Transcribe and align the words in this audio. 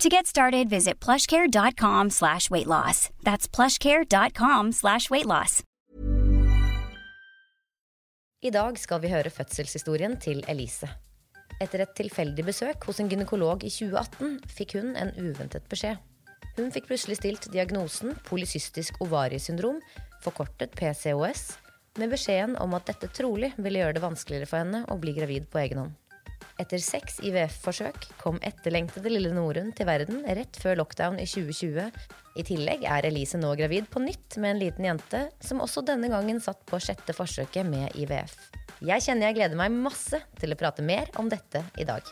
To 0.00 0.10
get 0.10 0.26
started, 0.26 0.68
visit 0.68 1.00
plushcare.com 1.00 2.10
slash 2.10 2.50
weight 2.50 2.66
loss. 2.66 3.08
That's 3.22 3.48
plushcare.com 3.48 4.72
slash 4.72 5.08
weight 5.10 5.26
loss. 5.26 5.62
I 8.44 8.50
dag 8.50 8.76
skal 8.78 9.00
vi 9.00 9.08
høre 9.08 9.32
fødselshistorien 9.32 10.18
til 10.20 10.44
Elise. 10.52 10.90
Etter 11.64 11.86
et 11.86 11.96
tilfeldig 11.96 12.44
besøk 12.44 12.84
hos 12.84 13.00
en 13.00 13.08
gynekolog 13.08 13.64
i 13.64 13.72
2018 13.72 14.36
fikk 14.52 14.76
hun 14.76 14.92
en 15.00 15.14
uventet 15.16 15.64
beskjed. 15.72 15.96
Hun 16.58 16.68
fikk 16.74 16.90
plutselig 16.90 17.16
stilt 17.16 17.48
diagnosen 17.52 18.12
polycystisk 18.28 19.00
ovariesyndrom, 19.00 19.80
forkortet 20.20 20.76
PCOS, 20.76 21.54
med 21.96 22.12
beskjeden 22.12 22.58
om 22.60 22.76
at 22.76 22.92
dette 22.92 23.08
trolig 23.16 23.54
ville 23.56 23.80
gjøre 23.80 23.96
det 23.96 24.04
vanskeligere 24.04 24.52
for 24.52 24.60
henne 24.60 24.84
å 24.92 25.00
bli 25.00 25.16
gravid 25.16 25.48
på 25.48 25.64
egen 25.64 25.86
hånd. 25.86 25.96
Etter 26.56 26.80
seks 26.80 27.18
IVF-forsøk 27.20 28.06
kom 28.16 28.38
etterlengtede 28.46 29.10
lille 29.12 29.28
Norun 29.36 29.74
til 29.76 29.88
verden 29.88 30.22
rett 30.24 30.56
før 30.62 30.78
lockdown 30.80 31.18
i 31.20 31.26
2020. 31.28 31.90
I 32.40 32.44
tillegg 32.48 32.86
er 32.88 33.04
Elise 33.10 33.36
nå 33.36 33.50
gravid 33.60 33.90
på 33.92 34.00
nytt 34.00 34.38
med 34.40 34.54
en 34.54 34.62
liten 34.62 34.88
jente, 34.88 35.26
som 35.44 35.60
også 35.60 35.84
denne 35.84 36.08
gangen 36.12 36.40
satt 36.40 36.64
på 36.68 36.80
sjette 36.80 37.12
forsøket 37.16 37.68
med 37.68 37.92
IVF. 38.00 38.38
Jeg 38.80 39.04
kjenner 39.04 39.28
jeg 39.28 39.40
gleder 39.42 39.60
meg 39.60 39.76
masse 39.76 40.22
til 40.40 40.56
å 40.56 40.60
prate 40.60 40.84
mer 40.84 41.12
om 41.20 41.28
dette 41.28 41.60
i 41.76 41.84
dag. 41.88 42.08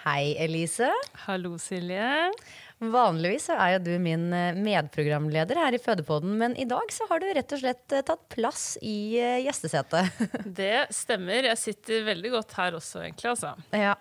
Hei, 0.00 0.34
Elise. 0.40 0.88
Hallo, 1.26 1.56
Silje. 1.60 2.32
Vanligvis 2.80 3.44
så 3.50 3.56
er 3.60 3.74
jo 3.74 3.80
du 3.84 3.90
min 4.00 4.30
eh, 4.32 4.56
medprogramleder 4.56 5.58
her 5.60 5.76
i 5.76 5.80
Fødepodden, 5.82 6.32
men 6.40 6.54
i 6.56 6.64
dag 6.68 6.88
så 6.94 7.04
har 7.10 7.20
du 7.20 7.26
rett 7.36 7.52
og 7.52 7.60
slett 7.60 7.92
eh, 7.92 8.04
tatt 8.08 8.22
plass 8.32 8.62
i 8.80 9.18
eh, 9.20 9.42
gjestesetet. 9.44 10.22
Det 10.60 10.86
stemmer. 10.96 11.50
Jeg 11.50 11.60
sitter 11.60 12.06
veldig 12.08 12.32
godt 12.38 12.54
her 12.56 12.78
også, 12.78 13.02
egentlig. 13.04 13.34
Altså. 13.34 13.52
Ja, 13.76 13.92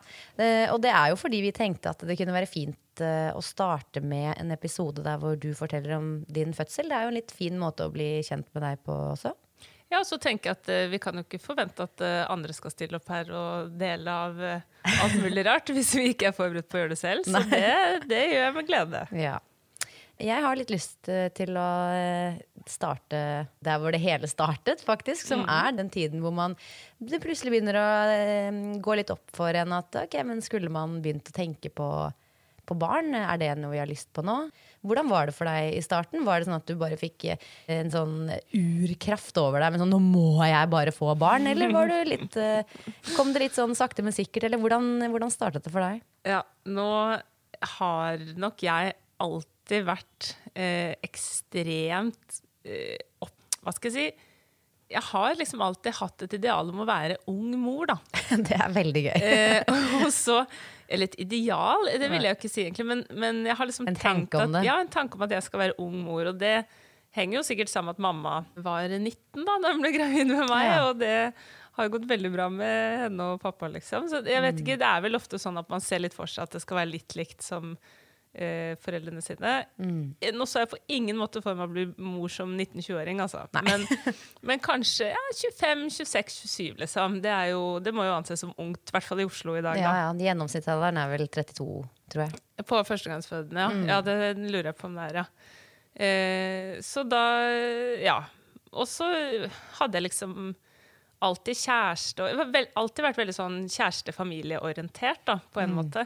Og 0.72 0.80
det 0.84 0.94
er 0.96 1.12
jo 1.12 1.20
fordi 1.20 1.42
vi 1.44 1.52
tenkte 1.56 1.92
at 1.92 2.08
det 2.08 2.16
kunne 2.20 2.36
være 2.36 2.50
fint 2.50 2.78
å 3.00 3.40
starte 3.44 4.02
med 4.04 4.34
en 4.42 4.52
episode 4.52 5.04
der 5.06 5.20
hvor 5.22 5.38
du 5.40 5.54
forteller 5.56 5.94
om 5.96 6.08
din 6.28 6.52
fødsel. 6.56 6.90
Det 6.92 6.98
er 6.98 7.06
jo 7.06 7.12
en 7.14 7.20
litt 7.20 7.32
fin 7.32 7.60
måte 7.60 7.86
å 7.88 7.94
bli 7.94 8.18
kjent 8.28 8.48
med 8.56 8.66
deg 8.66 8.82
på 8.84 8.96
også. 9.14 9.32
Ja, 9.90 10.04
og 10.04 10.06
så 10.06 10.20
tenker 10.22 10.52
jeg 10.52 10.60
at 10.60 10.70
uh, 10.70 10.92
Vi 10.92 11.00
kan 11.02 11.18
jo 11.18 11.26
ikke 11.26 11.42
forvente 11.42 11.86
at 11.86 12.06
uh, 12.06 12.30
andre 12.30 12.54
skal 12.56 12.74
stille 12.74 13.00
opp 13.00 13.10
her 13.10 13.32
og 13.34 13.72
dele 13.80 14.14
av 14.14 14.38
uh, 14.38 14.90
alt 15.02 15.18
mulig 15.22 15.46
rart 15.48 15.72
hvis 15.76 15.96
vi 15.98 16.12
ikke 16.14 16.30
er 16.30 16.36
forberedt 16.38 16.70
på 16.70 16.78
å 16.78 16.84
gjøre 16.84 16.94
det 16.94 17.02
selv. 17.02 17.26
Så 17.26 17.42
det, 17.50 18.10
det 18.10 18.26
gjør 18.28 18.44
jeg 18.46 18.58
med 18.60 18.70
glede. 18.70 19.06
Ja. 19.18 19.38
Jeg 20.20 20.44
har 20.44 20.58
litt 20.60 20.72
lyst 20.74 21.08
til 21.08 21.56
å 21.56 21.68
starte 22.68 23.20
der 23.64 23.78
hvor 23.80 23.96
det 23.96 24.02
hele 24.04 24.28
startet, 24.28 24.82
faktisk. 24.84 25.24
Som 25.30 25.46
er 25.48 25.72
den 25.78 25.88
tiden 25.94 26.20
hvor 26.20 26.34
man 26.36 26.58
det 27.00 27.22
plutselig 27.24 27.54
begynner 27.54 27.80
å 27.80 27.86
gå 28.84 28.98
litt 29.00 29.14
opp 29.16 29.32
for 29.32 29.56
en 29.56 29.78
at 29.78 29.96
ok, 30.02 30.18
men 30.28 30.44
skulle 30.44 30.68
man 30.76 30.98
begynt 31.00 31.32
å 31.32 31.38
tenke 31.38 31.72
på, 31.72 31.88
på 32.70 32.78
barn? 32.80 33.12
Er 33.18 33.40
det 33.42 33.52
noe 33.60 33.74
vi 33.74 33.82
har 33.82 33.90
lyst 33.90 34.12
på 34.16 34.24
nå? 34.26 34.38
Hvordan 34.86 35.10
var 35.12 35.28
det 35.28 35.36
for 35.36 35.50
deg 35.50 35.74
i 35.76 35.82
starten? 35.84 36.24
Var 36.28 36.40
det 36.40 36.48
sånn 36.48 36.60
at 36.60 36.70
du 36.70 36.76
bare 36.80 37.00
fikk 37.00 37.26
eh, 37.34 37.50
en 37.76 37.92
sånn 37.92 38.30
urkraft 38.56 39.42
over 39.42 39.64
deg? 39.64 39.74
Men 39.74 39.84
sånn, 39.84 39.92
nå 39.96 40.00
må 40.04 40.46
jeg 40.48 40.72
bare 40.72 40.94
få 40.96 41.12
barn? 41.20 41.50
Eller 41.52 41.74
var 41.74 41.92
du 41.92 41.98
litt, 42.08 42.38
eh, 42.40 42.80
kom 43.18 43.34
det 43.36 43.44
litt 43.48 43.58
sånn 43.58 43.76
sakte, 43.78 44.06
men 44.06 44.16
sikkert? 44.16 44.48
Eller 44.48 44.62
hvordan, 44.62 45.10
hvordan 45.10 45.34
startet 45.34 45.68
det 45.68 45.74
for 45.74 45.84
deg? 45.84 46.00
Ja, 46.30 46.44
nå 46.70 46.90
har 47.80 48.26
nok 48.40 48.64
jeg 48.64 48.96
alltid 49.20 49.86
vært 49.88 50.34
eh, 50.54 50.96
ekstremt 51.06 52.42
eh, 52.64 52.98
opp... 53.24 53.36
Hva 53.60 53.76
skal 53.76 53.92
jeg 53.92 53.98
si? 53.98 54.28
Jeg 54.90 55.06
har 55.12 55.36
liksom 55.38 55.62
alltid 55.62 55.98
hatt 56.00 56.24
et 56.26 56.36
ideal 56.40 56.72
om 56.72 56.82
å 56.82 56.88
være 56.88 57.20
ung 57.30 57.52
mor, 57.62 57.92
da. 57.92 58.00
Det 58.48 58.56
er 58.58 58.72
veldig 58.74 59.04
gøy. 59.10 59.18
Eh, 59.20 59.74
og 60.00 60.10
så 60.16 60.42
Eller 60.90 61.06
et 61.06 61.16
ideal, 61.22 61.86
det 62.02 62.10
vil 62.10 62.24
jeg 62.26 62.34
jo 62.34 62.38
ikke 62.40 62.50
si 62.52 62.64
egentlig, 62.66 62.86
men, 62.90 63.04
men 63.14 63.44
jeg 63.46 63.56
har 63.60 63.68
liksom 63.70 63.88
En 63.88 63.96
tenkt 63.96 64.34
at, 64.36 64.50
det. 64.56 64.64
Ja, 64.66 64.80
en 64.82 64.90
tanke 64.90 65.16
om 65.20 65.22
at 65.28 65.30
jeg 65.36 65.44
skal 65.46 65.60
være 65.60 65.76
ung 65.78 66.00
mor. 66.04 66.26
Og 66.32 66.40
det 66.42 66.66
henger 67.14 67.40
jo 67.40 67.44
sikkert 67.46 67.70
sammen 67.70 67.92
med 67.94 68.00
at 68.00 68.06
mamma 68.06 68.34
var 68.58 68.90
19 68.90 69.46
da 69.46 69.58
da 69.62 69.72
hun 69.74 69.82
ble 69.82 69.92
gravid 69.96 70.28
med 70.34 70.50
meg, 70.50 70.66
Ja. 70.66 70.90
og 70.90 71.00
det 71.00 71.14
har 71.80 71.88
jo 71.88 71.94
gått 71.98 72.08
veldig 72.10 72.32
bra 72.34 72.50
med 72.52 73.00
henne 73.06 73.28
og 73.36 73.40
pappa, 73.42 73.70
liksom. 73.72 74.10
Så 74.12 74.24
jeg 74.26 74.42
Mm. 74.42 74.48
vet 74.50 74.60
ikke, 74.66 74.78
det 74.82 74.90
er 74.90 75.02
vel 75.02 75.16
ofte 75.16 75.40
sånn 75.40 75.58
at 75.62 75.70
man 75.70 75.80
ser 75.80 76.00
litt 76.00 76.14
for 76.14 76.26
seg 76.28 76.44
at 76.44 76.52
det 76.52 76.62
skal 76.62 76.78
være 76.82 76.92
litt 76.92 77.16
likt 77.16 77.42
som 77.46 77.78
eh, 78.34 78.76
foreldrene 78.82 79.22
sine. 79.24 79.54
Mm. 79.82 80.16
Eh, 80.22 80.34
Nå 80.36 80.46
så 80.50 80.64
jeg 80.64 80.72
på 80.72 80.80
ingen 80.96 81.18
måte 81.20 81.42
for 81.44 81.58
meg 81.58 81.70
å 81.70 81.74
bli 81.74 81.86
mor 82.06 82.32
som 82.34 82.52
19-20-åring, 82.56 83.22
altså. 83.24 83.46
Men, 83.66 83.86
men 84.46 84.64
kanskje 84.64 85.12
ja, 85.12 85.26
25-26-27, 85.42 86.80
liksom. 86.84 87.20
Det, 87.24 87.34
er 87.34 87.52
jo, 87.54 87.64
det 87.84 87.94
må 87.96 88.08
jo 88.08 88.16
anses 88.18 88.44
som 88.46 88.54
ungt, 88.62 88.84
i 88.90 88.96
hvert 88.96 89.08
fall 89.08 89.24
i 89.24 89.28
Oslo 89.30 89.58
i 89.58 89.64
dag. 89.66 89.80
Ja, 89.82 89.92
da. 89.92 90.08
ja, 90.08 90.30
Gjennomsnittsalderen 90.30 91.02
er 91.02 91.14
vel 91.14 91.28
32, 91.28 91.70
tror 92.14 92.26
jeg. 92.28 92.42
På 92.70 92.82
førstegangsfødende, 92.88 93.66
ja. 93.66 93.70
Mm. 93.74 93.86
ja. 93.90 94.02
Det 94.06 94.18
lurer 94.46 94.72
jeg 94.72 94.80
på 94.80 94.90
om 94.90 95.00
det 95.00 95.10
er, 95.10 95.22
ja. 95.24 95.30
Eh, 96.00 96.74
så 96.86 97.06
da 97.08 97.24
Ja. 98.04 98.20
Og 98.70 98.86
så 98.86 99.08
hadde 99.80 99.98
jeg 99.98 100.06
liksom 100.06 100.52
alltid 101.26 101.58
kjæreste 101.58 102.22
og 102.22 102.52
vel, 102.54 102.68
alltid 102.78 103.04
vært 103.08 103.18
veldig 103.18 103.34
sånn 103.34 103.56
kjæreste-familieorientert, 103.66 105.24
da, 105.26 105.40
på 105.52 105.64
en 105.64 105.74
måte. 105.76 106.06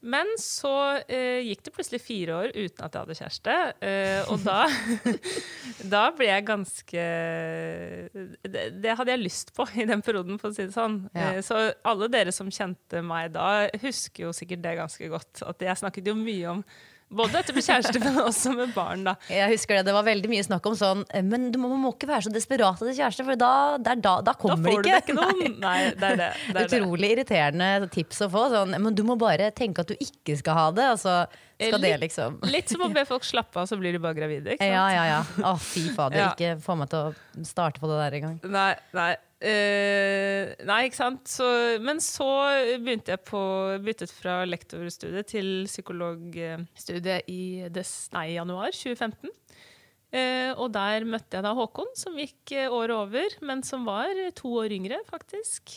Men 0.00 0.28
så 0.38 0.72
eh, 1.10 1.40
gikk 1.48 1.64
det 1.66 1.72
plutselig 1.74 1.98
fire 2.04 2.36
år 2.36 2.52
uten 2.54 2.84
at 2.86 2.94
jeg 2.94 3.02
hadde 3.02 3.16
kjæreste. 3.18 3.54
Eh, 3.82 4.30
og 4.30 4.44
da, 4.46 4.60
da 5.94 6.02
ble 6.14 6.28
jeg 6.28 6.46
ganske 6.46 7.06
det, 8.46 8.62
det 8.78 8.94
hadde 8.94 9.14
jeg 9.14 9.24
lyst 9.24 9.50
på 9.56 9.66
i 9.74 9.88
den 9.88 10.04
perioden, 10.06 10.38
for 10.38 10.52
å 10.52 10.56
si 10.56 10.68
det 10.68 10.76
sånn. 10.76 11.00
Ja. 11.16 11.32
Eh, 11.32 11.40
så 11.46 11.64
alle 11.88 12.10
dere 12.12 12.34
som 12.34 12.52
kjente 12.54 13.02
meg 13.02 13.34
da, 13.34 13.66
husker 13.82 14.28
jo 14.28 14.36
sikkert 14.36 14.62
det 14.68 14.78
ganske 14.78 15.10
godt. 15.10 15.42
At 15.48 15.66
jeg 15.66 15.82
snakket 15.82 16.12
jo 16.12 16.16
mye 16.18 16.54
om 16.54 16.62
både 17.10 17.38
dette 17.38 17.54
med 17.56 17.64
kjæreste, 17.64 18.00
men 18.02 18.18
også 18.22 18.52
med 18.56 18.72
barn, 18.76 19.04
da. 19.06 19.14
Jeg 19.32 19.52
husker 19.54 19.78
det, 19.78 19.86
det 19.88 19.94
var 19.96 20.06
veldig 20.06 20.30
mye 20.30 20.44
snakk 20.44 20.66
om 20.68 20.76
sånn 20.78 21.04
eh, 21.14 21.24
Men 21.24 21.48
du 21.54 21.58
må, 21.60 21.70
må 21.80 21.92
ikke 21.94 22.08
være 22.10 22.26
så 22.28 22.32
desperat 22.34 22.82
etter 22.82 22.96
kjæreste, 22.98 23.24
for 23.26 23.40
da, 23.40 23.52
det 23.80 23.94
er 23.94 24.02
da, 24.04 24.14
da 24.20 24.32
Da 24.32 24.36
kommer 24.38 24.72
får 24.72 24.82
du 24.82 24.88
det 24.88 24.94
det 24.94 25.02
ikke 25.06 25.18
noen. 25.18 25.58
Nei, 25.66 25.76
det 25.94 26.10
er 26.12 26.20
det. 26.20 26.30
det, 26.48 26.54
er 26.54 26.58
det. 26.58 26.80
Utrolig 26.80 27.12
irriterende 27.16 27.90
tips 27.94 28.24
å 28.26 28.30
få. 28.32 28.46
Sånn, 28.52 28.76
men 28.76 28.96
du 28.98 29.04
må 29.08 29.16
bare 29.20 29.50
tenke 29.56 29.84
at 29.84 29.92
du 29.92 29.96
ikke 29.98 30.36
skal 30.40 30.58
ha 30.58 30.66
det, 30.76 30.88
og 30.94 31.00
så 31.02 31.20
skal 31.58 31.80
det 31.82 31.94
liksom 32.04 32.36
Litt 32.54 32.70
som 32.70 32.84
å 32.86 32.90
be 32.94 33.02
folk 33.08 33.24
slappe 33.26 33.58
av, 33.62 33.66
så 33.70 33.78
blir 33.80 33.96
de 33.96 34.02
bare 34.02 34.16
gravide. 34.18 34.54
ikke 34.54 34.62
sant? 34.62 34.74
Ja, 34.76 34.84
ja, 34.94 35.06
ja. 35.16 35.22
Å, 35.48 35.56
fy 35.62 35.88
fader. 35.94 36.20
Ja. 36.22 36.28
Ikke 36.36 36.58
få 36.62 36.76
meg 36.78 36.92
til 36.92 37.08
å 37.08 37.46
starte 37.48 37.82
på 37.82 37.90
det 37.90 37.98
der 38.02 38.18
engang. 38.20 38.38
Nei, 38.52 38.72
nei. 38.96 39.12
Eh, 39.38 40.54
nei, 40.66 40.80
ikke 40.88 40.98
sant. 40.98 41.28
Så, 41.30 41.46
men 41.84 42.02
så 42.02 42.28
begynte 42.82 43.14
jeg 43.14 43.24
på 43.28 43.42
byttet 43.84 44.14
fra 44.14 44.40
lektorstudiet 44.48 45.30
til 45.30 45.52
psykologstudiet 45.68 47.30
i 47.30 47.68
des, 47.74 47.92
nei, 48.16 48.32
januar 48.38 48.74
2015. 48.74 49.34
Uh, 50.08 50.56
og 50.56 50.70
der 50.72 51.04
møtte 51.04 51.36
jeg 51.36 51.44
da 51.44 51.50
Håkon, 51.52 51.90
som 51.92 52.14
gikk 52.16 52.54
eh, 52.56 52.72
året 52.72 52.96
over, 52.96 53.34
men 53.44 53.60
som 53.60 53.84
var 53.84 54.08
to 54.38 54.54
år 54.62 54.72
yngre, 54.72 55.02
faktisk. 55.04 55.76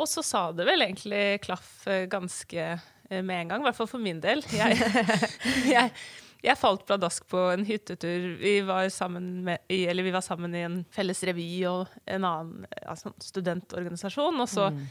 Og 0.00 0.08
så 0.08 0.24
sa 0.24 0.46
det 0.56 0.66
vel 0.68 0.84
egentlig 0.84 1.42
klaff 1.44 1.84
eh, 1.90 2.06
ganske 2.10 2.62
eh, 2.70 3.20
med 3.20 3.36
en 3.42 3.52
gang, 3.52 3.62
i 3.62 3.68
hvert 3.68 3.76
fall 3.76 3.90
for 3.90 4.02
min 4.02 4.20
del. 4.22 4.42
Jeg, 4.54 4.78
jeg, 5.74 5.92
jeg 6.42 6.56
falt 6.58 6.86
pladask 6.88 7.26
på 7.28 7.40
en 7.52 7.64
hyttetur. 7.68 8.36
Vi 8.40 8.54
var, 8.64 8.88
sammen 8.88 9.42
med, 9.44 9.58
eller 9.68 10.06
vi 10.06 10.12
var 10.14 10.24
sammen 10.24 10.54
i 10.56 10.62
en 10.66 10.78
felles 10.94 11.20
revy 11.28 11.48
og 11.68 11.88
en 12.08 12.24
annen 12.24 12.66
altså, 12.86 13.12
studentorganisasjon. 13.20 14.40
Og 14.40 14.48
så 14.48 14.70
Mm. 14.72 14.84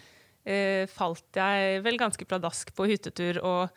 eh, 0.46 0.86
falt 0.88 1.36
jeg 1.36 1.81
vel 1.84 1.98
ganske 1.98 2.25
pladask 2.25 2.74
på 2.75 2.86
hyttetur 2.90 3.40
og 3.44 3.69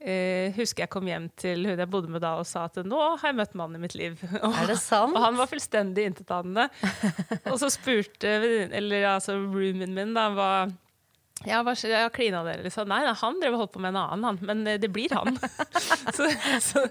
eh, 0.00 0.50
husker 0.56 0.84
jeg 0.86 0.90
kom 0.90 1.06
hjem 1.06 1.28
til 1.36 1.66
hun 1.68 1.78
jeg 1.78 1.90
bodde 1.92 2.08
med 2.08 2.22
da 2.24 2.34
og 2.40 2.46
sa 2.48 2.64
at 2.70 2.76
nå 2.84 2.98
har 3.20 3.28
jeg 3.30 3.36
møtt 3.36 3.54
mannen 3.54 3.76
i 3.76 3.84
mitt 3.84 3.94
liv. 3.94 4.16
Og, 4.42 4.54
Er 4.62 4.66
det 4.72 4.78
sant? 4.80 5.12
og 5.14 5.20
han 5.22 5.36
var 5.36 5.46
fullstendig 5.50 6.06
intetanende. 6.08 6.68
og 7.52 7.58
så 7.60 7.68
spurte 7.70 8.32
eller 8.72 9.04
altså 9.16 9.36
roomien 9.36 9.92
min 9.94 10.14
da 10.16 10.30
hva 10.32 10.52
ja? 11.44 11.60
Ja, 11.88 12.08
klina 12.12 12.42
dere? 12.44 12.62
Liksom. 12.66 12.88
Nei, 12.90 13.00
nei, 13.06 13.14
han 13.16 13.38
drev 13.40 13.54
og 13.56 13.62
holdt 13.62 13.72
på 13.72 13.80
med 13.82 13.94
en 13.94 13.98
annen, 14.02 14.24
han. 14.28 14.38
Men 14.44 14.62
eh, 14.68 14.78
det 14.82 14.90
blir 14.92 15.12
han. 15.16 15.38
så, 16.16 16.28
så, 16.60 16.84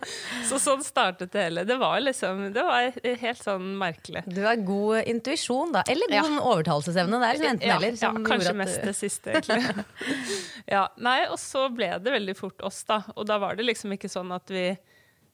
så 0.49 0.59
sånn 0.61 0.83
startet 0.85 1.31
det 1.35 1.43
hele. 1.47 1.65
Det 1.69 1.77
var 1.81 1.99
liksom 2.01 2.47
Det 2.55 2.63
var 2.65 2.89
helt 3.23 3.43
sånn 3.43 3.71
merkelig. 3.79 4.23
Du 4.27 4.41
har 4.45 4.59
god 4.65 5.09
intuisjon, 5.09 5.73
da. 5.75 5.83
Eller 5.89 6.09
god 6.09 6.17
Ja. 6.19 6.43
overtalelsesevne. 6.53 7.19
Det 7.21 7.29
er 7.29 7.37
liksom 7.39 7.51
enten 7.55 7.69
Ja, 7.69 7.77
eller. 7.77 7.99
ja, 8.01 8.13
kanskje 8.31 8.55
mest 8.57 8.85
det 8.89 8.95
siste, 8.97 9.35
egentlig. 9.37 9.85
ja, 10.75 10.85
nei, 10.97 11.19
og 11.29 11.37
så 11.41 11.67
ble 11.73 11.91
det 12.01 12.15
veldig 12.17 12.37
fort 12.39 12.65
oss, 12.65 12.81
da. 12.89 13.03
Og 13.15 13.27
da 13.29 13.37
var 13.41 13.59
det 13.59 13.67
liksom 13.69 13.93
ikke 13.97 14.11
sånn 14.11 14.33
at 14.35 14.49
vi 14.55 14.71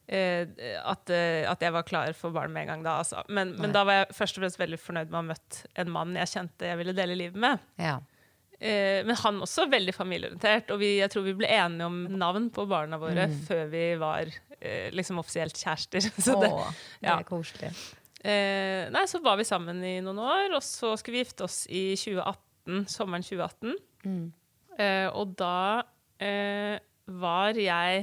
Uh, 0.06 0.46
at, 0.86 1.10
uh, 1.10 1.50
at 1.50 1.64
jeg 1.66 1.74
var 1.74 1.82
klar 1.82 2.12
for 2.14 2.30
barn 2.30 2.52
med 2.54 2.68
en 2.68 2.76
gang 2.76 2.84
da. 2.86 3.00
Altså. 3.02 3.24
Men, 3.26 3.56
men 3.58 3.72
da 3.74 3.82
var 3.90 4.04
jeg 4.04 4.12
først 4.14 4.38
og 4.38 4.44
fremst 4.44 4.60
veldig 4.62 4.78
fornøyd 4.78 5.10
med 5.10 5.18
å 5.18 5.22
ha 5.24 5.28
møtt 5.32 5.58
en 5.82 5.90
mann 5.90 6.12
jeg 6.20 6.30
kjente 6.30 6.68
jeg 6.70 6.78
ville 6.78 6.94
dele 6.94 7.16
livet 7.18 7.40
med. 7.42 7.64
Ja. 7.82 7.96
Eh, 8.60 9.02
men 9.04 9.18
han 9.20 9.42
også 9.44 9.66
veldig 9.72 9.94
familieorientert, 9.96 10.72
og 10.72 10.80
vi, 10.80 10.96
jeg 11.02 11.12
tror 11.12 11.26
vi 11.26 11.36
ble 11.42 11.50
enige 11.52 11.90
om 11.90 11.98
navn 12.16 12.48
på 12.56 12.64
barna 12.70 13.00
våre 13.02 13.28
før 13.48 13.66
vi 13.74 13.84
var 14.00 14.32
eh, 14.62 14.88
liksom 14.96 15.20
offisielt 15.20 15.60
kjærester. 15.60 16.08
Så 16.26 16.38
det, 16.42 16.52
Åh, 16.54 16.72
det 17.02 17.10
ja. 17.10 17.18
er 17.20 17.28
koselig. 17.28 17.74
eh, 18.24 18.88
nei, 18.96 19.04
så 19.12 19.20
var 19.26 19.38
vi 19.42 19.48
sammen 19.48 19.84
i 19.84 19.98
noen 20.06 20.24
år, 20.24 20.56
og 20.56 20.64
så 20.64 20.96
skulle 20.96 21.20
vi 21.20 21.26
gifte 21.26 21.48
oss 21.50 21.66
i 21.68 21.92
2018, 22.00 22.88
sommeren 22.92 23.28
2018. 23.28 23.78
Eh, 24.80 25.08
og 25.16 25.36
da 25.40 25.84
eh, 26.20 26.76
var 27.08 27.56
jeg 27.56 28.02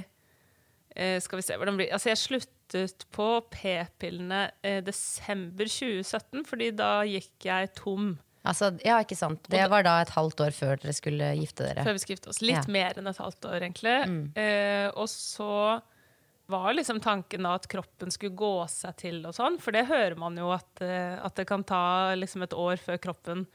eh, 0.97 1.19
Skal 1.21 1.37
vi 1.37 1.45
se 1.45 1.59
hvordan 1.61 1.77
blir 1.77 1.91
Altså, 1.93 2.09
jeg 2.09 2.21
sluttet 2.23 3.05
på 3.13 3.27
p-pillene 3.53 4.47
desember 4.87 5.69
2017, 5.69 6.47
fordi 6.49 6.71
da 6.73 7.03
gikk 7.05 7.45
jeg 7.45 7.69
tom. 7.77 8.15
Altså, 8.45 8.73
ja, 8.83 8.97
ikke 9.05 9.15
sant. 9.17 9.45
Det 9.53 9.63
var 9.71 9.85
da 9.87 10.01
et 10.03 10.11
halvt 10.17 10.41
år 10.43 10.55
før 10.57 10.81
dere 10.83 10.95
skulle 10.97 11.29
gifte 11.39 11.69
dere. 11.69 11.85
Før 11.87 11.95
vi 11.95 12.03
skulle 12.03 12.17
gifte 12.17 12.33
oss. 12.33 12.41
Litt 12.43 12.57
Ja. 12.57 12.63
Mm. 12.67 12.73
mer 12.75 12.99
enn 12.99 13.07
et 13.13 13.21
halvt 13.23 13.47
år, 13.47 13.59
egentlig. 13.63 13.97
Eh, 14.37 14.89
og 14.97 15.07
så 15.09 15.81
var 16.51 16.75
liksom 16.75 16.99
tanken 17.01 17.47
da 17.47 17.55
at 17.55 17.69
kroppen 17.71 18.11
skulle 18.11 18.35
gå 18.37 18.69
seg 18.69 18.97
til 18.99 19.21
og 19.25 19.33
sånn, 19.37 19.61
for 19.63 19.73
det 19.73 19.87
hører 19.87 20.17
man 20.19 20.37
jo 20.37 20.51
at, 20.53 20.83
eh, 20.83 21.15
at 21.23 21.35
det 21.39 21.47
kan 21.47 21.63
ta 21.65 22.15
liksom 22.19 22.43
et 22.43 22.53
år 22.53 22.77
før 22.83 22.99
kroppen 22.99 23.47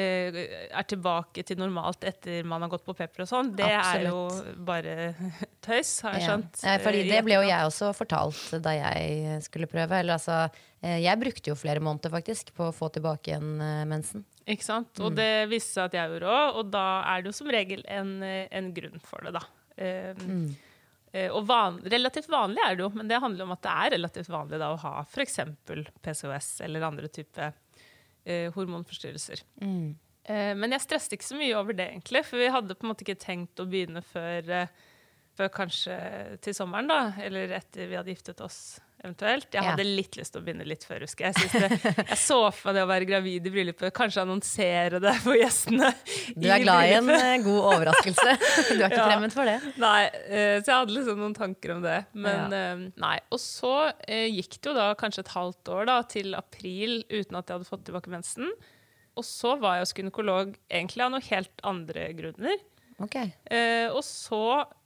er 0.00 0.84
tilbake 0.88 1.42
til 1.44 1.58
normalt 1.60 2.04
etter 2.08 2.46
man 2.48 2.62
har 2.64 2.70
gått 2.72 2.84
på 2.86 2.94
pepper 2.96 3.24
og 3.24 3.28
sånn. 3.28 3.50
Det 3.58 3.66
er 3.68 4.06
jo 4.06 4.22
bare 4.64 5.12
tøys, 5.66 5.90
har 6.06 6.14
jeg 6.16 6.22
Ja. 6.22 6.28
skjønt. 6.30 6.62
Ja, 6.64 6.76
fordi 6.80 7.02
eh, 7.04 7.10
det 7.12 7.20
ble 7.26 7.34
jo 7.36 7.44
jeg 7.44 7.66
også 7.68 7.90
fortalt 7.96 8.62
da 8.64 8.72
jeg 8.78 9.42
skulle 9.44 9.68
prøve. 9.68 9.98
Eller 10.00 10.16
altså, 10.16 10.38
eh, 10.82 10.98
jeg 11.04 11.20
brukte 11.20 11.52
jo 11.52 11.58
flere 11.60 11.80
måneder 11.84 12.10
faktisk 12.14 12.54
på 12.56 12.70
å 12.70 12.74
få 12.74 12.88
tilbake 12.94 13.34
igjen 13.34 13.52
eh, 13.60 13.84
mensen. 13.84 14.24
Ikke 14.48 14.64
sant? 14.64 14.90
Mm. 14.98 15.04
Og 15.06 15.14
det 15.20 15.30
viste 15.52 15.76
seg 15.76 15.84
at 15.90 15.98
jeg 16.00 16.10
gjorde 16.14 16.32
òg, 16.40 16.56
og 16.62 16.70
da 16.72 16.86
er 17.12 17.22
det 17.22 17.30
jo 17.32 17.38
som 17.42 17.52
regel 17.52 17.84
en, 17.86 18.14
eh, 18.26 18.48
en 18.50 18.72
grunn 18.74 19.00
for 19.04 19.22
det, 19.28 19.36
da. 19.36 19.44
Um, 19.72 20.26
Mm. 20.28 20.48
eh, 21.14 21.28
og 21.32 21.46
van, 21.46 21.78
relativt 21.84 22.28
vanlig 22.32 22.60
er 22.64 22.76
det 22.76 22.82
jo, 22.84 22.90
men 22.96 23.08
det 23.08 23.20
handler 23.20 23.44
om 23.44 23.52
at 23.52 23.62
det 23.62 23.70
er 23.72 23.90
relativt 23.98 24.28
vanlig 24.32 24.58
da, 24.60 24.72
å 24.74 24.80
ha 24.82 25.04
f.eks. 25.04 25.38
PCOS 26.02 26.60
eller 26.64 26.82
andre 26.88 27.08
typer 27.12 27.52
eh, 28.24 28.48
hormonforstyrrelser. 28.54 29.42
Mm. 29.62 29.92
Eh, 30.24 30.52
men 30.58 30.76
jeg 30.76 30.84
stresset 30.86 31.16
ikke 31.16 31.30
så 31.32 31.38
mye 31.38 31.58
over 31.58 31.76
det, 31.76 31.88
egentlig, 31.90 32.24
for 32.28 32.42
vi 32.42 32.50
hadde 32.54 32.76
på 32.78 32.86
en 32.86 32.92
måte 32.92 33.06
ikke 33.06 33.20
tenkt 33.22 33.62
å 33.62 33.68
begynne 33.68 34.04
før, 34.06 34.50
eh, 34.58 34.88
før 35.38 35.52
kanskje 35.54 35.96
til 36.44 36.56
sommeren, 36.56 36.90
da, 36.90 37.00
eller 37.24 37.56
etter 37.58 37.90
vi 37.90 37.98
hadde 37.98 38.14
giftet 38.14 38.42
oss 38.44 38.62
eventuelt. 39.04 39.46
Jeg 39.52 39.62
Ja. 39.62 39.70
hadde 39.72 39.84
litt 39.86 40.16
lyst 40.18 40.32
til 40.34 40.40
å 40.40 40.44
begynne 40.46 40.66
litt 40.66 40.84
før, 40.86 41.00
husker 41.06 41.26
jeg. 41.28 41.34
Jeg, 41.52 41.70
det, 41.82 41.92
jeg 42.08 42.18
så 42.18 42.38
for 42.54 42.68
meg 42.70 42.76
det 42.78 42.82
å 42.84 42.88
være 42.90 43.08
gravid 43.08 43.46
i 43.48 43.52
bryllupet, 43.54 43.92
kanskje 43.96 44.22
annonsere 44.24 45.00
det 45.02 45.14
for 45.24 45.34
gjestene. 45.38 45.90
Du 46.36 46.48
er 46.48 46.62
glad 46.64 46.88
i 46.88 46.92
en 47.00 47.10
eh, 47.16 47.36
god 47.44 47.60
overraskelse. 47.74 48.36
Du 48.72 48.82
er 48.82 48.88
ikke 48.88 48.98
Ja. 49.02 49.06
fremmed 49.10 49.34
for 49.34 49.48
det. 49.50 49.56
Nei, 49.82 50.02
eh, 50.26 50.58
så 50.62 50.66
jeg 50.72 50.76
hadde 50.80 50.96
liksom 50.98 51.22
noen 51.24 51.34
tanker 51.38 51.74
om 51.76 51.82
det. 51.84 51.98
Men 52.14 52.54
ja. 52.58 52.74
nei. 53.02 53.16
Og 53.34 53.40
så 53.42 53.72
eh, 54.06 54.28
gikk 54.32 54.60
det 54.60 54.70
jo 54.72 54.76
da 54.78 54.90
kanskje 54.98 55.24
et 55.26 55.34
halvt 55.36 55.72
år 55.76 55.88
da, 55.90 55.98
til 56.08 56.34
april 56.38 57.00
uten 57.10 57.40
at 57.40 57.48
jeg 57.50 57.58
hadde 57.58 57.68
fått 57.70 57.84
tilbake 57.88 58.12
mensen. 58.12 58.52
Og 59.18 59.26
så 59.28 59.56
var 59.60 59.76
jeg 59.76 59.84
hos 59.88 59.92
gynekolog 59.98 60.54
egentlig 60.72 61.02
av 61.04 61.10
noen 61.12 61.26
helt 61.26 61.66
andre 61.68 62.06
grunner. 62.16 62.62
Ok. 63.02 63.16
Eh, 63.50 63.88
og 63.90 64.00
så 64.06 64.38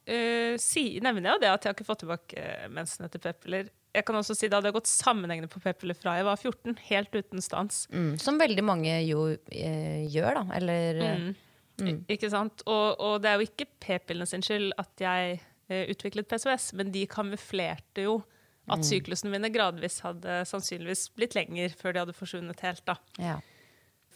eh, 0.09 0.57
si, 0.63 0.97
nevner 1.05 1.29
jeg 1.29 1.37
jo 1.37 1.43
det 1.45 1.51
at 1.53 1.63
jeg 1.67 1.71
har 1.71 1.77
ikke 1.77 1.87
fått 1.87 2.01
tilbake 2.03 2.39
eh, 2.41 2.67
mensen 2.73 3.05
etter 3.07 3.21
p-piller. 3.23 3.69
Jeg 3.97 4.05
kan 4.05 4.19
også 4.19 4.37
si 4.37 4.51
Det 4.51 4.59
hadde 4.59 4.75
gått 4.77 4.91
sammenhengende 4.91 5.49
på 5.49 5.63
p-piller 5.65 5.97
fra 5.97 6.19
jeg 6.19 6.29
var 6.29 6.37
14, 6.37 6.77
helt 6.91 7.17
uten 7.17 7.45
stans. 7.45 7.87
Mm. 7.89 8.15
Som 8.21 8.41
veldig 8.41 8.65
mange 8.67 8.95
jo 9.07 9.27
eh, 9.33 10.05
gjør, 10.13 10.43
da. 10.43 10.45
Eller 10.59 11.03
mm. 11.03 11.27
Mm. 11.81 12.01
Ikke 12.13 12.31
sant? 12.33 12.65
Og, 12.69 13.01
og 13.01 13.19
det 13.25 13.31
er 13.31 13.41
jo 13.41 13.49
ikke 13.49 13.69
p-pillene 13.85 14.29
sin 14.29 14.45
skyld 14.45 14.71
at 14.81 15.03
jeg 15.03 15.41
eh, 15.69 15.85
utviklet 15.93 16.29
PCOS, 16.29 16.71
men 16.79 16.93
de 16.95 17.05
kamuflerte 17.11 18.07
jo 18.07 18.21
at 18.73 18.83
syklusene 18.83 19.31
mine 19.31 19.51
gradvis 19.55 20.01
hadde 20.03 20.41
sannsynligvis 20.51 21.05
blitt 21.15 21.37
lenger 21.37 21.75
før 21.79 21.95
de 21.95 22.01
hadde 22.03 22.17
forsvunnet 22.17 22.65
helt. 22.67 22.83
da. 22.89 22.97
ja. 23.23 23.37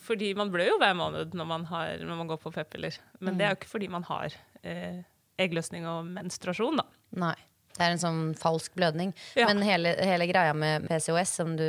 Fordi 0.01 0.33
man 0.35 0.51
blør 0.51 0.73
jo 0.73 0.79
hver 0.81 0.97
måned 0.97 1.37
når 1.37 1.47
man, 1.47 1.65
har, 1.69 2.01
når 2.01 2.19
man 2.23 2.31
går 2.31 2.41
på 2.43 2.51
p-piller. 2.55 2.97
Men 3.21 3.37
det 3.39 3.47
er 3.47 3.53
jo 3.53 3.61
ikke 3.61 3.71
fordi 3.75 3.91
man 3.93 4.07
har 4.09 4.35
eh, 4.67 5.03
eggløsning 5.41 5.85
og 5.89 6.09
menstruasjon, 6.09 6.81
da. 6.81 6.87
Nei. 7.21 7.37
Det 7.81 7.87
er 7.89 7.95
en 7.97 8.03
sånn 8.03 8.23
falsk 8.37 8.75
blødning. 8.77 9.15
Ja. 9.41 9.47
Men 9.49 9.63
hele, 9.65 9.95
hele 10.05 10.27
greia 10.29 10.53
med 10.53 10.85
PCOS, 10.91 11.33
som 11.41 11.55
du 11.57 11.65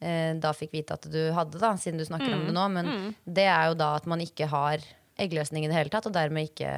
eh, 0.00 0.32
da 0.40 0.50
fikk 0.56 0.72
vite 0.72 0.96
at 0.96 1.04
du 1.12 1.18
hadde, 1.36 1.60
da, 1.60 1.74
siden 1.80 2.00
du 2.00 2.04
snakker 2.08 2.32
Mm. 2.32 2.38
om 2.40 2.46
det 2.48 2.54
nå, 2.56 2.64
men 2.72 3.14
det 3.28 3.44
er 3.48 3.68
jo 3.70 3.74
da 3.80 3.94
at 3.96 4.06
man 4.08 4.20
ikke 4.24 4.48
har 4.48 4.80
eggløsning 5.20 5.64
i 5.64 5.68
det 5.68 5.76
hele 5.76 5.92
tatt, 5.92 6.06
og 6.08 6.12
dermed 6.16 6.48
ikke 6.50 6.72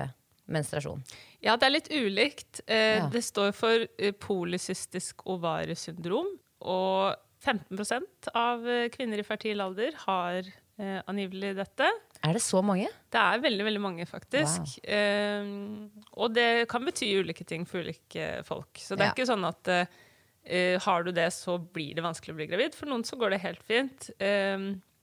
menstruasjon. 0.49 1.03
Ja, 1.45 1.55
det 1.57 1.67
er 1.69 1.75
litt 1.75 1.89
ulikt. 1.93 2.61
Eh, 2.67 2.99
Ja. 2.99 3.09
Det 3.13 3.23
står 3.23 3.53
for 3.55 3.87
eh, 3.99 4.13
polycystisk 4.13 5.23
ovariesyndrom. 5.27 6.31
Og 6.63 7.15
15% 7.45 8.31
av 8.35 8.67
eh, 8.67 8.89
kvinner 8.95 9.19
i 9.21 9.27
fertil 9.27 9.61
alder 9.63 9.93
har 10.07 10.39
eh, 10.79 11.01
angivelig 11.07 11.55
dette. 11.59 11.91
Er 12.25 12.35
det 12.35 12.43
så 12.43 12.61
mange? 12.65 12.89
Det 13.11 13.21
er 13.21 13.39
veldig 13.45 13.65
veldig 13.69 13.81
mange, 13.81 14.07
faktisk. 14.11 14.79
Eh, 14.85 15.47
og 16.19 16.35
det 16.35 16.69
kan 16.69 16.85
bety 16.85 17.13
ulike 17.23 17.45
ting 17.47 17.65
for 17.69 17.81
ulike 17.85 18.43
folk. 18.45 18.73
Så 18.83 18.97
det 18.97 19.05
er 19.07 19.11
Ja. 19.11 19.15
ikke 19.15 19.29
sånn 19.31 19.47
at 19.47 19.69
eh, 20.49 20.79
har 20.81 21.03
du 21.05 21.13
det, 21.13 21.29
så 21.33 21.59
blir 21.59 21.95
det 21.95 22.03
vanskelig 22.03 22.35
å 22.35 22.37
bli 22.41 22.47
gravid. 22.51 22.75
For 22.75 22.87
noen 22.87 23.05
så 23.05 23.17
går 23.21 23.31
det 23.31 23.41
helt 23.45 23.63
fint. 23.63 24.11
Eh, 24.19 24.57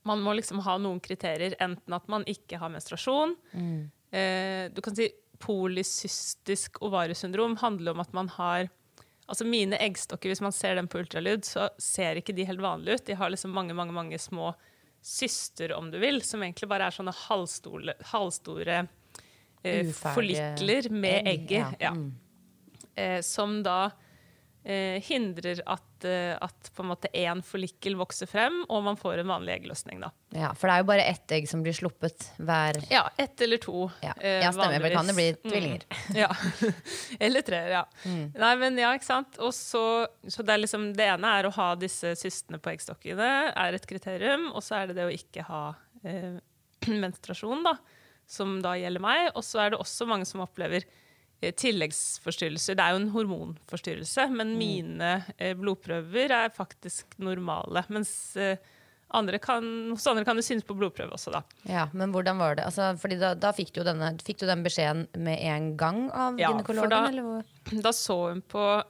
man 0.06 0.20
må 0.22 0.34
liksom 0.36 0.60
ha 0.62 0.76
noen 0.78 1.00
kriterier, 1.00 1.54
enten 1.58 1.94
at 1.94 2.06
man 2.08 2.24
ikke 2.24 2.58
har 2.58 2.68
menstruasjon. 2.70 3.36
Eh, 4.12 4.68
du 4.70 4.80
kan 4.82 4.94
si 4.94 5.08
Polycystisk 5.38 6.78
ovariesyndrom 6.80 7.56
handler 7.60 7.92
om 7.92 8.00
at 8.00 8.12
man 8.16 8.28
har 8.38 8.68
Altså 9.28 9.42
Mine 9.44 9.74
eggstokker, 9.82 10.30
hvis 10.30 10.40
man 10.40 10.52
ser 10.54 10.76
dem 10.78 10.86
på 10.86 11.00
ultralyd, 11.02 11.42
så 11.42 11.64
ser 11.82 12.14
ikke 12.20 12.32
de 12.32 12.44
helt 12.46 12.60
vanlige 12.62 12.94
ut. 13.00 13.04
De 13.08 13.16
har 13.18 13.28
liksom 13.32 13.50
mange 13.50 13.74
mange, 13.74 13.90
mange 13.92 14.14
små 14.22 14.52
syster, 15.06 15.72
om 15.76 15.90
du 15.90 16.00
vil, 16.02 16.18
som 16.26 16.42
egentlig 16.42 16.66
bare 16.70 16.88
er 16.88 16.94
sånne 16.94 17.14
halvstore, 17.14 17.94
halvstore 18.10 18.80
eh, 19.62 19.92
follikler 19.94 20.88
med 20.90 21.30
egg, 21.30 21.44
egget. 21.46 21.76
ja. 21.80 21.92
Ja. 21.92 21.94
Eh, 22.96 23.20
som 23.22 23.60
da 23.62 23.90
eh, 24.64 24.98
hindrer 25.06 25.60
at, 25.68 25.85
eh, 26.04 26.34
at 26.42 26.68
på 26.76 26.82
en 26.82 26.90
måte 26.90 27.08
én 27.16 27.40
follikkel 27.44 27.96
vokser 27.96 28.28
frem, 28.28 28.58
og 28.68 28.82
man 28.84 28.98
får 29.00 29.22
en 29.22 29.30
vanlig 29.30 29.54
eggløsning. 29.54 30.00
da. 30.02 30.10
Ja, 30.36 30.50
For 30.54 30.68
det 30.68 30.74
er 30.74 30.82
jo 30.82 30.88
bare 30.90 31.06
ett 31.08 31.32
egg 31.32 31.48
som 31.48 31.62
blir 31.64 31.72
sluppet 31.76 32.28
hver 32.36 32.78
Ja, 32.90 33.06
ett 33.16 33.40
eller 33.40 33.60
to. 33.62 33.86
Ja, 34.04 34.12
eh, 34.20 34.42
ja 34.44 34.52
stemmer. 34.52 34.80
Men 34.82 34.92
kan 34.92 35.06
det 35.06 35.14
bli 35.16 35.28
tvillinger? 35.46 35.86
Mm. 35.88 36.02
Ja. 36.22 36.30
eller 37.20 37.42
tre, 37.46 37.62
ja. 37.72 37.84
Nei, 38.04 38.52
men 38.60 38.78
ja, 38.78 38.92
ikke 38.96 39.08
sant. 39.08 39.38
Og 39.38 39.54
så, 39.54 40.06
så 40.28 40.44
det 40.46 40.58
liksom 40.60 40.90
Det 40.96 41.06
ene 41.14 41.32
er 41.38 41.48
å 41.48 41.54
ha 41.56 41.70
disse 41.78 42.14
systene 42.18 42.60
på 42.60 42.74
eggstokkene, 42.74 43.30
er 43.54 43.78
et 43.78 43.88
kriterium. 43.88 44.50
Og 44.52 44.64
så 44.66 44.82
er 44.82 44.90
det 44.90 44.98
det 45.00 45.08
å 45.08 45.14
ikke 45.14 45.46
ha 45.48 45.62
eh, 46.04 46.36
menstruasjon, 47.02 47.64
da, 47.66 47.76
som 48.26 48.58
da 48.64 48.76
gjelder 48.76 49.02
meg. 49.04 49.30
Og 49.34 49.44
så 49.46 49.64
er 49.64 49.72
det 49.74 49.80
også 49.80 50.08
mange 50.10 50.28
som 50.28 50.44
opplever 50.44 50.84
tilleggsforstyrrelser. 51.40 52.76
Det 52.78 52.84
er 52.84 52.94
jo 52.96 53.00
en 53.02 53.10
hormonforstyrrelse, 53.14 54.28
men 54.32 54.54
Mm. 54.54 54.58
mine 54.58 55.24
eh, 55.38 55.54
blodprøver 55.54 56.30
er 56.30 56.48
faktisk 56.54 57.06
normale. 57.18 57.84
Mens 57.88 58.36
eh, 58.36 58.56
andre 59.14 59.38
kan, 59.38 59.62
hos 59.90 60.06
andre 60.06 60.24
kan 60.24 60.36
det 60.36 60.44
synes 60.44 60.64
på 60.66 60.74
blodprøve 60.76 61.12
også, 61.14 61.30
da. 61.32 61.42
Ja, 61.68 61.86
Men 61.92 62.10
hvordan 62.12 62.38
var 62.38 62.56
det? 62.56 62.64
Altså, 62.64 62.96
fordi 62.98 63.18
da, 63.20 63.34
da 63.34 63.52
fikk, 63.52 63.72
du 63.76 63.82
denne, 63.84 64.14
fikk 64.24 64.38
du 64.42 64.46
den 64.46 64.64
beskjeden 64.64 65.06
med 65.16 65.38
en 65.40 65.76
gang 65.76 66.10
av 66.10 66.38
Ja, 66.40 66.50
gynekologen? 66.50 66.90
da-? 66.90 67.42
Da 67.82 67.90
så 67.92 68.16
hun 68.32 68.42
på 68.42 68.64
eh, 68.80 68.82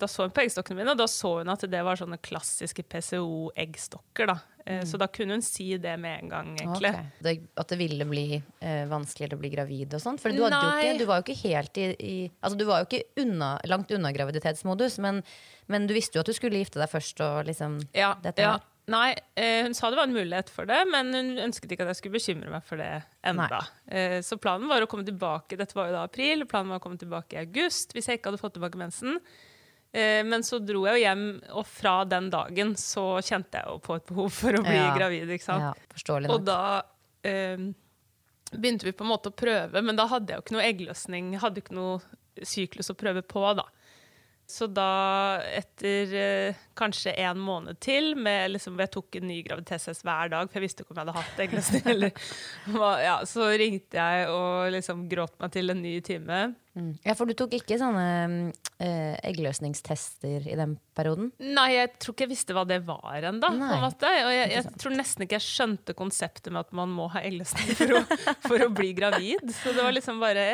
da 0.00 0.08
så 0.10 0.26
hun 0.26 0.32
på 0.34 0.42
eggstokkene 0.44 0.80
mine, 0.80 0.94
og 0.94 1.00
da 1.00 1.06
så 1.10 1.38
hun 1.40 1.52
at 1.52 1.64
det 1.70 1.82
var 1.86 2.00
sånne 2.00 2.18
klassiske 2.24 2.84
PCO-eggstokker. 2.90 4.30
da. 4.30 4.38
Mm. 4.68 4.86
Så 4.86 4.98
da 5.00 5.06
kunne 5.08 5.38
hun 5.38 5.42
si 5.44 5.70
det 5.80 5.94
med 6.00 6.22
en 6.22 6.32
gang, 6.32 6.48
egentlig. 6.58 6.90
Okay. 6.92 7.12
Det, 7.24 7.34
at 7.56 7.70
det 7.72 7.78
ville 7.80 8.04
bli 8.08 8.26
eh, 8.36 8.82
vanskeligere 8.90 9.38
å 9.38 9.40
bli 9.40 9.50
gravid 9.54 9.94
og 9.96 10.02
sånn? 10.02 10.18
For 10.20 10.34
du, 10.34 10.42
ikke, 10.44 10.96
du 11.00 11.06
var 11.08 11.22
jo 11.22 11.24
ikke 11.24 11.38
helt 11.48 11.80
i, 11.80 11.86
i 11.96 12.16
Altså 12.42 12.58
du 12.60 12.66
var 12.68 12.82
jo 12.82 12.88
ikke 12.90 13.22
unna, 13.24 13.54
langt 13.70 13.92
unna 13.96 14.12
graviditetsmodus, 14.12 14.98
men, 15.04 15.22
men 15.72 15.88
du 15.88 15.94
visste 15.96 16.18
jo 16.18 16.24
at 16.24 16.28
du 16.28 16.36
skulle 16.36 16.60
gifte 16.60 16.82
deg 16.82 16.90
først 16.92 17.24
og 17.24 17.48
liksom 17.48 17.80
Ja, 17.96 18.12
dette 18.24 18.44
ja. 18.44 18.58
her. 18.58 18.66
Nei, 18.88 19.12
eh, 19.36 19.66
hun 19.66 19.74
sa 19.76 19.90
det 19.92 19.98
var 19.98 20.08
en 20.08 20.16
mulighet 20.16 20.48
for 20.52 20.68
det, 20.68 20.78
men 20.88 21.12
hun 21.12 21.34
ønsket 21.48 21.72
ikke 21.72 21.84
at 21.84 21.92
jeg 21.92 22.00
skulle 22.00 22.16
bekymre 22.16 22.52
meg 22.52 22.64
for 22.64 22.80
det 22.80 23.02
enda. 23.28 23.60
Eh, 23.84 24.18
så 24.24 24.38
planen 24.40 24.68
var 24.68 24.84
å 24.84 24.88
komme 24.88 25.04
tilbake 25.04 25.58
Dette 25.60 25.76
var 25.76 25.90
jo 25.90 25.96
da 25.98 26.06
april, 26.08 26.46
planen 26.48 26.72
var 26.72 26.80
å 26.80 26.84
komme 26.84 27.00
tilbake 27.00 27.36
i 27.36 27.42
august 27.42 27.92
hvis 27.96 28.08
jeg 28.08 28.20
ikke 28.20 28.32
hadde 28.32 28.40
fått 28.40 28.56
tilbake 28.56 28.80
mensen. 28.80 29.20
Eh, 29.92 30.20
men 30.24 30.42
så 30.44 30.58
dro 30.60 30.82
jeg 30.84 30.98
jo 30.98 31.04
hjem, 31.06 31.22
og 31.56 31.64
fra 31.66 32.04
den 32.04 32.28
dagen 32.30 32.74
så 32.76 33.06
kjente 33.24 33.56
jeg 33.62 33.64
jo 33.70 33.78
på 33.80 33.96
et 33.96 34.06
behov 34.10 34.28
for 34.36 34.52
å 34.58 34.62
bli 34.62 34.76
Ja. 34.76 34.94
gravid. 34.96 35.28
ikke 35.32 35.44
sant? 35.46 35.64
Ja, 35.64 35.72
forståelig 35.94 36.28
nok. 36.28 36.34
Og 36.36 36.44
da 36.44 36.82
eh, 37.24 37.56
begynte 38.52 38.84
vi 38.84 38.92
på 38.92 39.04
en 39.04 39.10
måte 39.12 39.32
å 39.32 39.36
prøve, 39.36 39.82
men 39.82 39.96
da 39.96 40.06
hadde 40.06 40.28
jeg 40.32 40.36
jo 40.38 40.44
ikke 40.44 40.56
noe 40.58 40.68
eggløsning, 40.68 41.32
hadde 41.40 41.62
ikke 41.62 41.74
noe 41.74 42.00
syklus 42.44 42.90
å 42.92 42.96
prøve 43.00 43.22
på, 43.26 43.42
da. 43.58 43.64
Så 44.48 44.64
da, 44.72 45.42
etter 45.52 46.12
eh, 46.16 46.60
kanskje 46.78 47.12
en 47.20 47.40
måned 47.44 47.76
til, 47.84 48.14
med 48.16 48.54
liksom, 48.54 48.78
jeg 48.80 48.88
tok 48.94 49.18
en 49.18 49.26
ny 49.28 49.42
graviditetstest 49.44 50.06
hver 50.08 50.30
dag, 50.32 50.48
for 50.48 50.56
jeg 50.56 50.64
visste 50.64 50.84
ikke 50.84 50.94
om 50.94 51.00
jeg 51.00 51.04
hadde 51.04 51.16
hatt 51.18 51.42
eggløsning, 51.44 51.82
eller 51.92 52.22
ja, 53.04 53.18
så 53.28 53.50
ringte 53.60 53.98
jeg 54.00 54.30
og 54.32 54.70
liksom 54.72 55.02
gråt 55.10 55.34
meg 55.42 55.52
til 55.52 55.74
en 55.74 55.82
ny 55.84 55.92
time. 56.06 56.38
Mm. 56.78 56.94
Ja, 57.04 57.12
For 57.18 57.28
du 57.28 57.34
tok 57.36 57.58
ikke 57.58 57.76
sånne 57.80 58.06
eh, 58.80 59.18
eggløsningstester 59.28 60.46
i 60.48 60.56
den 60.56 60.78
perioden? 60.96 61.28
Nei, 61.44 61.66
jeg 61.74 61.90
tror 61.98 62.16
ikke 62.16 62.24
jeg 62.24 62.32
visste 62.32 62.56
hva 62.56 62.64
det 62.68 62.78
var 62.88 63.26
ennå. 63.28 63.50
Og 63.52 64.32
jeg, 64.32 64.46
jeg 64.54 64.78
tror 64.80 64.96
nesten 64.96 65.26
ikke 65.26 65.36
jeg 65.36 65.44
skjønte 65.44 65.96
konseptet 65.98 66.54
med 66.54 66.64
at 66.64 66.72
man 66.78 66.94
må 66.94 67.10
ha 67.12 67.20
eggløsning 67.26 67.76
for 67.82 67.98
å, 67.98 68.02
for 68.48 68.64
å 68.64 68.70
bli 68.72 68.94
gravid. 68.96 69.44
Så 69.60 69.76
det 69.76 69.84
var 69.84 69.92
liksom 69.92 70.24
bare 70.24 70.48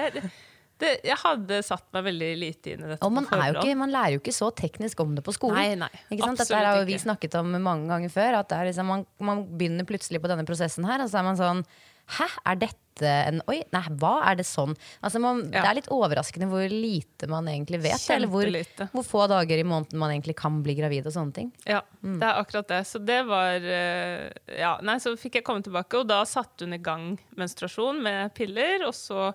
det, 0.83 0.91
jeg 1.07 1.17
hadde 1.23 1.61
satt 1.63 1.85
meg 1.95 2.05
veldig 2.09 2.29
lite 2.41 2.73
inn 2.75 2.83
i 2.85 2.89
dette. 2.93 3.07
Og 3.07 3.13
man, 3.15 3.27
ikke, 3.31 3.77
man 3.79 3.93
lærer 3.95 4.17
jo 4.17 4.23
ikke 4.23 4.35
så 4.35 4.51
teknisk 4.59 5.01
om 5.05 5.15
det 5.15 5.23
på 5.27 5.35
skolen. 5.37 5.57
Nei, 5.61 5.75
nei? 5.79 5.91
Dette 6.11 6.59
har 6.59 6.85
vi 6.89 6.99
snakket 6.99 7.39
om 7.41 7.55
mange 7.63 7.87
ganger 7.93 8.11
før. 8.13 8.41
At 8.43 8.53
er 8.57 8.67
liksom, 8.71 8.91
man, 8.91 9.07
man 9.23 9.45
begynner 9.55 9.87
plutselig 9.89 10.21
på 10.25 10.31
denne 10.31 10.47
prosessen 10.49 10.87
her, 10.89 11.05
og 11.05 11.11
så 11.13 11.23
er 11.23 11.29
man 11.31 11.39
sånn 11.41 11.65
Hæ, 12.05 12.27
er 12.51 12.59
dette 12.61 13.09
en 13.09 13.39
Oi, 13.49 13.63
nei, 13.73 13.81
hva 13.97 14.11
er 14.29 14.37
det 14.37 14.45
sånn? 14.45 14.75
Altså 15.01 15.23
man, 15.25 15.39
Ja. 15.49 15.63
Det 15.63 15.71
er 15.71 15.79
litt 15.79 15.89
overraskende 15.95 16.51
hvor 16.51 16.67
lite 16.69 17.31
man 17.33 17.49
egentlig 17.49 17.81
vet. 17.87 18.05
Eller 18.13 18.29
hvor, 18.29 18.45
hvor 18.93 19.07
få 19.09 19.23
dager 19.33 19.63
i 19.63 19.65
måneden 19.65 19.99
man 20.03 20.13
egentlig 20.13 20.37
kan 20.37 20.59
bli 20.63 20.75
gravid 20.77 21.09
og 21.09 21.15
sånne 21.17 21.33
ting. 21.39 21.49
Ja, 21.65 21.81
Mm. 22.05 22.19
det 22.21 22.29
er 22.29 22.43
akkurat 22.43 22.69
det. 22.69 22.83
Så 22.91 23.01
det 23.01 23.23
var 23.25 23.57
eh, 23.65 24.29
Ja, 24.61 24.75
nei, 24.85 24.99
så 25.01 25.15
fikk 25.17 25.41
jeg 25.41 25.45
komme 25.49 25.65
tilbake, 25.65 26.03
og 26.03 26.07
da 26.13 26.21
satte 26.29 26.67
hun 26.69 26.77
i 26.77 26.83
gang 26.85 27.15
menstruasjon 27.41 28.03
med 28.05 28.35
piller, 28.37 28.85
og 28.85 28.93
så 28.93 29.33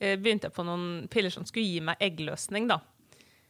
begynte 0.00 0.48
jeg 0.48 0.56
på 0.56 0.64
noen 0.64 1.06
piller 1.12 1.32
som 1.34 1.44
skulle 1.44 1.68
gi 1.68 1.82
meg 1.84 2.00
eggløsning, 2.00 2.70
da. 2.70 2.80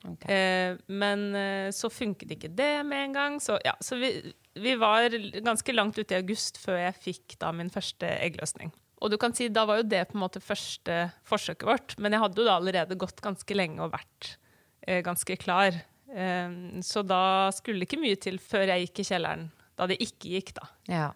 Okay. 0.00 0.32
Eh, 0.32 0.76
men 0.86 1.34
eh, 1.36 1.68
så 1.76 1.90
funket 1.92 2.32
ikke 2.36 2.52
det 2.56 2.72
med 2.88 3.04
en 3.04 3.16
gang. 3.16 3.40
Så, 3.42 3.58
ja, 3.64 3.74
så 3.84 3.98
vi, 4.00 4.12
vi 4.56 4.74
var 4.80 5.12
ganske 5.44 5.74
langt 5.74 5.98
ute 5.98 6.14
i 6.14 6.20
august 6.20 6.60
før 6.62 6.80
jeg 6.80 7.00
fikk 7.00 7.36
da 7.42 7.52
min 7.56 7.72
første 7.72 8.08
eggløsning. 8.20 8.72
Og 9.00 9.12
du 9.12 9.16
kan 9.20 9.34
si, 9.36 9.48
da 9.52 9.64
var 9.68 9.80
jo 9.80 9.88
det 9.88 10.06
på 10.10 10.18
en 10.18 10.24
måte 10.24 10.42
første 10.44 11.06
forsøket 11.28 11.68
vårt, 11.68 11.94
men 12.00 12.12
jeg 12.12 12.20
hadde 12.24 12.42
jo 12.42 12.48
da 12.48 12.58
allerede 12.60 12.98
gått 13.00 13.22
ganske 13.24 13.56
lenge 13.56 13.80
og 13.84 13.94
vært 13.94 14.34
eh, 14.86 15.00
ganske 15.04 15.36
klar. 15.40 15.78
Eh, 16.12 16.58
så 16.84 17.04
da 17.06 17.22
skulle 17.56 17.80
det 17.80 17.88
ikke 17.88 18.02
mye 18.02 18.20
til 18.20 18.40
før 18.42 18.68
jeg 18.74 18.88
gikk 18.88 19.02
i 19.02 19.08
kjelleren, 19.12 19.48
da 19.80 19.88
det 19.88 20.00
ikke 20.04 20.36
gikk, 20.36 20.54
da. 20.60 20.70
Ja. 20.90 21.08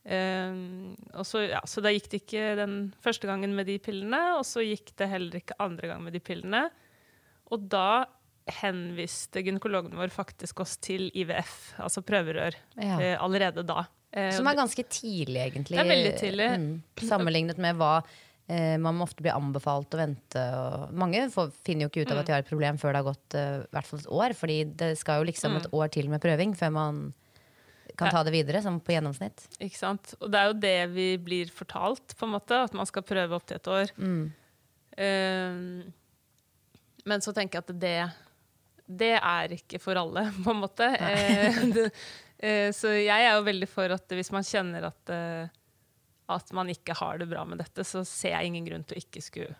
Og 0.00 1.26
så, 1.28 1.42
ja, 1.44 1.58
så 1.68 1.82
da 1.84 1.90
gikk 1.92 2.06
det 2.08 2.22
ikke 2.22 2.44
den 2.56 2.76
første 3.04 3.28
gangen 3.28 3.52
med 3.54 3.68
de 3.68 3.76
pillene, 3.82 4.20
og 4.38 4.46
så 4.48 4.64
gikk 4.64 4.94
det 4.96 5.10
heller 5.12 5.42
ikke 5.42 5.58
andre 5.60 5.90
gang 5.90 6.00
med 6.06 6.16
de 6.16 6.22
pillene. 6.24 6.62
Og 7.52 7.66
da 7.70 8.06
henviste 8.60 9.42
gynekologen 9.44 9.98
vår 9.98 10.12
faktisk 10.14 10.62
oss 10.64 10.76
til 10.82 11.08
IVF, 11.14 11.76
altså 11.82 12.02
prøverør, 12.06 12.56
Ja. 12.76 12.96
uh, 12.96 13.24
allerede 13.24 13.66
da. 13.66 13.86
Uh, 14.16 14.32
Som 14.32 14.46
er 14.46 14.56
ganske 14.58 14.82
tidlig, 14.88 15.38
egentlig. 15.38 15.76
Det 15.76 15.84
er 15.84 15.94
veldig 15.94 16.18
tidlig. 16.18 16.48
Mm, 16.58 16.82
sammenlignet 17.06 17.58
med 17.58 17.76
hva 17.76 18.00
uh, 18.02 18.76
man 18.78 19.00
ofte 19.04 19.22
blir 19.22 19.36
anbefalt 19.36 19.94
å 19.94 20.00
vente. 20.00 20.42
Og 20.58 20.92
mange 20.92 21.28
får, 21.30 21.52
finner 21.62 21.86
jo 21.86 21.92
ikke 21.92 22.06
ut 22.06 22.14
av 22.14 22.22
at 22.22 22.26
de 22.26 22.32
har 22.34 22.44
et 22.44 22.50
problem 22.50 22.78
før 22.80 22.92
det 22.92 23.02
har 23.02 23.10
gått 23.12 23.38
hvert 23.70 23.86
fall 23.86 24.02
et 24.02 24.12
år. 24.20 24.34
Fordi 24.34 24.58
det 24.82 24.92
skal 24.98 25.20
jo 25.20 25.30
liksom 25.30 25.56
et 25.60 25.70
år 25.72 25.88
til 25.94 26.10
med 26.10 26.22
prøving 26.22 26.56
før 26.58 26.74
man 26.74 27.02
kan 28.00 28.12
ta 28.14 28.24
det 28.26 28.34
videre, 28.34 28.62
som 28.64 28.80
på 28.82 28.94
gjennomsnitt. 28.94 29.46
Ikke 29.62 29.78
sant? 29.78 30.14
Og 30.20 30.32
det 30.32 30.40
er 30.40 30.50
jo 30.50 30.58
det 30.64 30.76
vi 30.94 31.06
blir 31.22 31.52
fortalt, 31.54 32.16
på 32.16 32.26
en 32.26 32.34
måte, 32.34 32.64
at 32.66 32.76
man 32.76 32.88
skal 32.88 33.06
prøve 33.06 33.36
opp 33.36 33.46
til 33.48 33.60
et 33.60 33.70
år. 33.70 33.94
Mm. 34.00 34.26
Um, 35.00 35.92
men 37.08 37.22
så 37.24 37.32
tenker 37.36 37.58
jeg 37.58 37.66
at 37.68 37.80
det, 37.82 37.94
det 39.00 39.14
er 39.18 39.54
ikke 39.56 39.80
for 39.82 40.00
alle, 40.00 40.26
på 40.44 40.52
en 40.52 40.62
måte. 40.62 40.90
Eh, 40.96 41.62
eh, 42.38 42.68
så 42.76 42.94
jeg 42.96 43.26
er 43.26 43.34
jo 43.34 43.46
veldig 43.48 43.70
for 43.70 43.96
at 43.96 44.16
hvis 44.18 44.32
man 44.34 44.46
kjenner 44.46 44.90
at, 44.90 45.14
eh, 45.14 45.56
at 46.30 46.54
man 46.56 46.70
ikke 46.72 46.96
har 46.98 47.20
det 47.20 47.30
bra 47.30 47.46
med 47.48 47.62
dette, 47.62 47.86
så 47.86 48.04
ser 48.08 48.36
jeg 48.36 48.50
ingen 48.50 48.68
grunn 48.68 48.86
til 48.86 48.98
å 48.98 49.04
ikke 49.04 49.24
skulle 49.24 49.56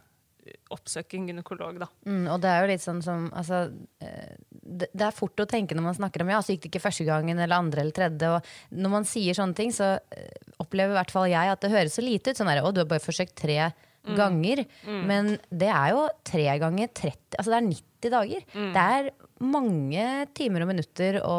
oppsøke 0.74 1.18
en 1.18 1.28
gynekolog, 1.30 1.80
da. 1.82 1.88
Mm, 2.06 2.24
og 2.32 2.40
det 2.42 2.50
er 2.50 2.62
jo 2.62 2.70
litt 2.70 2.84
sånn 2.84 3.02
som 3.04 3.28
altså, 3.36 3.62
eh, 4.02 4.32
det, 4.50 4.90
det 4.92 5.06
er 5.06 5.16
fort 5.16 5.42
å 5.42 5.48
tenke 5.50 5.76
når 5.76 5.86
man 5.88 5.98
snakker 5.98 6.24
om 6.24 6.32
ja, 6.32 6.40
så 6.44 6.54
gikk 6.54 6.66
det 6.66 6.72
ikke 6.72 6.84
første 6.86 7.06
gangen 7.08 7.38
eller 7.38 7.58
andre 7.58 7.84
eller 7.84 7.96
tredje. 7.96 8.32
Og 8.36 8.80
når 8.82 8.94
man 8.94 9.08
sier 9.08 9.36
sånne 9.36 9.58
ting, 9.58 9.74
så 9.74 9.96
eh, 9.98 10.50
opplever 10.62 10.94
i 10.94 11.00
hvert 11.00 11.14
fall 11.14 11.30
jeg 11.30 11.54
at 11.54 11.62
det 11.64 11.72
høres 11.74 11.98
så 11.98 12.04
lite 12.04 12.32
ut. 12.32 12.40
Sånn 12.40 12.50
der, 12.52 12.62
å, 12.64 12.74
du 12.74 12.82
har 12.84 12.90
bare 12.90 13.04
forsøkt 13.04 13.38
tre 13.40 13.72
ganger. 14.16 14.62
Men 15.08 15.34
det 15.52 15.68
er 15.68 15.90
jo 15.92 16.06
tre 16.24 16.46
ganger 16.62 16.88
30 16.96 17.36
Altså 17.36 17.52
det 17.52 17.58
er 17.58 17.66
90 17.66 18.14
dager. 18.14 18.46
Det 18.74 18.84
er 18.96 19.10
mange 19.44 20.06
timer 20.36 20.64
og 20.64 20.70
minutter 20.70 21.18
å 21.24 21.36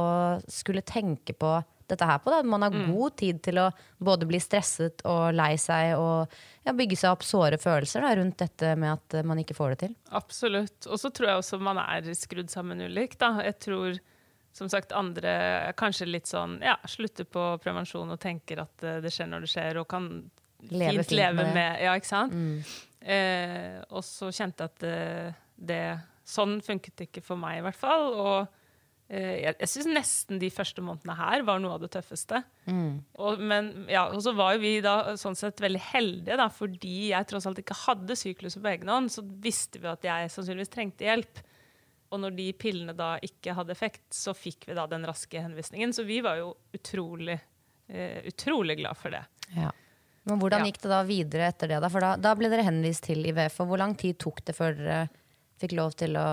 skulle 0.50 0.86
tenke 0.86 1.34
på 1.38 1.56
dette 1.92 2.08
her 2.08 2.22
på. 2.24 2.32
Da. 2.34 2.42
Man 2.48 2.66
har 2.66 2.76
god 2.90 3.18
tid 3.20 3.42
til 3.46 3.60
å 3.62 3.68
både 4.02 4.28
bli 4.30 4.40
stresset 4.42 5.04
og 5.10 5.36
lei 5.38 5.54
seg 5.62 5.96
og 6.00 6.34
ja, 6.66 6.74
bygge 6.78 7.00
seg 7.00 7.16
opp 7.16 7.26
såre 7.28 7.60
følelser 7.62 8.06
da, 8.06 8.14
rundt 8.20 8.40
dette 8.42 8.74
med 8.80 8.94
at 8.94 9.18
eh, 9.20 9.28
man 9.28 9.42
ikke 9.42 9.58
får 9.58 9.76
det 9.76 9.80
til. 9.86 9.96
Absolutt. 10.18 10.88
Og 10.88 11.02
så 11.02 11.12
tror 11.14 11.32
jeg 11.32 11.44
også 11.44 11.62
man 11.64 11.82
er 11.84 12.12
skrudd 12.18 12.52
sammen 12.54 12.84
ulikt. 12.86 13.20
Da. 13.22 13.36
Jeg 13.46 13.60
tror 13.68 14.02
som 14.52 14.70
sagt 14.70 14.92
andre 14.92 15.34
kanskje 15.80 16.10
litt 16.10 16.28
sånn 16.28 16.58
ja, 16.64 16.76
slutter 16.90 17.24
på 17.24 17.46
prevensjon 17.64 18.12
og 18.12 18.20
tenker 18.22 18.66
at 18.66 18.88
eh, 18.88 19.02
det 19.04 19.14
skjer 19.14 19.32
når 19.32 19.48
det 19.48 19.52
skjer, 19.56 19.82
og 19.84 19.90
kan 19.92 20.14
Leve 20.70 21.02
fint, 21.02 21.08
fint 21.08 21.18
leve 21.18 21.36
med 21.40 21.56
med. 21.58 21.78
Ja, 21.82 21.96
ikke 21.98 22.12
sant? 22.12 22.36
Eh, 23.02 23.80
og 23.90 24.04
så 24.06 24.30
kjente 24.30 24.68
jeg 24.68 24.74
at 24.74 24.84
det, 24.84 25.36
det 25.58 25.84
Sånn 26.32 26.60
funket 26.64 26.94
det 26.96 27.08
ikke 27.10 27.24
for 27.26 27.40
meg, 27.40 27.58
i 27.60 27.64
hvert 27.66 27.80
fall. 27.80 28.04
Og 28.14 28.36
eh, 28.44 28.61
jeg, 29.12 29.56
jeg 29.60 29.68
syns 29.68 29.90
nesten 29.92 30.40
de 30.40 30.48
første 30.54 30.84
månedene 30.86 31.16
her 31.20 31.44
var 31.48 31.60
noe 31.60 31.76
av 31.76 31.82
det 31.84 31.90
tøffeste. 31.92 32.40
Og, 33.20 33.42
men, 33.44 33.72
ja, 33.92 34.06
og 34.08 34.22
så 34.24 34.32
var 34.38 34.56
jo 34.56 34.62
vi 34.64 34.78
da 34.84 35.18
sånn 35.20 35.36
sett 35.36 35.60
veldig 35.60 35.82
heldige, 35.92 36.38
da, 36.40 36.48
fordi 36.54 37.10
jeg 37.10 37.28
tross 37.28 37.50
alt 37.50 37.60
ikke 37.60 37.80
hadde 37.84 38.16
sykluset 38.20 38.64
på 38.64 38.72
egen 38.72 38.92
hånd, 38.92 39.12
så 39.12 39.26
visste 39.44 39.82
vi 39.84 39.92
at 39.92 40.08
jeg 40.08 40.32
sannsynligvis 40.32 40.72
trengte 40.72 41.10
hjelp. 41.10 41.44
Og 42.12 42.20
når 42.24 42.36
de 42.40 42.48
pillene 42.60 42.96
da 42.96 43.14
ikke 43.24 43.56
hadde 43.56 43.76
effekt, 43.76 44.06
så 44.16 44.36
fikk 44.36 44.68
vi 44.70 44.76
da 44.76 44.88
den 44.92 45.06
raske 45.08 45.44
henvisningen. 45.44 45.94
Så 45.96 46.04
vi 46.08 46.20
var 46.24 46.40
jo 46.40 46.54
utrolig, 46.76 47.38
uh, 47.92 48.20
utrolig 48.28 48.80
glad 48.82 49.00
for 49.00 49.16
det. 49.16 49.24
Ja. 49.56 49.72
Men 50.28 50.40
hvordan 50.40 50.68
gikk 50.68 50.82
det 50.84 50.92
da 50.92 51.00
videre 51.08 51.48
etter 51.50 51.72
det? 51.72 51.80
Da? 51.82 51.90
For 51.92 52.04
da, 52.04 52.14
da 52.20 52.34
ble 52.38 52.52
dere 52.52 52.68
henvist 52.68 53.08
til 53.08 53.24
IVF. 53.32 53.62
Og 53.64 53.72
hvor 53.72 53.82
lang 53.82 53.96
tid 54.00 54.20
tok 54.22 54.44
det 54.46 54.56
før 54.58 54.76
dere 54.78 55.06
fikk 55.62 55.76
lov 55.78 55.94
til 56.00 56.18
å 56.20 56.26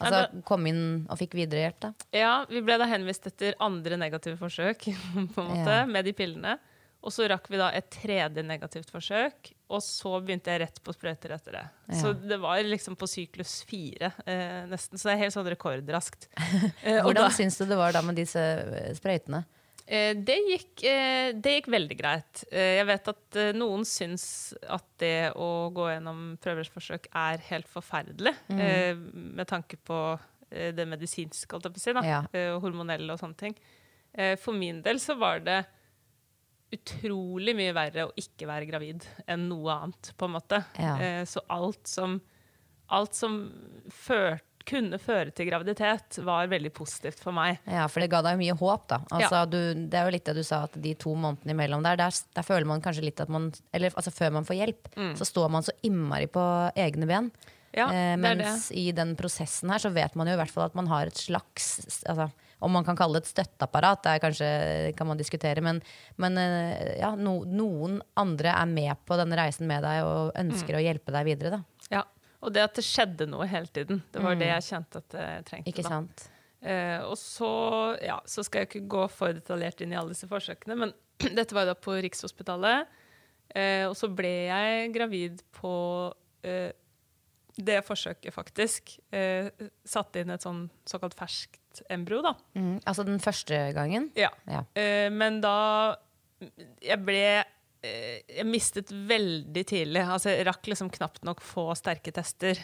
altså, 0.00 0.42
komme 0.48 0.70
inn 0.72 0.82
og 1.10 1.18
fikk 1.20 1.34
viderehjelp? 1.38 1.80
da? 1.84 1.92
Ja, 2.16 2.34
vi 2.50 2.62
ble 2.64 2.78
da 2.80 2.86
henvist 2.90 3.26
etter 3.30 3.56
andre 3.62 3.98
negative 4.00 4.38
forsøk 4.40 4.86
på 5.34 5.42
en 5.44 5.50
måte, 5.52 5.80
Ja. 5.82 5.86
med 5.90 6.06
de 6.08 6.14
pillene. 6.16 6.58
Og 7.02 7.10
så 7.10 7.24
rakk 7.26 7.48
vi 7.50 7.58
da 7.58 7.72
et 7.74 7.88
tredje 7.90 8.44
negativt 8.46 8.92
forsøk, 8.94 9.48
og 9.74 9.80
så 9.82 10.12
begynte 10.22 10.52
jeg 10.52 10.60
rett 10.62 10.76
på 10.86 10.92
sprøyter 10.94 11.32
etter 11.34 11.56
det. 11.56 11.62
Så 11.98 12.12
det 12.14 12.38
var 12.38 12.60
liksom 12.62 12.94
på 12.94 13.08
syklus 13.10 13.56
fire, 13.66 14.12
eh, 14.22 14.60
nesten. 14.70 14.94
Så 15.00 15.08
det 15.10 15.16
er 15.16 15.22
helt 15.24 15.34
sånn 15.34 15.50
rekordraskt. 15.50 16.28
Eh, 16.86 17.00
Hvordan 17.02 17.26
da- 17.26 17.34
syns 17.34 17.58
du 17.58 17.64
det 17.66 17.78
var 17.80 17.90
da 17.96 18.04
med 18.06 18.14
disse 18.22 18.38
eh, 18.38 18.92
sprøytene? 18.94 19.42
Eh, 19.86 20.12
det, 20.16 20.36
gikk, 20.46 20.84
eh, 20.86 21.32
det 21.34 21.56
gikk 21.56 21.68
veldig 21.74 21.96
greit. 21.98 22.44
Eh, 22.52 22.78
jeg 22.78 22.88
vet 22.88 23.10
at 23.12 23.38
noen 23.58 23.84
syns 23.88 24.24
at 24.70 24.86
det 25.02 25.32
å 25.34 25.68
gå 25.74 25.88
gjennom 25.90 26.24
prøveforsøk 26.42 27.08
er 27.10 27.42
helt 27.50 27.70
forferdelig. 27.70 28.34
mm. 28.48 29.02
med 29.38 29.48
tanke 29.48 29.76
på 29.76 29.98
det 30.52 30.84
medisinske, 30.84 31.48
holdt 31.48 31.64
jeg 31.64 31.72
på 31.72 31.80
å 31.80 31.82
si, 31.82 31.92
da, 31.96 32.02
Ja. 32.04 32.18
hormonelle 32.60 33.14
og 33.14 33.18
sånne 33.18 33.38
ting. 33.40 33.54
For 34.36 34.52
min 34.52 34.82
del 34.84 34.98
så 35.00 35.16
var 35.16 35.40
det 35.40 35.62
utrolig 36.72 37.54
mye 37.56 37.72
verre 37.72 38.04
å 38.04 38.12
ikke 38.20 38.46
være 38.46 38.68
gravid 38.68 39.06
enn 39.26 39.48
noe 39.48 39.72
annet, 39.72 40.12
på 40.12 40.28
en 40.28 40.34
måte. 40.36 40.60
Ja. 40.76 41.24
Så 41.24 41.40
alt 41.48 41.88
som, 41.88 42.18
alt 42.92 43.16
som 43.16 43.38
ført, 43.88 44.51
kunne 44.68 44.98
føre 45.02 45.32
til 45.34 45.48
graviditet, 45.48 46.18
var 46.26 46.50
veldig 46.52 46.72
positivt 46.76 47.22
for 47.22 47.34
meg. 47.36 47.60
Ja, 47.68 47.86
for 47.90 48.02
det 48.02 48.10
ga 48.12 48.22
deg 48.26 48.40
mye 48.40 48.56
håp, 48.58 48.86
da. 48.90 49.00
Altså, 49.14 49.44
du, 49.50 49.58
det 49.76 49.98
er 49.98 50.08
jo 50.08 50.14
litt 50.16 50.28
det 50.28 50.36
du 50.38 50.44
sa, 50.46 50.64
at 50.68 50.76
de 50.84 50.94
to 50.98 51.14
månedene 51.14 51.56
imellom 51.56 51.84
der, 51.86 51.98
der, 52.00 52.20
der 52.36 52.46
føler 52.46 52.68
man 52.68 52.84
kanskje 52.84 53.06
litt 53.06 53.20
at 53.22 53.32
man 53.32 53.50
Eller 53.74 53.94
altså 53.96 54.12
før 54.14 54.32
man 54.38 54.46
får 54.48 54.60
hjelp, 54.60 54.92
så 55.18 55.26
står 55.28 55.50
man 55.52 55.66
så 55.66 55.74
innmari 55.86 56.28
på 56.32 56.44
egne 56.78 57.08
ben. 57.10 57.32
Mm. 57.32 57.58
Ja, 57.72 57.86
eh, 57.92 58.16
mens 58.20 58.68
i 58.72 58.90
den 58.92 59.14
prosessen 59.16 59.70
her 59.72 59.80
så 59.80 59.88
vet 59.92 60.16
man 60.18 60.28
jo 60.28 60.34
i 60.36 60.40
hvert 60.40 60.52
fall 60.52 60.66
at 60.66 60.74
man 60.76 60.90
har 60.90 61.08
et 61.08 61.16
slags 61.16 62.02
altså, 62.04 62.26
Om 62.60 62.74
man 62.76 62.84
kan 62.84 62.98
kalle 62.98 63.16
det 63.16 63.24
et 63.24 63.30
støtteapparat, 63.32 64.02
det 64.04 64.10
er 64.12 64.20
kanskje, 64.22 64.48
kan 64.98 65.08
man 65.08 65.18
diskutere, 65.18 65.64
men, 65.64 65.80
men 66.20 66.36
eh, 66.38 66.98
ja, 67.00 67.14
no, 67.16 67.40
noen 67.48 67.96
andre 68.20 68.52
er 68.52 68.68
med 68.70 69.00
på 69.08 69.16
denne 69.18 69.38
reisen 69.40 69.66
med 69.66 69.82
deg 69.82 70.04
og 70.06 70.36
ønsker 70.38 70.78
å 70.78 70.84
hjelpe 70.84 71.14
deg 71.16 71.26
videre, 71.26 71.56
da. 71.56 71.88
Ja. 71.90 72.04
Og 72.42 72.52
det 72.54 72.64
at 72.66 72.78
det 72.78 72.84
skjedde 72.86 73.28
noe 73.30 73.46
hele 73.46 73.70
tiden. 73.70 74.02
Det 74.12 74.22
var 74.22 74.38
det 74.38 74.48
jeg 74.50 74.68
kjente 74.72 75.02
at 75.02 75.18
jeg 75.18 75.44
trengte. 75.48 75.70
Ikke 75.70 75.86
sant? 75.86 76.24
Eh, 76.62 76.98
og 77.06 77.16
så, 77.18 77.52
ja, 78.02 78.20
så 78.26 78.44
skal 78.46 78.62
jeg 78.62 78.70
ikke 78.70 78.84
gå 78.90 79.06
for 79.10 79.34
detaljert 79.34 79.82
inn 79.82 79.94
i 79.94 79.98
alle 79.98 80.14
disse 80.14 80.28
forsøkene, 80.30 80.76
men 80.78 80.92
dette 81.38 81.56
var 81.56 81.66
da 81.70 81.74
på 81.78 81.96
Rikshospitalet. 82.02 82.90
Eh, 83.54 83.84
og 83.88 83.96
så 83.98 84.08
ble 84.10 84.30
jeg 84.48 84.92
gravid 84.94 85.42
på 85.54 85.74
eh, 86.46 86.70
det 87.56 87.82
forsøket, 87.84 88.32
faktisk. 88.34 88.94
Eh, 89.12 89.50
satte 89.84 90.22
inn 90.22 90.32
et 90.32 90.44
sånn 90.44 90.64
såkalt 90.88 91.16
ferskt 91.18 91.82
embryo, 91.92 92.22
da. 92.24 92.34
Mm. 92.56 92.78
Altså 92.80 93.04
den 93.06 93.20
første 93.22 93.58
gangen? 93.76 94.10
Ja. 94.18 94.30
Ja. 94.48 94.64
Eh, 94.78 95.08
men 95.12 95.40
da 95.44 95.98
Jeg 96.82 96.98
ble 97.06 97.44
Jeg 97.82 98.46
mistet 98.46 98.92
veldig 98.92 99.64
tidlig. 99.66 100.04
Altså, 100.06 100.30
jeg 100.36 100.46
rakk 100.46 100.68
liksom 100.70 100.90
knapt 100.94 101.24
nok 101.26 101.40
få 101.44 101.68
sterke 101.78 102.12
tester. 102.14 102.60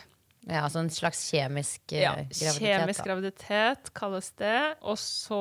Ja, 0.48 0.62
altså 0.64 0.80
en 0.84 0.90
slags 0.94 1.24
kjemisk 1.32 1.92
eh, 1.92 2.04
Ja, 2.04 2.12
graviditet. 2.14 2.60
kjemisk 2.62 3.00
da. 3.02 3.06
graviditet 3.10 3.90
kalles 3.98 4.30
det. 4.38 4.58
Og 4.86 4.96
så 5.02 5.40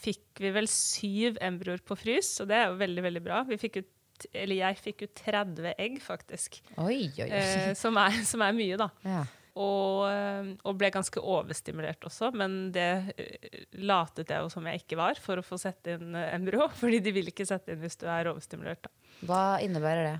fikk 0.00 0.40
vi 0.40 0.52
vel 0.54 0.68
syv 0.70 1.36
embryoer 1.44 1.82
på 1.84 1.96
frys, 1.98 2.32
og 2.40 2.48
det 2.50 2.56
er 2.56 2.70
jo 2.70 2.78
veldig, 2.80 3.02
veldig 3.08 3.22
bra. 3.24 3.42
Vi 3.48 3.58
fikk 3.60 3.82
ut, 3.82 4.26
eller 4.32 4.56
jeg 4.62 4.78
fikk 4.80 5.04
ut 5.06 5.14
30 5.20 5.74
egg, 5.76 6.00
faktisk. 6.04 6.60
Oi, 6.78 7.10
oi, 7.20 7.26
oi. 7.26 7.28
Eh, 7.42 7.70
som, 7.78 7.98
er, 8.00 8.16
som 8.26 8.42
er 8.46 8.56
mye, 8.56 8.78
da. 8.80 8.88
Ja. 9.04 9.22
Og, 9.58 10.06
eh, 10.06 10.52
og 10.62 10.76
ble 10.78 10.92
ganske 10.94 11.20
overstimulert 11.20 12.04
også, 12.06 12.30
men 12.36 12.70
det 12.74 13.14
eh, 13.18 13.62
latet 13.82 14.30
jeg 14.30 14.44
jo 14.44 14.50
som 14.52 14.66
jeg 14.70 14.84
ikke 14.84 15.00
var 15.00 15.18
for 15.22 15.40
å 15.40 15.46
få 15.46 15.58
sette 15.58 15.96
inn 15.96 16.14
eh, 16.14 16.32
embryo. 16.36 16.68
Fordi 16.80 17.02
de 17.02 17.14
vil 17.16 17.32
ikke 17.32 17.48
sette 17.48 17.74
inn 17.74 17.82
hvis 17.82 17.98
du 18.00 18.06
er 18.06 18.30
overstimulert. 18.30 18.86
Da. 18.86 19.16
Hva 19.26 19.44
innebærer 19.64 20.06
det? 20.06 20.18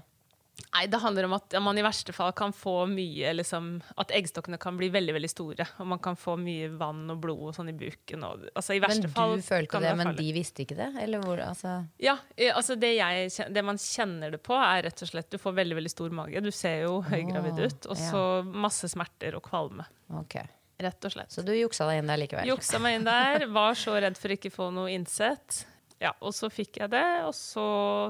Nei, 0.75 0.87
Det 0.87 1.01
handler 1.03 1.27
om 1.29 1.35
at 1.37 1.55
man 1.63 1.79
i 1.79 1.85
verste 1.85 2.13
fall 2.15 2.33
kan 2.37 2.53
få 2.57 2.85
mye 2.91 3.33
liksom, 3.35 3.73
At 4.01 4.13
eggstokkene 4.15 4.59
kan 4.61 4.77
bli 4.79 4.91
veldig 4.93 5.15
veldig 5.17 5.31
store. 5.31 5.67
Og 5.83 5.89
man 5.93 6.03
kan 6.03 6.19
få 6.19 6.37
mye 6.41 6.69
vann 6.81 7.03
og 7.13 7.21
blod 7.23 7.43
og 7.51 7.57
sånn 7.57 7.73
i 7.73 7.77
buken. 7.77 8.27
Og, 8.27 8.47
altså, 8.55 8.77
i 8.77 8.83
Men 8.85 9.03
du 9.05 9.09
følte 9.47 9.83
det, 9.83 9.95
men 9.99 10.15
de 10.19 10.29
visste 10.37 10.65
ikke 10.65 10.79
det? 10.79 10.91
Eller 11.03 11.25
hvor, 11.25 11.43
altså 11.45 11.81
Ja, 12.03 12.19
eh, 12.37 12.55
altså 12.55 12.77
det, 12.81 12.95
jeg, 12.99 13.33
det 13.51 13.65
man 13.67 13.81
kjenner 13.81 14.37
det 14.37 14.43
på, 14.47 14.55
er 14.59 14.87
rett 14.89 15.05
og 15.07 15.13
slett 15.13 15.31
Du 15.33 15.39
får 15.41 15.59
veldig 15.61 15.81
veldig 15.81 15.93
stor 15.93 16.15
mage. 16.23 16.45
Du 16.45 16.51
ser 16.55 16.87
jo 16.87 17.01
høygravid 17.09 17.61
ut. 17.65 17.91
Og 17.91 17.99
så 17.99 18.25
masse 18.45 18.91
smerter 18.93 19.37
og 19.39 19.45
kvalme. 19.49 19.87
Okay. 20.23 20.47
Rett 20.81 21.05
og 21.05 21.13
slett. 21.13 21.33
Så 21.33 21.45
du 21.45 21.53
juksa 21.53 21.87
deg 21.91 22.01
inn 22.01 22.09
der 22.09 22.21
likevel? 22.23 22.49
Juksa 22.49 22.81
meg 22.81 22.97
inn 22.99 23.09
der. 23.09 23.45
Var 23.53 23.77
så 23.77 23.99
redd 24.01 24.17
for 24.21 24.33
ikke 24.33 24.53
få 24.55 24.71
noe 24.73 24.89
innsett. 24.95 25.65
Ja, 26.01 26.15
og 26.25 26.33
så 26.33 26.49
fikk 26.49 26.79
jeg 26.81 26.93
det, 26.95 27.09
og 27.29 27.35
så, 27.37 27.65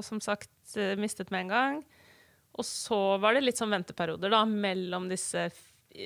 som 0.07 0.21
sagt, 0.23 0.51
eh, 0.79 0.95
mistet 0.99 1.33
med 1.33 1.45
en 1.45 1.51
gang. 1.51 1.81
Og 2.59 2.67
så 2.67 2.99
var 3.21 3.35
det 3.35 3.45
litt 3.45 3.59
sånn 3.59 3.71
venteperioder 3.71 4.33
da, 4.33 4.41
mellom 4.45 5.07
disse 5.11 5.45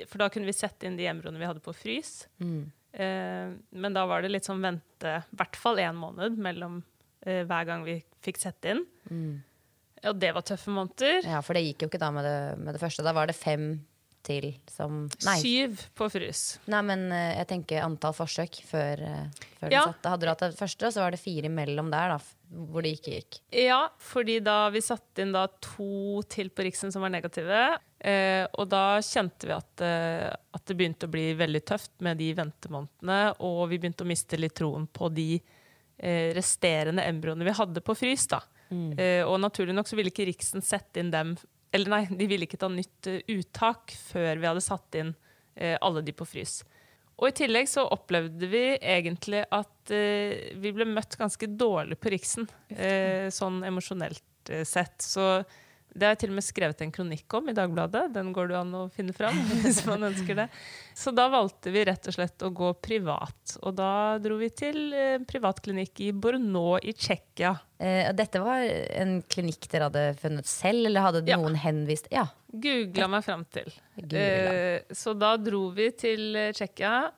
For 0.05 0.21
da 0.21 0.27
kunne 0.34 0.49
vi 0.49 0.53
sette 0.53 0.88
inn 0.88 0.97
de 0.97 1.08
embryoene 1.10 1.41
vi 1.41 1.47
hadde 1.47 1.63
på 1.65 1.73
frys. 1.77 2.27
Mm. 2.41 2.62
Eh, 2.95 3.49
men 3.75 3.97
da 3.97 4.05
var 4.10 4.23
det 4.23 4.31
litt 4.31 4.47
sånn 4.47 4.63
vente, 4.63 5.17
i 5.21 5.38
hvert 5.38 5.58
fall 5.60 5.81
én 5.84 5.97
måned 5.97 6.39
mellom 6.41 6.79
eh, 7.25 7.43
hver 7.45 7.67
gang 7.69 7.84
vi 7.86 7.99
fikk 8.25 8.39
sette 8.41 8.73
inn. 8.73 8.86
Og 10.05 10.17
det 10.21 10.31
var 10.36 10.45
tøffe 10.45 10.73
måneder. 10.73 11.25
Ja, 11.25 11.41
for 11.45 11.58
det 11.58 11.65
gikk 11.65 11.86
jo 11.86 11.89
ikke 11.91 12.01
da 12.01 12.12
med 12.13 12.25
det, 12.25 12.39
med 12.62 12.75
det 12.77 12.81
første. 12.81 13.05
Da 13.05 13.13
var 13.15 13.29
det 13.29 13.38
fem 13.38 13.75
til 14.25 14.47
som 14.71 15.03
Nei, 15.25 15.35
Syv 15.43 15.83
på 15.97 16.07
frys. 16.11 16.41
nei 16.71 16.81
men 16.88 17.05
eh, 17.13 17.35
jeg 17.39 17.47
tenker 17.53 17.83
antall 17.85 18.15
forsøk 18.17 18.59
før, 18.67 19.01
eh, 19.05 19.45
før 19.61 19.71
Ja. 19.71 19.83
du 19.85 19.91
satte. 19.93 20.09
Hadde 20.13 20.25
du 20.25 20.31
hatt 20.33 20.43
det 20.47 20.57
første, 20.59 20.91
så 20.91 21.03
var 21.05 21.11
det 21.15 21.21
fire 21.21 21.45
imellom 21.49 21.91
der, 21.93 22.15
da, 22.15 22.19
hvor 22.71 22.81
det 22.85 22.95
ikke 22.97 23.15
gikk. 23.19 23.39
Ja, 23.65 23.81
fordi 24.01 24.39
da 24.43 24.69
vi 24.73 24.81
satte 24.85 25.21
inn 25.25 25.31
da 25.35 25.45
to 25.61 26.21
til 26.31 26.49
på 26.49 26.65
Riksen 26.67 26.91
som 26.93 27.01
var 27.05 27.13
negative, 27.13 27.77
eh, 27.99 28.45
og 28.57 28.69
da 28.73 28.83
kjente 29.05 29.47
vi 29.49 29.55
at, 29.55 29.81
eh, 29.85 30.29
at 30.53 30.65
det 30.65 30.77
begynte 30.77 31.07
å 31.09 31.13
bli 31.13 31.29
veldig 31.39 31.63
tøft 31.65 31.91
med 32.05 32.17
de 32.21 32.33
ventemånedene, 32.38 33.35
og 33.39 33.69
vi 33.69 33.77
begynte 33.79 34.03
å 34.05 34.09
miste 34.09 34.38
litt 34.39 34.55
troen 34.57 34.88
på 34.88 35.09
de 35.13 35.29
eh, 35.97 36.33
resterende 36.35 37.05
embryoene 37.07 37.45
vi 37.47 37.53
hadde 37.55 37.79
på 37.85 37.95
frys. 37.95 38.27
da. 38.27 38.41
Eh, 38.71 39.21
og 39.23 39.38
naturlig 39.39 39.75
nok 39.77 39.88
så 39.88 39.95
ville 39.95 40.09
ikke 40.11 40.25
Riksen 40.27 40.61
sette 40.65 40.99
inn 40.99 41.11
dem 41.13 41.35
Eller 41.75 41.91
nei, 41.91 42.05
de 42.07 42.27
ville 42.29 42.47
ikke 42.47 42.59
ta 42.61 42.69
nytt 42.71 43.09
eh, 43.11 43.21
uttak 43.35 43.91
før 44.07 44.39
vi 44.39 44.47
hadde 44.47 44.63
satt 44.63 44.95
inn 44.99 45.11
eh, 45.59 45.75
alle 45.83 46.03
de 46.05 46.15
på 46.15 46.27
frys. 46.27 46.61
Og 47.15 47.29
i 47.29 47.35
tillegg 47.35 47.67
så 47.71 47.85
opplevde 47.91 48.47
vi 48.51 48.63
egentlig 48.79 49.43
at 49.55 49.91
eh, 49.91 50.55
vi 50.59 50.71
ble 50.75 50.88
møtt 50.88 51.17
ganske 51.19 51.49
dårlig 51.51 51.99
på 51.99 52.11
Riksen. 52.11 52.47
Sånn 53.31 53.61
emosjonelt 53.67 54.51
sett. 54.67 54.99
Så 55.01 55.43
det 55.95 56.03
har 56.05 56.12
jeg 56.15 56.19
til 56.25 56.31
og 56.34 56.36
med 56.36 56.43
skrevet 56.43 56.81
en 56.84 56.91
kronikk 56.91 57.34
om 57.38 57.47
i 57.47 57.53
Dagbladet. 57.55 58.01
Den 58.13 58.34
går 58.36 58.49
det 58.51 58.58
an 58.60 58.73
å 58.75 58.81
finne 58.91 59.13
fram 59.15 59.38
hvis 59.63 59.79
man 59.88 60.03
ønsker 60.10 60.36
det. 60.41 60.45
Så 60.95 61.13
da 61.15 61.29
valgte 61.31 61.71
vi 61.71 61.86
rett 61.88 62.10
og 62.12 62.15
slett 62.17 62.43
å 62.43 62.49
gå 62.51 62.73
privat. 62.84 63.55
Og 63.63 63.77
da 63.77 63.89
dro 64.19 64.36
vi 64.41 64.49
til 64.51 64.91
en 64.99 65.23
privatklinikk 65.29 66.01
i 66.03 66.10
Borno 66.12 66.75
i 66.84 66.91
Tsjekkia. 66.91 67.53
Eh, 67.79 68.12
dette 68.15 68.41
var 68.43 68.67
en 68.67 69.21
klinikk 69.31 69.69
dere 69.71 69.88
hadde 69.88 70.03
funnet 70.19 70.47
selv, 70.51 70.86
eller 70.91 71.08
hadde 71.08 71.23
Ja. 71.31 71.38
noen 71.39 71.55
henvist 71.63 72.12
Ja. 72.12 72.27
Googla 72.51 73.08
meg 73.12 73.23
fram 73.25 73.45
til. 73.51 73.71
Eh, 74.12 74.81
så 74.95 75.15
da 75.17 75.36
dro 75.38 75.69
vi 75.75 75.89
til 75.91 76.36
eh, 76.36 76.51
Tsjekkia. 76.55 77.12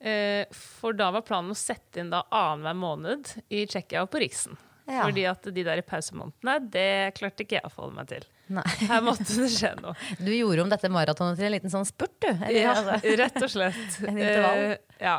Eh, 0.00 0.44
for 0.52 0.92
da 0.92 1.10
var 1.14 1.22
planen 1.24 1.52
å 1.52 1.56
sette 1.56 2.00
inn 2.02 2.10
da 2.12 2.22
annenhver 2.30 2.76
måned 2.76 3.30
i 3.48 3.62
Tsjekkia 3.68 4.02
og 4.04 4.10
på 4.12 4.20
Riksen. 4.24 4.56
Ja. 4.86 5.02
Fordi 5.02 5.24
at 5.26 5.42
de 5.50 5.62
der 5.66 5.80
pausemånedene, 5.82 6.70
det 6.70 7.14
klarte 7.18 7.42
ikke 7.42 7.56
jeg 7.58 7.64
å 7.66 7.70
forholde 7.74 7.96
meg 7.96 8.06
til. 8.12 8.26
Nei. 8.54 8.62
Her 8.86 9.00
måtte 9.02 9.24
det 9.26 9.48
skje 9.50 9.72
noe. 9.80 9.94
Du 10.22 10.30
gjorde 10.30 10.62
om 10.62 10.70
dette 10.70 10.90
maratonet 10.94 11.36
til 11.40 11.48
en 11.48 11.54
liten 11.56 11.72
sånn 11.72 11.88
spurt, 11.88 12.14
du. 12.22 12.28
Eller, 12.30 12.60
Ja, 12.60 12.74
altså. 12.76 13.16
rett 13.22 13.40
og 13.42 13.50
slett. 13.50 13.98
En 14.06 14.14
intervall. 14.20 14.62
Eh, 14.68 15.02
ja. 15.02 15.16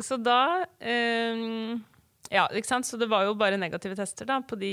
Så 0.00 0.16
da 0.24 0.38
um, 0.64 1.84
Ja, 2.32 2.46
ikke 2.48 2.66
sant. 2.72 2.88
Så 2.88 2.96
det 3.00 3.10
var 3.12 3.24
jo 3.28 3.34
bare 3.36 3.58
negative 3.60 3.96
tester 3.98 4.24
da 4.28 4.40
på 4.40 4.56
de 4.60 4.72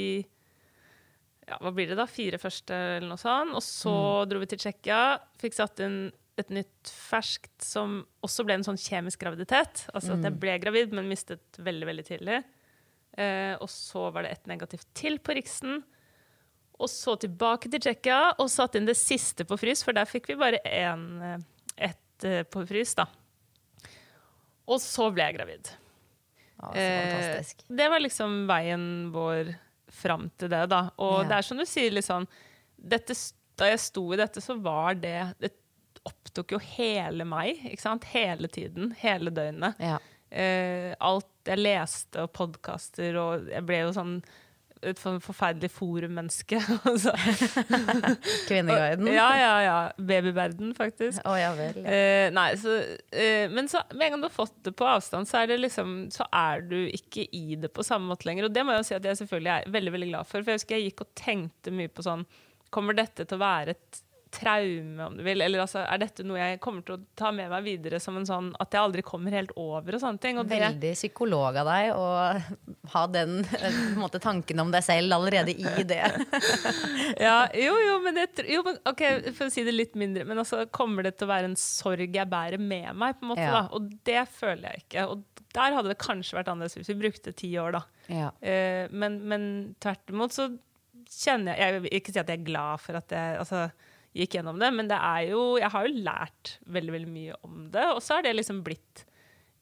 ja, 1.48 1.58
hva 1.64 1.72
blir 1.72 1.88
det 1.88 1.96
da, 2.00 2.04
fire 2.12 2.40
første 2.42 2.76
eller 2.98 3.08
noe 3.08 3.20
sånt. 3.22 3.54
Og 3.56 3.64
så 3.64 3.92
Mm. 4.24 4.30
dro 4.32 4.40
vi 4.40 4.50
til 4.52 4.60
Tsjekkia, 4.60 5.02
fikk 5.40 5.54
satt 5.56 5.80
inn 5.80 6.12
et 6.38 6.50
nytt 6.54 6.92
ferskt 6.92 7.64
som 7.64 8.02
også 8.24 8.44
ble 8.46 8.54
en 8.60 8.64
sånn 8.68 8.78
kjemisk 8.78 9.20
graviditet. 9.24 9.88
Altså 9.96 10.14
at 10.14 10.20
Mm. 10.20 10.24
jeg 10.28 10.40
ble 10.40 10.58
gravid, 10.60 10.92
men 10.94 11.08
mistet 11.10 11.42
veldig, 11.58 11.88
veldig 11.88 12.06
tidlig. 12.06 12.44
Eh, 13.18 13.56
og 13.58 13.70
så 13.72 14.08
var 14.14 14.24
det 14.28 14.32
et 14.36 14.50
negativt 14.52 14.88
til 14.98 15.18
på 15.20 15.34
Riksen. 15.38 15.80
Og 16.78 16.90
så 16.94 17.16
tilbake 17.18 17.72
til 17.74 17.82
Tsjekkia 17.82 18.36
og 18.38 18.50
satt 18.54 18.76
inn 18.78 18.86
det 18.86 18.98
siste 19.00 19.46
på 19.50 19.58
frys, 19.58 19.82
for 19.86 19.98
der 19.98 20.06
fikk 20.06 20.28
vi 20.30 20.36
bare 20.38 20.60
én, 20.64 21.08
eh, 21.26 21.40
ett 21.90 22.24
eh, 22.28 22.44
på 22.46 22.62
frys, 22.70 22.94
da. 23.00 23.08
Og 24.68 24.82
så 24.84 25.08
ble 25.16 25.24
jeg 25.26 25.38
gravid. 25.40 25.72
Ja, 26.58 26.70
så. 26.74 26.78
Eh, 26.82 27.54
det 27.80 27.88
var 27.94 28.04
liksom 28.04 28.44
veien 28.50 28.86
vår 29.14 29.54
fram 29.94 30.28
til 30.38 30.50
det, 30.52 30.66
da. 30.70 30.90
Og 31.00 31.24
Ja. 31.24 31.28
det 31.30 31.38
er 31.38 31.48
som 31.50 31.58
du 31.58 31.66
sier, 31.66 31.92
litt 31.92 32.06
sånn 32.06 32.28
dette, 32.78 33.14
Da 33.58 33.66
jeg 33.72 33.80
sto 33.82 34.04
i 34.14 34.18
dette, 34.18 34.38
så 34.40 34.54
var 34.62 34.94
det 34.94 35.34
Det 35.42 35.50
opptok 36.06 36.52
jo 36.52 36.60
hele 36.60 37.26
meg, 37.26 37.58
ikke 37.66 37.82
sant? 37.82 38.04
Hele 38.14 38.48
tiden. 38.48 38.92
Hele 39.00 39.32
døgnet. 39.32 39.76
Ja. 39.80 39.98
Eh, 40.32 40.94
alt 41.02 41.26
jeg 41.48 41.62
leste 41.64 42.26
og 42.26 42.34
podkaster, 42.36 43.16
og 43.22 43.48
jeg 43.54 43.66
ble 43.68 43.82
jo 43.86 43.96
sånn 43.96 44.18
et 44.86 45.00
for- 45.02 45.18
forferdelig 45.24 45.72
forummenneske. 45.74 46.60
altså. 46.92 47.10
Kvinneguiden. 48.48 49.08
Ja, 49.10 49.30
ja, 49.40 49.54
ja. 49.66 49.78
Babyverden, 49.98 50.74
faktisk. 50.78 51.22
Oh, 51.26 51.34
ja 51.40 51.50
vel. 51.58 51.80
Ja. 51.82 51.90
Eh, 51.98 52.28
nei, 52.36 52.52
så, 52.62 52.76
eh, 53.12 53.50
men 53.50 53.70
så, 53.72 53.82
med 53.94 54.06
en 54.08 54.12
gang 54.16 54.22
du 54.26 54.28
har 54.30 54.36
fått 54.36 54.58
det 54.68 54.76
på 54.78 54.86
avstand, 54.88 55.30
så 55.30 55.42
er, 55.42 55.52
det 55.54 55.60
liksom, 55.64 55.96
så 56.14 56.28
er 56.30 56.62
du 56.70 56.78
ikke 56.94 57.26
i 57.34 57.58
det 57.60 57.72
på 57.74 57.86
samme 57.86 58.12
måte 58.12 58.30
lenger. 58.30 58.48
Og 58.50 58.54
det 58.54 58.66
må 58.68 58.76
jeg 58.76 58.84
jo 58.84 58.90
si 58.92 58.98
at 59.00 59.08
jeg 59.10 59.22
selvfølgelig 59.24 59.54
er 59.56 59.72
veldig 59.80 59.96
veldig 59.98 60.12
glad 60.12 60.30
for. 60.30 60.44
For 60.44 60.54
jeg 60.54 60.62
husker 60.62 60.78
jeg 60.78 60.92
gikk 60.92 61.06
og 61.08 61.14
tenkte 61.26 61.74
mye 61.74 61.94
på 61.94 62.06
sånn 62.06 62.28
Kommer 62.68 62.92
dette 62.98 63.24
til 63.24 63.38
å 63.38 63.40
være 63.40 63.72
et 63.78 64.00
traume, 64.34 65.06
om 65.06 65.16
du 65.18 65.24
vil? 65.26 65.42
Eller 65.42 65.64
altså, 65.64 65.82
er 65.86 66.02
dette 66.02 66.26
noe 66.28 66.40
jeg 66.40 66.60
kommer 66.64 66.84
til 66.86 66.98
å 66.98 67.02
ta 67.18 67.32
med 67.36 67.50
meg 67.52 67.66
videre 67.66 68.00
som 68.04 68.18
en 68.20 68.28
sånn 68.28 68.50
at 68.62 68.74
jeg 68.74 68.82
aldri 68.82 69.04
kommer 69.06 69.36
helt 69.36 69.54
over 69.60 69.98
og 69.98 70.04
sånne 70.04 70.22
ting? 70.24 70.40
Og 70.42 70.50
Veldig 70.52 70.94
psykolog 70.98 71.60
av 71.62 71.70
deg 71.70 71.92
å 71.96 72.08
ha 72.94 73.04
den 73.14 73.40
eh, 73.46 73.80
på 73.94 74.02
måte, 74.02 74.22
tanken 74.24 74.64
om 74.64 74.74
deg 74.74 74.86
selv 74.86 75.16
allerede 75.18 75.56
i 75.56 75.86
det. 75.88 76.02
ja, 77.28 77.40
jo, 77.56 77.74
jo, 77.88 77.98
men, 78.06 78.22
jeg, 78.24 78.48
jo, 78.58 78.64
men 78.68 78.80
ok, 78.90 79.06
for 79.32 79.48
å 79.48 79.54
si 79.54 79.66
det 79.68 79.76
litt 79.76 79.98
mindre, 80.00 80.28
men 80.28 80.44
altså, 80.44 80.66
kommer 80.74 81.08
det 81.08 81.18
til 81.18 81.30
å 81.30 81.34
være 81.34 81.52
en 81.52 81.60
sorg 81.60 82.16
jeg 82.18 82.32
bærer 82.32 82.62
med 82.62 82.92
meg, 82.94 83.18
på 83.18 83.28
en 83.28 83.34
måte, 83.34 83.48
Ja. 83.48 83.62
da? 83.62 83.66
Og 83.78 83.90
det 84.08 84.24
føler 84.34 84.72
jeg 84.72 84.88
ikke. 84.88 85.08
Og 85.14 85.44
der 85.56 85.76
hadde 85.78 85.92
det 85.94 86.00
kanskje 86.02 86.38
vært 86.38 86.50
annerledes 86.52 86.78
hvis 86.78 86.92
vi 86.92 87.02
brukte 87.02 87.34
ti 87.38 87.52
år, 87.60 87.78
da. 87.80 87.84
Ja. 88.12 88.32
Uh, 88.42 88.88
men, 88.96 89.20
men 89.28 89.44
tvert 89.84 90.14
imot 90.14 90.36
så 90.36 90.48
kjenner 91.08 91.56
jeg 91.56 91.74
Jeg 91.74 91.82
vil 91.84 91.94
ikke 91.98 92.14
si 92.14 92.20
at 92.22 92.30
jeg 92.32 92.40
er 92.42 92.48
glad 92.48 92.82
for 92.84 93.00
at 93.00 93.14
jeg 93.16 93.38
altså, 93.42 93.68
gikk 94.18 94.40
gjennom 94.40 94.58
det, 94.62 94.72
men 94.76 94.90
det 94.90 94.98
er 94.98 95.28
jo 95.32 95.44
Jeg 95.62 95.70
har 95.74 95.86
jo 95.88 96.06
lært 96.08 96.56
veldig, 96.66 96.96
veldig 96.96 97.12
mye 97.14 97.38
om 97.48 97.68
det, 97.74 97.86
og 97.94 98.02
så 98.04 98.18
har 98.18 98.26
det 98.26 98.34
liksom 98.38 98.64
blitt 98.66 99.04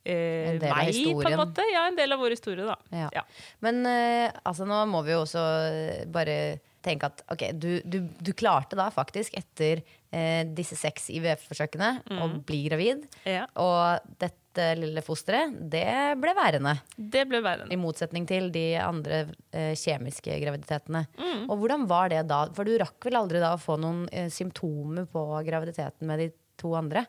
eh, 0.06 0.54
En 0.54 0.62
del 0.62 0.72
av 0.72 0.80
meg, 0.80 1.02
på 1.20 1.32
en 1.32 1.42
måte. 1.42 1.66
Ja, 1.74 1.88
en 1.90 2.00
del 2.00 2.16
av 2.16 2.24
vår 2.24 2.38
historie, 2.38 2.68
da. 2.68 2.78
Ja. 2.96 3.10
Ja. 3.20 3.26
Men 3.66 3.84
eh, 3.90 4.30
altså, 4.44 4.68
nå 4.70 4.80
må 4.92 5.04
vi 5.08 5.16
jo 5.16 5.24
også 5.26 5.44
eh, 5.74 6.08
bare 6.12 6.38
tenke 6.86 7.10
at 7.10 7.24
ok, 7.34 7.48
du, 7.58 7.70
du, 7.82 8.00
du 8.22 8.32
klarte 8.38 8.78
da 8.78 8.92
faktisk 8.94 9.34
etter 9.40 9.82
eh, 10.14 10.44
disse 10.56 10.78
seks 10.78 11.10
IVF-forsøkene 11.18 11.92
å 12.22 12.30
bli 12.46 12.66
gravid. 12.70 13.08
Ja. 13.26 13.48
Og 13.58 14.12
dette 14.22 14.45
lille 14.80 15.04
fosteret, 15.06 15.54
det 15.72 16.16
ble 16.22 16.34
værende. 16.38 16.76
Det 16.96 17.26
ble 17.30 17.42
værende. 17.44 17.74
I 17.74 17.80
motsetning 17.80 18.28
til 18.30 18.50
de 18.54 18.66
andre 18.82 19.26
eh, 19.52 19.74
kjemiske 19.80 20.40
graviditetene. 20.42 21.06
Mm. 21.20 21.46
Og 21.50 21.60
hvordan 21.62 21.86
var 21.90 22.12
det 22.14 22.24
da? 22.30 22.46
For 22.56 22.68
du 22.68 22.76
rakk 22.82 23.08
vel 23.08 23.20
aldri 23.20 23.44
da 23.44 23.54
å 23.56 23.62
få 23.62 23.78
noen 23.82 24.06
eh, 24.12 24.32
symptomer 24.34 25.08
på 25.12 25.26
graviditeten 25.48 26.10
med 26.10 26.24
de 26.24 26.32
to 26.62 26.74
andre? 26.78 27.06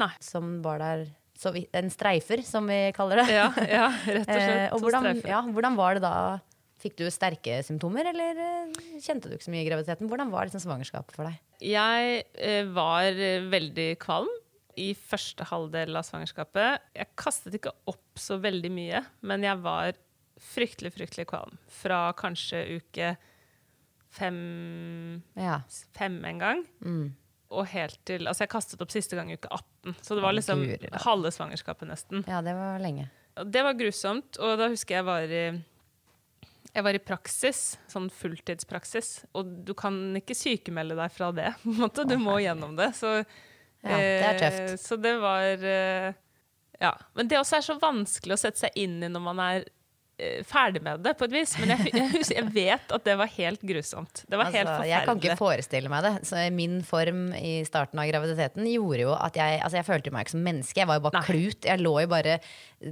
Nei. 0.00 0.12
Som 0.24 0.58
var 0.64 0.82
der 0.82 1.06
så 1.36 1.52
vidt, 1.52 1.68
En 1.76 1.90
streifer, 1.92 2.40
som 2.46 2.68
vi 2.68 2.92
kaller 2.96 3.20
det. 3.20 3.28
Ja, 3.34 3.48
ja, 3.68 3.88
rett 3.92 4.24
og 4.24 4.36
slett. 4.40 4.60
Eh, 4.60 4.68
og 4.72 4.84
hvordan, 4.84 5.10
ja, 5.28 5.42
hvordan 5.52 5.76
var 5.76 5.98
det 5.98 6.06
da? 6.06 6.14
Fikk 6.80 6.98
du 7.00 7.06
sterke 7.12 7.62
symptomer, 7.64 8.08
eller 8.12 8.40
eh, 8.40 8.80
kjente 9.00 9.30
du 9.30 9.36
ikke 9.36 9.48
så 9.48 9.52
mye 9.52 9.64
i 9.64 9.68
graviditeten? 9.68 10.08
Hvordan 10.10 10.32
var 10.32 10.48
liksom 10.48 10.62
svangerskapet 10.64 11.16
for 11.16 11.28
deg? 11.28 11.38
Jeg 11.64 12.24
eh, 12.36 12.68
var 12.76 13.08
eh, 13.16 13.46
veldig 13.52 13.88
kvalm 14.02 14.28
i 14.76 14.90
første 14.94 15.44
halvdel 15.48 15.96
av 15.96 16.04
svangerskapet. 16.04 16.82
Jeg 16.96 17.08
kastet 17.16 17.54
ikke 17.58 17.72
opp 17.88 18.20
så 18.20 18.36
veldig 18.42 18.70
mye, 18.76 19.04
men 19.26 19.42
jeg 19.46 19.60
var 19.64 19.92
fryktelig, 20.52 20.92
fryktelig 20.92 21.24
kvalm. 21.30 21.56
Fra 21.72 22.10
kanskje 22.18 22.64
uke 22.76 23.14
fem, 24.16 25.22
Ja. 25.36 25.60
fem 25.96 26.24
en 26.24 26.38
gang. 26.38 26.64
Og 27.50 27.66
helt 27.70 27.98
til 28.04 28.26
Altså, 28.26 28.40
jeg 28.44 28.48
kastet 28.50 28.80
opp 28.82 28.90
siste 28.90 29.14
gang 29.16 29.30
i 29.30 29.36
uke 29.36 29.48
18. 29.50 29.94
Så 30.02 30.14
det 30.16 30.22
var 30.22 30.32
liksom 30.34 30.64
halve 31.04 31.30
svangerskapet, 31.30 31.88
nesten. 31.88 32.24
ja, 32.26 32.40
det 32.42 32.54
var 32.54 32.78
lenge. 32.80 33.08
Det 33.36 33.62
var 33.62 33.74
grusomt. 33.74 34.38
Og 34.40 34.58
da 34.58 34.68
husker 34.68 34.96
jeg 34.96 35.04
var 35.04 35.20
i 35.22 35.62
jeg 36.76 36.84
var 36.84 36.92
i 36.92 36.98
praksis, 37.00 37.78
sånn 37.88 38.10
fulltidspraksis, 38.12 39.24
og 39.34 39.64
du 39.64 39.72
kan 39.72 39.94
ikke 40.18 40.34
sykemelde 40.36 40.94
deg 40.98 41.10
fra 41.10 41.30
det. 41.32 41.54
Du 41.64 42.18
må 42.18 42.34
gjennom 42.42 42.76
det. 42.76 42.90
Så, 42.94 43.24
Ja, 43.90 43.96
det 44.02 44.26
er 44.26 44.34
eh, 44.34 44.42
tøft. 44.42 44.84
Så 44.88 44.96
det 45.02 45.14
var 45.22 45.64
eh, 45.76 46.12
Ja. 46.80 46.92
Men 47.14 47.28
det 47.28 47.38
også 47.40 47.56
er 47.60 47.66
så 47.70 47.78
vanskelig 47.80 48.36
å 48.36 48.42
sette 48.46 48.66
seg 48.66 48.76
inn 48.76 48.98
i 49.02 49.08
når 49.08 49.22
man 49.24 49.38
er 49.40 49.64
eh, 50.18 50.42
ferdig 50.48 50.80
med 50.84 51.00
det, 51.04 51.14
på 51.16 51.24
et 51.28 51.32
vis. 51.32 51.54
Men 51.60 51.72
jeg, 51.74 51.92
jeg, 51.96 52.22
jeg 52.36 52.44
vet 52.52 52.92
at 52.92 53.04
det 53.04 53.14
var 53.20 53.28
helt 53.36 53.60
grusomt. 53.64 54.22
Det 54.28 54.36
var 54.40 54.48
helt 54.50 54.56
Altså, 54.62 54.74
forferdelig. 54.74 54.92
jeg 54.94 55.06
kan 55.08 55.20
ikke 55.22 55.38
forestille 55.40 55.92
meg 55.92 56.04
det. 56.06 56.12
Så 56.28 56.44
min 56.56 56.78
form 56.84 57.22
i 57.36 57.54
starten 57.68 58.00
av 58.02 58.08
graviditeten 58.10 58.68
gjorde 58.72 59.02
jo 59.06 59.14
at 59.16 59.36
jeg 59.40 59.60
Altså, 59.62 59.76
jeg 59.80 59.88
følte 59.88 60.12
meg 60.14 60.24
ikke 60.26 60.36
som 60.36 60.44
menneske. 60.44 60.80
Jeg 60.82 60.88
var 60.92 61.00
jo 61.00 61.04
bare 61.08 61.20
Nei. 61.20 61.26
klut. 61.30 61.68
Jeg 61.72 61.84
lå 61.84 61.94
jo 62.04 62.12
bare 62.12 62.38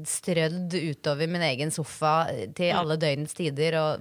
strødd 0.08 0.74
utover 0.80 1.28
min 1.30 1.44
egen 1.44 1.70
sofa 1.74 2.14
til 2.56 2.72
Mm. 2.72 2.78
alle 2.80 2.96
døgnets 3.00 3.34
tider 3.36 3.76
og 3.76 4.00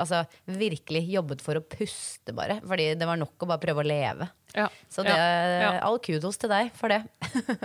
altså 0.00 0.22
virkelig 0.48 1.04
jobbet 1.12 1.42
for 1.44 1.60
å 1.60 1.64
puste, 1.68 2.32
bare. 2.36 2.60
Fordi 2.64 2.94
det 2.98 3.06
var 3.06 3.16
nok 3.20 3.36
å 3.44 3.48
bare 3.52 3.60
prøve 3.62 3.84
å 3.84 3.88
leve. 3.88 4.28
Ja. 4.56 4.68
Så 4.88 5.04
det, 5.06 5.14
Ja, 5.14 5.72
all 5.84 5.98
kudos 6.02 6.38
til 6.40 6.50
deg 6.52 6.70
for 6.76 6.92
det. 6.92 7.02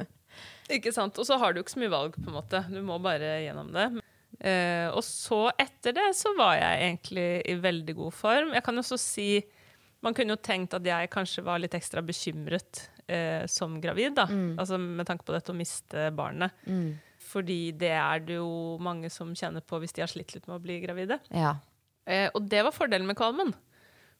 Ikke 0.73 0.93
sant? 0.95 1.17
Og 1.19 1.27
så 1.27 1.37
har 1.39 1.53
du 1.53 1.59
ikke 1.61 1.73
så 1.75 1.81
mye 1.81 1.91
valg, 1.91 2.15
på 2.15 2.29
en 2.31 2.37
måte. 2.37 2.63
Du 2.71 2.79
må 2.85 2.95
bare 3.03 3.33
gjennom 3.43 3.67
det. 3.75 3.87
Eh, 4.39 4.87
og 4.95 5.03
så, 5.05 5.45
etter 5.59 5.93
det, 5.95 6.05
så 6.17 6.31
var 6.37 6.55
jeg 6.57 6.79
egentlig 6.87 7.25
i 7.51 7.55
veldig 7.61 7.95
god 7.99 8.15
form. 8.15 8.53
Jeg 8.55 8.63
kan 8.65 8.81
også 8.81 8.97
si 8.99 9.27
Man 10.03 10.11
kunne 10.11 10.33
jo 10.35 10.41
tenkt 10.43 10.73
at 10.75 10.83
jeg 10.83 11.07
kanskje 11.13 11.43
var 11.47 11.61
litt 11.63 11.75
ekstra 11.77 12.01
bekymret 12.03 12.81
eh, 13.07 13.45
som 13.47 13.77
gravid, 13.79 14.17
da. 14.17 14.25
Altså 14.59 14.75
med 14.75 15.07
tanke 15.07 15.23
på 15.23 15.31
dette 15.31 15.53
å 15.53 15.55
miste 15.55 16.09
barnet. 16.11 16.51
Fordi 17.23 17.71
det 17.79 17.93
er 17.95 18.19
det 18.27 18.35
jo 18.35 18.49
mange 18.83 19.07
som 19.13 19.31
kjenner 19.31 19.63
på 19.63 19.79
hvis 19.79 19.95
de 19.95 20.03
har 20.03 20.11
slitt 20.11 20.33
litt 20.35 20.49
med 20.49 20.57
å 20.57 20.63
bli 20.65 20.81
gravide. 20.83 21.21
Ja. 21.31 21.53
Eh, 22.03 22.27
og 22.35 22.49
det 22.51 22.65
var 22.67 22.75
fordelen 22.75 23.07
med 23.07 23.15
kvalmen. 23.15 23.53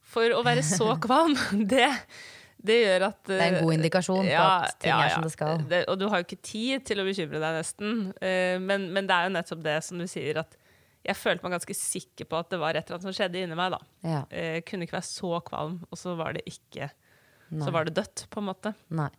For 0.08 0.32
å 0.32 0.40
være 0.48 0.64
så 0.64 0.94
kvalm, 1.04 1.36
det, 1.74 1.90
det 2.64 2.80
gjør 2.80 3.08
at 3.10 3.22
Det 3.28 3.38
er 3.38 3.58
en 3.58 3.66
god 3.66 3.76
indikasjon 3.76 4.28
på 4.30 4.44
at 4.48 4.76
ting 4.80 4.96
er 4.96 5.14
som 5.14 5.26
det 5.26 5.34
skal. 5.34 5.64
Det, 5.70 5.82
og 5.92 6.00
du 6.00 6.08
har 6.08 6.22
jo 6.22 6.28
ikke 6.28 6.42
tid 6.48 6.86
til 6.88 7.04
å 7.04 7.08
bekymre 7.08 7.42
deg, 7.44 7.58
nesten. 7.60 8.04
Eh, 8.24 8.56
men, 8.64 8.88
men 8.96 9.10
det 9.10 9.18
er 9.18 9.28
jo 9.28 9.34
nettopp 9.36 9.64
det 9.66 9.78
som 9.84 10.00
du 10.00 10.08
sier, 10.08 10.40
at 10.46 10.56
jeg 11.04 11.20
følte 11.20 11.44
meg 11.44 11.58
ganske 11.58 11.76
sikker 11.76 12.28
på 12.32 12.40
at 12.40 12.54
det 12.54 12.62
var 12.62 12.78
et 12.80 12.86
eller 12.88 13.02
annet 13.02 13.10
som 13.10 13.16
skjedde 13.18 13.42
inni 13.44 13.58
meg. 13.60 13.76
da. 13.76 13.82
Ja. 14.08 14.22
Eh, 14.32 14.62
kunne 14.68 14.88
ikke 14.88 15.02
være 15.02 15.12
så 15.12 15.40
kvalm, 15.44 15.82
og 15.90 16.00
så 16.00 16.16
var 16.20 16.38
det 16.38 16.46
ikke 16.48 16.94
Nei. 17.54 17.68
Så 17.68 17.74
var 17.74 17.86
det 17.86 17.94
dødt, 17.94 18.24
på 18.34 18.42
en 18.42 18.48
måte. 18.48 18.72
Nei. 18.98 19.10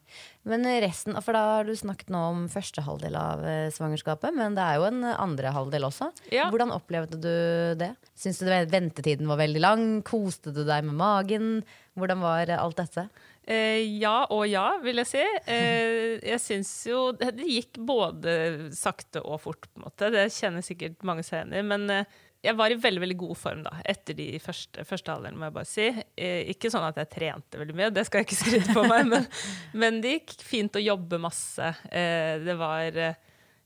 Men 0.49 0.65
resten, 0.83 1.15
for 1.23 1.37
da 1.37 1.43
har 1.53 1.69
du 1.69 1.75
snakket 1.79 2.11
nå 2.11 2.23
om 2.33 2.41
første 2.51 2.83
halvdel 2.83 3.15
av 3.19 3.45
eh, 3.47 3.69
svangerskapet, 3.75 4.35
men 4.35 4.57
det 4.57 4.65
er 4.65 4.81
jo 4.81 4.89
en 4.89 5.05
andre 5.13 5.53
halvdel 5.55 5.87
også. 5.87 6.09
Ja. 6.35 6.49
Hvordan 6.51 6.75
opplevde 6.75 7.21
du 7.21 7.31
det? 7.79 7.93
Syns 8.19 8.43
du 8.43 8.49
ventetiden 8.49 9.31
var 9.31 9.39
veldig 9.39 9.63
lang? 9.63 9.87
Koste 10.07 10.55
du 10.55 10.65
deg 10.67 10.83
med 10.89 10.99
magen? 10.99 11.49
Hvordan 11.95 12.25
var 12.25 12.51
eh, 12.51 12.59
alt 12.59 12.81
dette? 12.83 13.07
Eh, 13.45 13.99
ja 14.01 14.25
og 14.33 14.47
ja, 14.49 14.67
vil 14.85 15.03
jeg 15.03 15.11
si. 15.11 15.25
Eh, 15.53 16.17
jeg 16.25 16.41
syns 16.41 16.71
jo 16.89 17.11
det, 17.19 17.35
gikk 17.45 17.81
både 17.85 18.71
sakte 18.77 19.21
og 19.25 19.43
fort, 19.45 19.69
på 19.69 19.81
en 19.81 19.89
måte. 19.89 20.13
Det 20.15 20.31
kjenner 20.33 20.65
sikkert 20.65 21.05
mange 21.05 21.25
seg 21.27 21.43
igjen 21.43 21.59
i. 21.59 21.65
Men 21.75 21.85
eh, 21.93 22.17
jeg 22.45 22.57
var 22.57 22.73
i 22.73 22.81
veldig 22.81 23.03
veldig 23.05 23.19
god 23.21 23.37
form 23.41 23.63
da, 23.65 23.75
etter 23.89 24.17
de 24.17 24.31
første, 24.43 24.85
første 24.89 25.13
alderen, 25.13 25.37
må 25.41 25.49
jeg 25.49 25.57
bare 25.59 25.69
si. 25.69 25.91
Eh, 26.17 26.51
ikke 26.55 26.73
sånn 26.73 26.89
at 26.89 27.01
jeg 27.01 27.13
trente 27.13 27.61
veldig 27.61 27.77
mye, 27.77 27.93
det 27.93 28.07
skal 28.09 28.21
jeg 28.21 28.29
ikke 28.31 28.41
skryte 28.41 28.77
på 28.77 28.89
meg, 28.89 29.07
men, 29.13 29.29
men 29.85 30.03
det 30.05 30.19
gikk 30.19 30.37
fint 30.45 30.81
å 30.81 30.85
jobbe 30.85 31.21
masse. 31.25 31.73
Eh, 31.89 32.41
det 32.45 32.57
var 32.61 33.01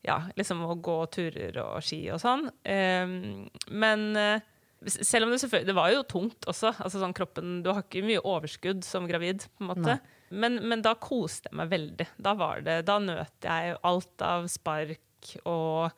ja, 0.07 0.21
liksom 0.39 0.63
å 0.67 0.79
gå 0.79 1.01
turer 1.15 1.59
og 1.63 1.83
ski 1.85 2.05
og 2.15 2.23
sånn. 2.23 2.47
Men 2.63 4.05
selv 4.87 5.27
om 5.27 5.33
det 5.35 5.41
selvfølgelig 5.43 5.67
Det 5.73 5.75
var 5.75 5.91
jo 5.91 6.03
tungt 6.07 6.47
også. 6.51 6.71
Altså 6.85 7.01
sånn 7.03 7.15
kroppen, 7.17 7.63
Du 7.65 7.73
har 7.73 7.83
ikke 7.83 8.05
mye 8.07 8.21
overskudd 8.23 8.85
som 8.87 9.09
gravid, 9.11 9.47
på 9.59 9.65
en 9.67 9.73
måte. 9.73 9.99
Men, 10.31 10.59
men 10.69 10.83
da 10.85 10.93
koste 11.01 11.49
jeg 11.51 11.57
meg 11.57 11.71
veldig. 11.73 12.07
Da 12.21 12.35
var 12.39 12.61
det, 12.67 12.83
da 12.87 12.99
nøt 13.01 13.47
jeg 13.49 13.79
alt 13.83 14.23
av 14.23 14.47
spark 14.53 15.33
og 15.49 15.89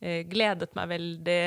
eh, 0.00 0.22
gledet 0.28 0.74
meg 0.78 0.90
veldig. 0.92 1.40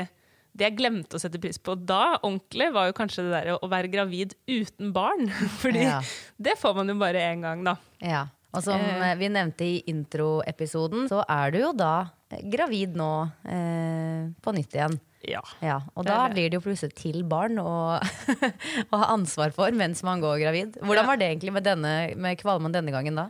Det 0.52 0.66
jeg 0.68 0.76
glemte 0.76 1.16
å 1.16 1.22
sette 1.22 1.40
pris 1.40 1.62
på 1.64 1.78
da, 1.80 2.18
ordentlig, 2.20 2.72
var 2.76 2.90
jo 2.90 2.96
kanskje 2.98 3.24
det 3.24 3.32
der 3.38 3.54
å 3.56 3.70
være 3.72 3.88
gravid 3.94 4.34
uten 4.52 4.92
barn. 4.92 5.30
Fordi 5.62 5.86
Ja. 5.86 6.02
det 6.36 6.58
får 6.60 6.76
man 6.82 6.92
jo 6.92 6.98
bare 7.00 7.22
én 7.30 7.46
gang, 7.46 7.64
da. 7.64 7.78
Ja. 8.04 8.26
Og 8.52 8.66
som 8.66 8.82
eh, 8.84 9.14
vi 9.16 9.30
nevnte 9.32 9.64
i 9.64 9.78
introepisoden, 9.88 11.06
så 11.08 11.22
er 11.30 11.54
du 11.54 11.62
jo 11.62 11.70
da 11.78 11.94
eh, 12.34 12.42
gravid 12.52 12.98
nå 13.00 13.12
eh, 13.48 14.26
på 14.44 14.52
nytt 14.58 14.76
igjen. 14.76 14.98
Ja. 15.28 15.42
Ja, 15.62 15.82
og 15.94 16.08
da 16.08 16.24
blir 16.32 16.50
det 16.50 16.58
jo 16.58 16.64
plutselig 16.66 16.96
til 16.98 17.22
barn 17.30 17.60
å, 17.62 18.00
å 18.92 19.02
ha 19.04 19.12
ansvar 19.14 19.54
for 19.56 19.74
mens 19.78 20.02
man 20.08 20.24
går 20.24 20.40
gravid. 20.42 20.80
Hvordan 20.82 21.10
var 21.10 21.22
det 21.22 21.30
egentlig 21.30 21.54
med, 21.58 21.66
denne, 21.68 21.94
med 22.18 22.40
kvalmen 22.42 22.74
denne 22.74 22.94
gangen 22.94 23.20
da? 23.20 23.28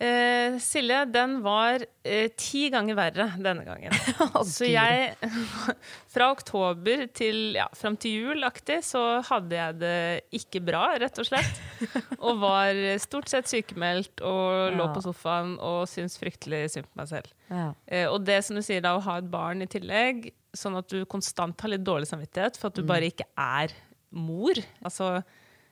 Eh, 0.00 0.54
Silje, 0.64 1.02
den 1.12 1.34
var 1.44 1.82
eh, 2.08 2.30
ti 2.32 2.70
ganger 2.72 2.96
verre 2.96 3.26
denne 3.36 3.66
gangen. 3.66 3.92
så 4.48 4.64
jeg 4.64 5.10
Fra 6.14 6.30
oktober 6.32 7.04
til 7.12 7.58
ja, 7.58 7.66
fram 7.76 7.98
til 8.00 8.30
jul-aktig 8.30 8.78
så 8.86 9.02
hadde 9.28 9.58
jeg 9.58 9.76
det 9.82 9.98
ikke 10.40 10.62
bra, 10.64 10.86
rett 11.02 11.20
og 11.20 11.28
slett. 11.28 11.60
Og 12.24 12.40
var 12.40 12.80
stort 13.02 13.28
sett 13.28 13.50
sykemeldt 13.50 14.24
og 14.24 14.76
lå 14.76 14.86
på 14.94 15.02
sofaen 15.04 15.54
og 15.56 15.84
syntes 15.88 16.16
fryktelig 16.20 16.62
synd 16.72 16.88
på 16.88 17.00
meg 17.00 17.10
selv. 17.12 17.30
Ja. 17.50 17.68
Eh, 17.86 18.06
og 18.08 18.24
det 18.24 18.40
som 18.46 18.56
du 18.56 18.64
sier 18.64 18.82
da, 18.84 18.94
å 18.96 19.04
ha 19.04 19.18
et 19.20 19.28
barn 19.30 19.64
i 19.64 19.68
tillegg, 19.70 20.30
sånn 20.56 20.80
at 20.80 20.88
du 20.90 21.04
konstant 21.08 21.60
har 21.60 21.72
litt 21.74 21.84
dårlig 21.86 22.08
samvittighet 22.10 22.56
for 22.58 22.70
at 22.70 22.80
du 22.80 22.88
bare 22.88 23.12
ikke 23.12 23.28
er 23.36 23.76
mor. 24.16 24.58
Altså, 24.80 25.18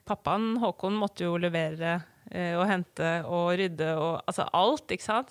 pappaen 0.09 0.57
Håkon 0.63 0.97
måtte 1.01 1.27
jo 1.27 1.37
levere 1.41 1.99
og 2.31 2.65
hente 2.69 3.13
og 3.25 3.55
rydde 3.59 3.93
og 3.97 4.23
altså 4.29 4.49
alt, 4.53 4.91
ikke 4.93 5.07
sant? 5.07 5.31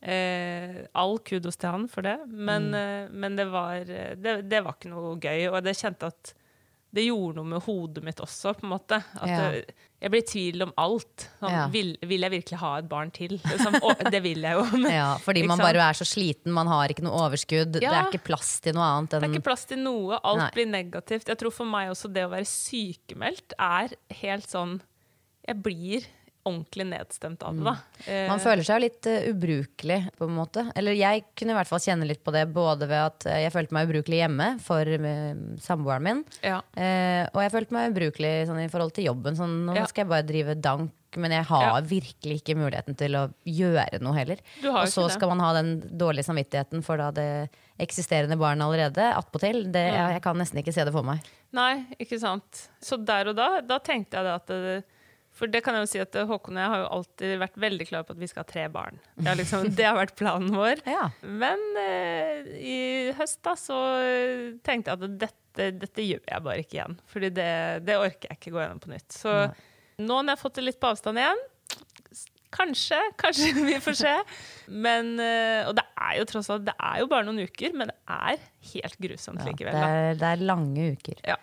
Eh, 0.00 0.86
all 0.96 1.18
kudos 1.28 1.58
til 1.60 1.68
han 1.74 1.86
for 1.92 2.06
det, 2.06 2.16
men, 2.32 2.70
eh, 2.74 3.08
men 3.12 3.34
det, 3.36 3.44
var, 3.52 3.82
eh, 3.84 4.14
det, 4.16 4.38
det 4.48 4.62
var 4.64 4.78
ikke 4.78 4.92
noe 4.94 5.16
gøy. 5.20 5.42
Og 5.52 5.58
jeg 5.68 5.76
kjente 5.82 6.08
at 6.08 6.32
det 6.90 7.04
gjorde 7.06 7.36
noe 7.36 7.46
med 7.52 7.62
hodet 7.62 8.02
mitt 8.02 8.18
også, 8.24 8.54
på 8.58 8.64
en 8.66 8.72
måte. 8.72 8.96
At 9.20 9.28
Ja. 9.28 9.50
det, 9.52 9.74
jeg 10.00 10.10
ble 10.10 10.18
i 10.22 10.26
tvil 10.26 10.62
om 10.64 10.72
alt. 10.80 11.26
Sånn, 11.38 11.52
Ja. 11.52 11.66
vil, 11.70 11.92
vil 12.02 12.24
jeg 12.26 12.32
virkelig 12.32 12.58
ha 12.58 12.70
et 12.80 12.88
barn 12.88 13.12
til? 13.14 13.36
Liksom, 13.44 13.76
og 13.84 14.00
det 14.10 14.22
vil 14.24 14.40
jeg 14.42 14.56
jo. 14.56 14.64
Men, 14.72 14.90
Ja, 14.98 15.10
fordi 15.22 15.44
man 15.46 15.58
bare 15.60 15.84
er 15.84 15.92
så 16.00 16.08
sliten, 16.08 16.50
man 16.56 16.66
har 16.72 16.88
ikke 16.90 17.04
noe 17.04 17.20
overskudd. 17.28 17.76
Det 17.76 17.84
er 17.84 18.08
ikke 18.08 18.24
plass 18.24 18.56
til 18.64 18.74
noe 18.74 18.88
annet 18.88 19.10
Det 19.14 19.22
er 19.22 19.34
ikke 19.36 19.46
plass 19.52 19.66
til 19.70 19.78
noe. 19.84 20.18
Alt 20.24 20.46
Nei. 20.46 20.50
blir 20.56 20.66
negativt. 20.72 21.28
Jeg 21.28 21.38
tror 21.38 21.52
for 21.54 21.68
meg 21.68 21.92
også 21.92 22.10
det 22.10 22.24
å 22.24 22.32
være 22.32 22.48
sykemeldt 22.48 23.52
er 23.60 23.94
helt 24.24 24.48
sånn 24.50 24.80
Jeg 25.46 25.62
blir 25.64 26.06
ordentlig 26.48 26.86
nedstemt 26.88 27.42
av 27.44 27.52
det, 27.54 27.64
da. 27.66 27.74
Eh, 28.08 28.26
Man 28.30 28.40
føler 28.40 28.64
seg 28.64 28.78
jo 28.78 28.84
litt 28.86 29.06
uh, 29.10 29.26
ubrukelig, 29.28 29.98
på 30.16 30.24
en 30.24 30.32
måte. 30.38 30.62
Eller 30.74 30.96
jeg 30.96 31.24
kunne 31.36 31.52
i 31.52 31.56
hvert 31.58 31.68
fall 31.68 31.82
kjenne 31.84 32.06
litt 32.08 32.22
på 32.24 32.32
det, 32.32 32.46
både 32.54 32.86
ved 32.88 32.96
at 33.10 33.26
eh, 33.28 33.42
jeg 33.44 33.52
følte 33.52 33.76
meg 33.76 33.90
ubrukelig 33.90 34.22
hjemme 34.22 34.46
for 34.64 34.88
uh, 34.88 35.34
samboeren 35.60 36.06
min, 36.06 36.22
ja. 36.40 36.62
uh, 36.64 37.24
og 37.34 37.42
jeg 37.44 37.52
følte 37.52 37.76
meg 37.76 37.92
ubrukelig 37.92 38.32
sånn, 38.48 38.62
i 38.64 38.70
forhold 38.72 38.94
til 38.96 39.04
jobben. 39.10 39.36
Sånn, 39.36 39.58
nå 39.68 39.74
Ja. 39.76 39.84
skal 39.90 40.06
jeg 40.06 40.10
bare 40.14 40.26
drive 40.30 40.54
dank, 40.64 40.94
men 41.20 41.30
jeg 41.36 41.44
har 41.50 41.66
Ja. 41.66 41.80
virkelig 41.90 42.38
ikke 42.40 42.56
muligheten 42.56 42.96
til 42.96 43.16
å 43.20 43.26
gjøre 43.44 44.00
noe 44.00 44.14
heller. 44.16 44.40
Og 44.64 44.86
så 44.88 45.10
skal 45.12 45.28
man 45.34 45.40
ha 45.44 45.52
den 45.60 45.74
dårlige 46.00 46.24
samvittigheten 46.24 46.82
for 46.86 46.96
da 46.96 47.10
det 47.10 47.50
eksisterende 47.78 48.38
barnet 48.40 48.64
allerede. 48.64 49.12
Attpåtil. 49.12 49.66
Det, 49.70 49.84
Mm. 49.92 49.96
jeg, 49.98 50.12
jeg 50.16 50.22
kan 50.22 50.36
nesten 50.40 50.62
ikke 50.64 50.72
se 50.72 50.84
det 50.88 50.92
for 50.96 51.02
meg. 51.04 51.20
Nei, 51.52 51.84
ikke 52.00 52.18
sant. 52.18 52.68
Så 52.80 52.96
der 53.04 53.28
og 53.28 53.36
da, 53.36 53.60
da 53.60 53.78
tenkte 53.78 54.16
jeg 54.16 54.24
det 54.24 54.34
at 54.38 54.46
det, 54.46 54.84
For 55.40 55.48
det 55.48 55.62
kan 55.64 55.78
jeg 55.78 55.86
jo 55.86 55.88
si 55.88 56.00
at 56.02 56.16
Håkon 56.28 56.58
og 56.58 56.60
jeg 56.60 56.72
har 56.74 56.82
jo 56.82 56.88
alltid 56.98 57.30
vært 57.40 57.54
veldig 57.64 57.84
klare 57.88 58.04
på 58.04 58.12
at 58.12 58.20
vi 58.20 58.28
skal 58.28 58.42
ha 58.44 58.48
tre 58.50 58.66
barn. 58.72 58.98
Det 59.16 59.28
har, 59.30 59.38
liksom, 59.40 59.68
det 59.78 59.86
har 59.88 59.96
vært 59.96 60.16
planen 60.20 60.52
vår. 60.52 60.82
Ja. 60.84 61.06
Men 61.24 61.62
eh, 61.80 62.50
i 62.60 62.80
høst 63.16 63.40
da 63.46 63.54
så 63.56 63.78
eh, 64.04 64.50
tenkte 64.66 64.92
jeg 64.92 65.00
at 65.00 65.16
dette, 65.24 65.70
dette 65.80 66.04
gjør 66.04 66.20
jeg 66.28 66.44
bare 66.44 66.60
ikke 66.64 66.76
igjen. 66.76 66.98
Fordi 67.08 67.32
det, 67.40 67.52
det 67.88 67.96
orker 67.96 68.28
jeg 68.28 68.40
ikke 68.42 68.52
gå 68.58 68.60
gjennom 68.60 68.82
på 68.84 68.92
nytt. 68.92 69.08
Så 69.16 69.32
nå 70.00 70.20
når 70.20 70.28
jeg 70.34 70.36
har 70.36 70.42
fått 70.44 70.60
det 70.60 70.66
litt 70.68 70.80
på 70.80 70.92
avstand 70.92 71.20
igjen 71.20 71.40
Kanskje, 72.50 72.98
kanskje 73.22 73.50
vi 73.62 73.76
får 73.80 73.98
se. 74.00 74.14
Men, 74.68 75.12
eh, 75.22 75.68
og 75.70 75.76
det 75.78 75.86
er 76.02 76.16
jo 76.18 76.24
tross 76.32 76.48
alt 76.50 76.64
Det 76.66 76.74
er 76.76 77.00
jo 77.04 77.08
bare 77.12 77.28
noen 77.28 77.44
uker, 77.46 77.76
men 77.78 77.92
det 77.92 77.98
er 78.10 78.42
helt 78.74 79.00
grusomt 79.00 79.40
Ja, 79.40 79.48
likevel. 79.52 79.76
det, 79.76 79.90
er, 80.00 80.18
det 80.20 80.32
er 80.34 80.48
lange 80.50 80.92
uker. 80.98 81.22
Ja. 81.30 81.38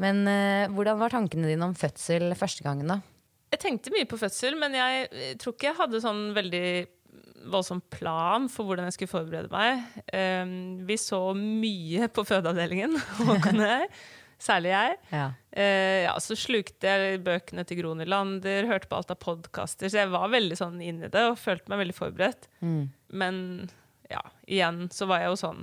Men 0.00 0.24
eh, 0.26 0.70
hvordan 0.74 0.98
var 0.98 1.14
tankene 1.14 1.50
dine 1.50 1.68
om 1.68 1.76
fødsel 1.78 2.34
første 2.38 2.66
gangen, 2.66 2.90
da? 2.90 2.98
Jeg 3.54 3.62
tenkte 3.62 3.92
mye 3.94 4.08
på 4.10 4.18
fødsel, 4.18 4.56
men 4.58 4.74
jeg 4.74 5.06
eh, 5.12 5.36
tror 5.38 5.54
ikke 5.54 5.70
jeg 5.70 5.78
hadde 5.78 6.02
sånn 6.02 6.26
veldig 6.34 6.66
voldsom 7.52 7.82
plan 7.92 8.48
for 8.50 8.66
hvordan 8.66 8.88
jeg 8.88 8.96
skulle 8.96 9.12
forberede 9.12 9.52
meg. 9.52 9.84
Um, 10.10 10.84
vi 10.88 10.96
så 10.98 11.20
mye 11.36 12.08
på 12.10 12.24
fødeavdelingen, 12.26 12.96
Håkon 13.28 13.60
og 13.60 13.68
jeg. 13.68 13.88
Særlig 14.44 14.72
jeg. 14.72 14.96
Ja. 15.12 15.26
Uh, 15.54 15.98
ja, 16.08 16.14
så 16.24 16.36
slukte 16.40 16.90
jeg 16.90 17.20
bøkene 17.24 17.66
til 17.68 17.82
Gro 17.82 17.92
Nylander, 17.98 18.66
hørte 18.68 18.90
på 18.90 18.98
alt 18.98 19.12
av 19.14 19.20
podkaster. 19.22 19.92
Så 19.92 20.00
jeg 20.02 20.12
var 20.12 20.32
veldig 20.32 20.58
sånn 20.58 20.80
inn 20.82 21.04
i 21.04 21.12
det 21.12 21.26
og 21.28 21.38
følte 21.40 21.70
meg 21.70 21.84
veldig 21.84 21.96
forberedt. 22.00 22.48
Men 23.14 23.38
ja, 24.10 24.24
igjen 24.48 24.88
så 24.92 25.06
var 25.08 25.22
jeg 25.22 25.30
jo 25.32 25.38
sånn 25.40 25.62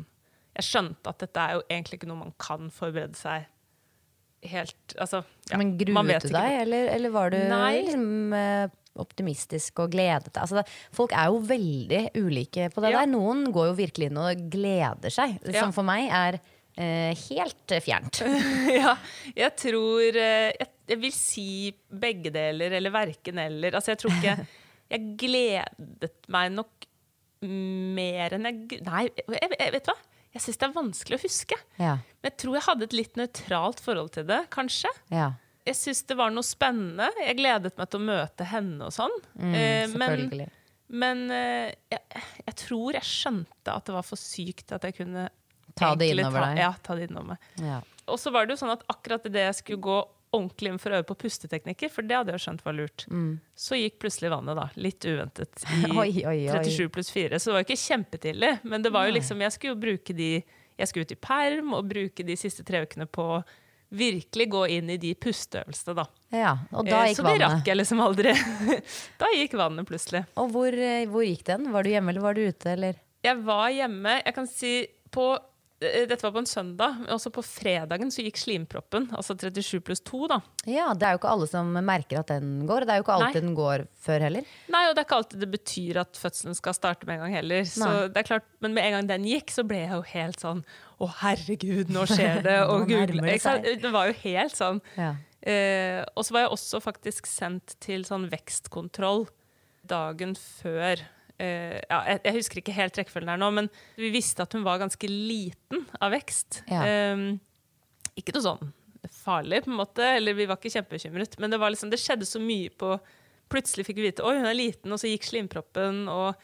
Jeg 0.58 0.66
skjønte 0.66 1.12
at 1.12 1.20
dette 1.22 1.44
er 1.44 1.58
jo 1.58 1.66
egentlig 1.68 2.00
ikke 2.00 2.10
noe 2.10 2.24
man 2.24 2.34
kan 2.42 2.72
forberede 2.74 3.20
seg 3.20 3.46
helt 4.50 4.96
Altså, 4.98 5.24
ja, 5.52 5.58
Men 5.58 5.76
man 5.94 6.08
vet 6.10 6.24
gruet 6.24 6.32
du 6.32 6.36
deg, 6.38 6.62
eller, 6.64 6.88
eller 6.96 7.14
var 7.14 7.30
du 7.34 7.38
Nei. 7.50 7.82
liksom, 7.84 8.34
eh, 8.34 8.68
optimistisk 9.02 9.80
og 9.84 9.92
gledet 9.94 10.32
deg? 10.34 10.42
Altså, 10.44 10.64
folk 10.96 11.14
er 11.16 11.30
jo 11.32 11.38
veldig 11.48 12.02
ulike 12.20 12.70
på 12.74 12.82
det 12.84 12.92
Ja. 12.92 13.00
der. 13.04 13.12
Noen 13.14 13.46
går 13.54 13.70
jo 13.72 13.76
virkelig 13.78 14.10
inn 14.12 14.18
og 14.18 14.50
gleder 14.52 15.14
seg, 15.14 15.38
Ja. 15.46 15.62
som 15.62 15.72
for 15.76 15.84
meg 15.88 16.10
er 16.12 16.40
eh, 16.78 17.14
helt 17.30 17.72
eh, 17.72 17.80
fjernt. 17.84 18.22
ja, 18.82 18.96
jeg 19.36 19.56
tror 19.58 20.02
eh, 20.20 20.52
jeg, 20.58 20.70
jeg 20.92 21.02
vil 21.06 21.12
si 21.16 21.48
begge 21.88 22.32
deler, 22.34 22.72
eller 22.80 22.92
verken 22.92 23.38
eller. 23.40 23.76
Altså, 23.80 23.94
jeg 23.96 24.02
tror 24.04 24.18
ikke 24.20 24.40
Jeg 24.92 25.14
gledet 25.16 26.12
meg 26.28 26.50
nok 26.52 26.84
mer 27.48 28.34
enn 28.36 28.44
jeg 28.50 28.82
Nei, 28.84 29.06
jeg, 29.08 29.52
jeg, 29.56 29.72
vet 29.78 29.86
du 29.88 29.92
hva? 29.94 30.00
Jeg 30.32 30.46
syns 30.46 30.60
det 30.62 30.68
er 30.70 30.76
vanskelig 30.76 31.20
å 31.20 31.24
huske. 31.26 31.58
Ja. 31.82 31.94
Men 32.22 32.30
jeg 32.32 32.38
tror 32.44 32.58
jeg 32.58 32.66
hadde 32.70 32.88
et 32.88 32.96
litt 32.96 33.18
nøytralt 33.20 33.82
forhold 33.84 34.14
til 34.16 34.28
det, 34.30 34.44
kanskje. 34.54 34.92
ja. 35.14 35.32
Jeg 35.62 35.78
syns 35.78 36.00
det 36.10 36.16
var 36.18 36.32
noe 36.34 36.42
spennende. 36.42 37.06
Jeg 37.22 37.38
gledet 37.38 37.76
meg 37.78 37.90
til 37.94 38.00
å 38.00 38.06
møte 38.08 38.46
henne 38.50 38.88
og 38.88 38.96
sånn. 38.96 39.14
Eh, 39.38 39.92
men 39.94 40.48
men 40.92 41.22
eh, 41.32 41.70
jeg, 41.94 42.24
jeg 42.48 42.56
tror 42.66 42.98
jeg 42.98 43.08
skjønte 43.08 43.76
at 43.76 43.86
det 43.86 43.94
var 43.96 44.08
for 44.08 44.20
sykt 44.20 44.74
at 44.76 44.88
jeg 44.90 44.98
kunne 44.98 45.28
Ta 45.78 45.94
det 45.96 46.10
innover 46.12 46.44
deg. 46.50 46.64
Ja, 46.66 46.72
ta 46.84 46.98
det 46.98 47.06
innover 47.08 47.36
meg. 47.36 47.46
Ja. 47.64 47.78
Og 48.12 48.18
så 48.20 48.34
var 48.34 48.50
det 48.50 48.58
jo 48.58 48.64
sånn 48.66 48.74
at 48.74 48.82
akkurat 48.92 49.30
idet 49.30 49.46
jeg 49.46 49.60
skulle 49.62 49.86
gå 49.86 50.00
ordentlig 50.32 50.72
inn 50.72 50.80
for 50.80 50.94
å 50.94 51.00
øve 51.02 51.08
på 51.10 51.16
pusteteknikker, 51.26 51.92
for 51.92 52.08
det 52.08 52.16
hadde 52.16 52.32
jeg 52.36 52.44
skjønt 52.46 52.62
var 52.66 52.76
lurt, 52.78 53.06
så 53.56 53.76
gikk 53.80 53.98
plutselig 54.00 54.32
vannet, 54.32 54.56
da. 54.56 54.70
Litt 54.80 55.04
uventet. 55.06 55.64
I 55.68 55.82
Mm. 55.92 55.98
Oi, 56.02 56.12
oi, 56.26 56.38
oi. 56.48 56.64
37 56.64 56.90
pluss 56.96 57.12
4. 57.12 57.40
Så 57.40 57.52
det 57.52 57.58
var 57.58 57.66
ikke 57.66 57.80
kjempetidlig. 57.82 58.52
Men 58.64 58.82
det 58.86 58.92
var 58.96 59.08
jo 59.10 59.16
liksom, 59.18 59.42
jeg 59.44 59.52
skulle 59.52 59.76
jo 59.76 59.82
bruke 59.82 60.16
de 60.16 60.32
Jeg 60.80 60.88
skulle 60.88 61.04
ut 61.06 61.12
i 61.12 61.20
perm 61.20 61.74
og 61.78 61.86
bruke 61.92 62.24
de 62.26 62.36
siste 62.40 62.64
tre 62.66 62.80
ukene 62.88 63.06
på 63.06 63.26
virkelig 63.92 64.48
gå 64.50 64.62
inn 64.78 64.90
i 64.90 64.98
de 64.98 65.12
pusteøvelsene, 65.20 65.94
da. 66.00 66.06
ja. 66.32 66.54
Og 66.72 66.88
da 66.88 67.02
gikk 67.10 67.20
vannet. 67.20 67.20
så 67.20 67.24
det 67.28 67.44
rakk 67.44 67.68
jeg 67.68 67.78
liksom 67.78 68.00
aldri. 68.02 68.34
da 69.22 69.30
gikk 69.36 69.54
vannet 69.60 69.88
plutselig. 69.90 70.24
Og 70.40 70.52
hvor, 70.54 70.72
eh, 70.74 71.04
hvor 71.12 71.26
gikk 71.28 71.44
den? 71.50 71.68
Var 71.74 71.84
du 71.84 71.90
hjemme 71.92 72.14
eller 72.14 72.24
var 72.24 72.40
du 72.40 72.42
ute, 72.48 72.72
eller? 72.72 72.96
Jeg 73.22 73.38
var 73.46 73.68
hjemme 73.70 74.16
Jeg 74.24 74.34
kan 74.34 74.48
si 74.50 74.72
på 75.14 75.26
eh, 75.36 75.51
dette 75.82 76.22
var 76.22 76.34
på 76.36 76.42
en 76.44 76.50
søndag, 76.50 77.00
også 77.10 77.32
på 77.34 77.42
fredagen 77.42 78.12
så 78.14 78.22
gikk 78.22 78.38
slimproppen, 78.38 79.08
altså 79.18 79.34
37 79.34 79.80
pluss 79.88 80.04
2, 80.06 80.20
da. 80.30 80.38
Ja, 80.70 80.92
det 80.94 81.08
er 81.08 81.16
jo 81.16 81.22
ikke 81.22 81.32
alle 81.34 81.48
som 81.50 81.72
merker 81.74 82.20
at 82.22 82.30
den 82.30 82.68
går. 82.70 82.84
og 82.84 82.90
Det 82.90 82.94
er 82.94 83.02
jo 83.02 83.06
ikke 83.08 83.16
alltid 83.16 83.40
Nei. 83.40 83.48
den 83.48 83.58
går 83.58 83.86
før 84.06 84.26
heller. 84.28 84.52
Nei, 84.76 84.84
og 84.88 84.94
det 84.94 85.02
er 85.02 85.08
ikke 85.08 85.20
alltid 85.24 85.42
det 85.42 85.50
betyr 85.56 86.02
at 86.04 86.22
fødselen 86.22 86.58
skal 86.60 86.78
starte 86.78 87.10
med 87.10 87.18
en 87.18 87.26
gang 87.26 87.36
heller. 87.40 87.66
Så 87.66 87.82
Nei. 87.88 88.06
det 88.14 88.22
er 88.22 88.30
klart, 88.30 88.48
Men 88.62 88.78
med 88.78 88.86
en 88.86 88.96
gang 89.00 89.10
den 89.10 89.28
gikk, 89.32 89.50
så 89.50 89.66
ble 89.66 89.82
jeg 89.82 89.96
jo 89.96 90.06
helt 90.14 90.44
sånn 90.44 90.64
Å, 91.02 91.10
herregud, 91.24 91.90
nå 91.90 92.06
skjer 92.06 92.44
det! 92.46 92.60
Og 92.72 92.86
Google 92.86 93.26
det. 93.26 93.76
Det 93.82 93.92
var 93.94 94.12
jo 94.12 94.18
helt 94.22 94.54
sånn. 94.54 94.84
Ja. 95.00 95.16
Eh, 95.42 96.04
og 96.14 96.28
så 96.28 96.36
var 96.36 96.44
jeg 96.46 96.52
også 96.54 96.82
faktisk 96.86 97.26
sendt 97.26 97.74
til 97.82 98.06
sånn 98.06 98.28
vekstkontroll 98.30 99.26
dagen 99.90 100.36
før. 100.38 101.02
Eh, 101.42 101.78
ja, 101.90 102.00
jeg, 102.12 102.20
jeg 102.28 102.36
husker 102.38 102.62
ikke 102.62 102.76
helt 102.78 103.00
rekkefølgen 103.02 103.32
her 103.34 103.40
nå, 103.42 103.48
men 103.58 103.70
vi 103.98 104.12
visste 104.14 104.46
at 104.46 104.54
hun 104.54 104.66
var 104.68 104.82
ganske 104.82 105.10
liten 105.10 105.88
av 105.98 106.14
vekst. 106.14 106.62
Ja. 106.70 106.84
Um, 107.16 107.40
ikke 108.20 108.36
noe 108.36 108.46
sånn 108.46 108.72
farlig, 109.24 109.64
på 109.66 109.72
en 109.72 109.80
måte, 109.80 110.06
eller 110.20 110.36
vi 110.38 110.46
var 110.46 110.60
ikke 110.60 110.70
kjempebekymret, 110.76 111.40
men 111.42 111.50
det, 111.54 111.58
var 111.62 111.74
liksom, 111.74 111.90
det 111.90 111.98
skjedde 112.02 112.28
så 112.30 112.42
mye 112.44 112.70
på 112.78 112.96
Plutselig 113.52 113.84
fikk 113.84 113.98
vi 114.00 114.06
vite 114.06 114.24
oi, 114.24 114.38
hun 114.38 114.46
er 114.48 114.56
liten, 114.56 114.94
og 114.96 115.00
så 115.02 115.10
gikk 115.12 115.26
slimproppen, 115.28 116.06
og, 116.08 116.38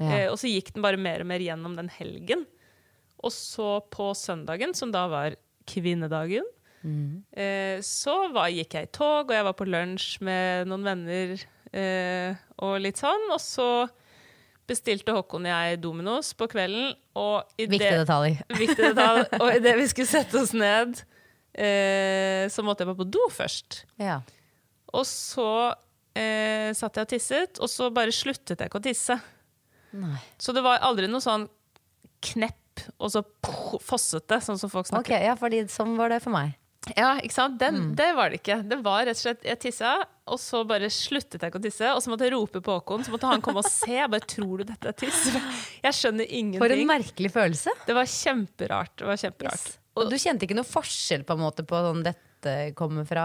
Ja. 0.00 0.08
eh, 0.24 0.28
og 0.32 0.40
så 0.40 0.48
gikk 0.50 0.72
den 0.74 0.82
bare 0.82 0.98
mer 0.98 1.22
og 1.22 1.28
mer 1.30 1.38
gjennom 1.44 1.76
den 1.78 1.86
helgen. 1.94 2.40
Og 3.22 3.30
så 3.30 3.76
på 3.94 4.08
søndagen, 4.18 4.74
som 4.74 4.90
da 4.90 5.04
var 5.06 5.36
kvinnedagen, 5.70 6.42
eh, 7.36 7.78
så 7.84 8.16
var, 8.34 8.48
gikk 8.50 8.74
jeg 8.74 8.88
i 8.88 8.90
tog, 8.90 9.28
og 9.30 9.36
jeg 9.36 9.46
var 9.46 9.54
på 9.54 9.68
lunsj 9.70 10.18
med 10.26 10.66
noen 10.70 10.82
venner 10.88 11.36
eh, 11.72 12.34
og 12.58 12.80
litt 12.82 12.98
sånn. 12.98 13.28
Og 13.30 13.38
så 13.42 13.68
bestilte 14.68 15.14
Håkon 15.16 15.46
og 15.48 15.52
jeg 15.52 15.80
Dominos 15.82 16.32
på 16.38 16.48
kvelden, 16.50 16.92
og 17.18 17.48
i 17.58 17.66
Viktig 17.68 17.86
det, 17.86 18.02
detalj. 18.04 18.36
viktig 18.62 18.90
detalj. 18.92 19.24
Og 19.40 19.48
idet 19.56 19.74
vi 19.80 19.88
skulle 19.90 20.10
sette 20.10 20.40
oss 20.40 20.54
ned, 20.56 21.00
eh, 21.56 22.44
så 22.52 22.64
måtte 22.66 22.84
jeg 22.84 22.92
bare 22.92 23.00
på 23.00 23.08
do 23.08 23.24
først. 23.32 23.82
Ja. 24.02 24.20
Og 24.92 25.04
så 25.08 25.48
eh, 26.16 26.70
satt 26.76 27.00
jeg 27.00 27.08
og 27.08 27.12
tisset, 27.12 27.60
og 27.62 27.72
så 27.72 27.90
bare 27.94 28.14
sluttet 28.14 28.58
jeg 28.58 28.70
ikke 28.70 28.80
å 28.80 28.86
tisse. 28.88 29.18
Nei. 29.96 30.16
Så 30.40 30.52
det 30.56 30.62
var 30.64 30.84
aldri 30.84 31.08
noe 31.10 31.24
sånn 31.24 31.48
knepp, 32.24 32.84
og 33.00 33.10
så 33.10 33.24
fosset 33.82 34.28
det, 34.30 34.40
sånn 34.44 34.58
som 34.60 34.70
folk 34.70 34.90
Ok, 34.94 35.10
ja, 35.10 35.34
fordi 35.38 35.64
sånn 35.72 35.96
var 35.98 36.12
det 36.12 36.20
for 36.22 36.34
meg. 36.34 36.54
Ja, 36.96 37.16
ikke 37.20 37.34
sant? 37.34 37.58
Den, 37.60 37.92
Det 37.98 38.12
var 38.16 38.30
det 38.30 38.40
ikke. 38.40 38.60
Det 38.68 38.78
var 38.84 39.02
rett 39.04 39.18
og 39.18 39.20
slett 39.20 39.42
Jeg 39.44 39.58
tissa, 39.60 39.96
og 40.28 40.38
så 40.42 40.62
bare 40.68 40.90
sluttet 40.92 41.40
jeg 41.42 41.50
ikke 41.52 41.60
å 41.60 41.64
tisse. 41.64 41.90
Og 41.94 42.02
så 42.04 42.12
måtte 42.12 42.26
jeg 42.28 42.34
rope 42.36 42.62
på 42.64 42.76
Håkon, 42.78 43.04
så 43.06 43.14
måtte 43.14 43.30
han 43.30 43.42
komme 43.44 43.62
og 43.64 43.68
se. 43.70 43.90
Jeg 43.96 44.10
bare, 44.12 44.26
Tror 44.28 44.62
du 44.62 44.68
dette 44.68 44.92
er 44.92 44.96
tiss? 44.98 45.24
Jeg 45.82 45.96
skjønner 45.96 46.28
ingenting. 46.28 46.62
For 46.62 46.74
en 46.74 46.86
merkelig 46.88 47.32
følelse. 47.34 47.74
Det 47.88 47.96
var 47.96 48.08
kjemperart. 48.12 48.94
Det 49.00 49.08
var 49.08 49.20
kjemperart. 49.24 49.68
Og 49.98 50.10
du 50.12 50.16
kjente 50.20 50.46
ikke 50.46 50.56
noe 50.58 50.68
forskjell 50.68 51.24
på 51.26 51.34
en 51.34 51.42
måte 51.42 51.64
på 51.66 51.78
sånn 51.88 52.04
dette 52.06 52.54
kommer 52.78 53.02
fra 53.08 53.24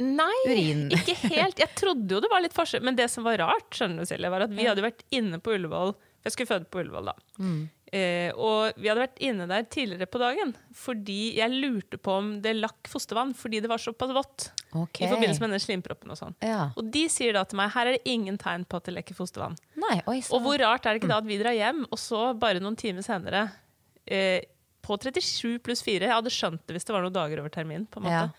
Nei, 0.00 0.32
Urin. 0.48 0.86
ikke 0.96 1.14
helt. 1.34 1.58
Jeg 1.60 1.74
trodde 1.76 2.16
jo 2.16 2.20
det 2.24 2.30
var 2.32 2.40
litt 2.44 2.56
forskjell, 2.56 2.82
men 2.86 2.96
det 2.96 3.10
som 3.12 3.26
var 3.26 3.36
rart, 3.42 3.68
skjønner 3.76 4.02
du, 4.02 4.08
Silje, 4.08 4.30
var 4.32 4.46
at 4.46 4.54
vi 4.56 4.64
hadde 4.66 4.84
vært 4.84 5.04
inne 5.14 5.36
på 5.44 5.52
Ullevål 5.58 5.92
Jeg 6.24 6.32
skulle 6.32 6.48
føde 6.48 6.70
på 6.72 6.80
Ullevål, 6.80 7.10
da. 7.12 7.14
Mm. 7.44 7.58
Eh, 7.94 8.32
og 8.34 8.74
vi 8.80 8.88
hadde 8.90 9.04
vært 9.04 9.20
inne 9.22 9.44
der 9.46 9.66
tidligere 9.70 10.08
på 10.10 10.18
dagen 10.18 10.50
fordi 10.74 11.36
jeg 11.36 11.52
lurte 11.52 11.98
på 12.02 12.16
om 12.18 12.30
det 12.42 12.56
lakk 12.58 12.88
fostervann 12.90 13.30
fordi 13.38 13.60
det 13.62 13.70
var 13.70 13.78
såpass 13.78 14.10
vått. 14.16 14.46
Okay. 14.72 15.06
I 15.06 15.10
forbindelse 15.12 15.44
med 15.44 15.52
den 15.54 15.62
slimproppen 15.62 16.10
og 16.10 16.18
sånn. 16.18 16.34
Ja. 16.42 16.72
Og 16.74 16.88
de 16.90 17.04
sier 17.12 17.36
da 17.36 17.44
til 17.46 17.60
meg 17.60 17.70
her 17.76 17.86
er 17.92 17.94
det 17.98 18.10
ingen 18.10 18.38
tegn 18.40 18.64
på 18.66 18.80
at 18.80 18.88
det 18.88 18.96
lekker 18.96 19.14
fostervann. 19.14 19.54
Nei, 19.78 20.00
oi, 20.10 20.16
så. 20.26 20.34
Og 20.34 20.42
hvor 20.48 20.58
rart 20.64 20.88
er 20.90 20.96
det 20.96 21.04
ikke 21.04 21.12
da 21.12 21.20
at 21.22 21.28
vi 21.28 21.38
drar 21.38 21.54
hjem, 21.54 21.84
og 21.86 22.00
så 22.02 22.24
bare 22.34 22.62
noen 22.64 22.74
timer 22.80 23.06
senere 23.06 23.44
eh, 24.10 24.40
På 24.84 24.98
37 24.98 25.60
pluss 25.64 25.80
4 25.86 26.08
Jeg 26.08 26.12
hadde 26.16 26.32
skjønt 26.34 26.64
det 26.66 26.74
hvis 26.76 26.84
det 26.90 26.92
var 26.96 27.06
noen 27.06 27.14
dager 27.14 27.44
over 27.44 27.52
termin. 27.54 27.86
på 27.86 28.02
en 28.02 28.08
måte 28.08 28.24
Ja. 28.24 28.32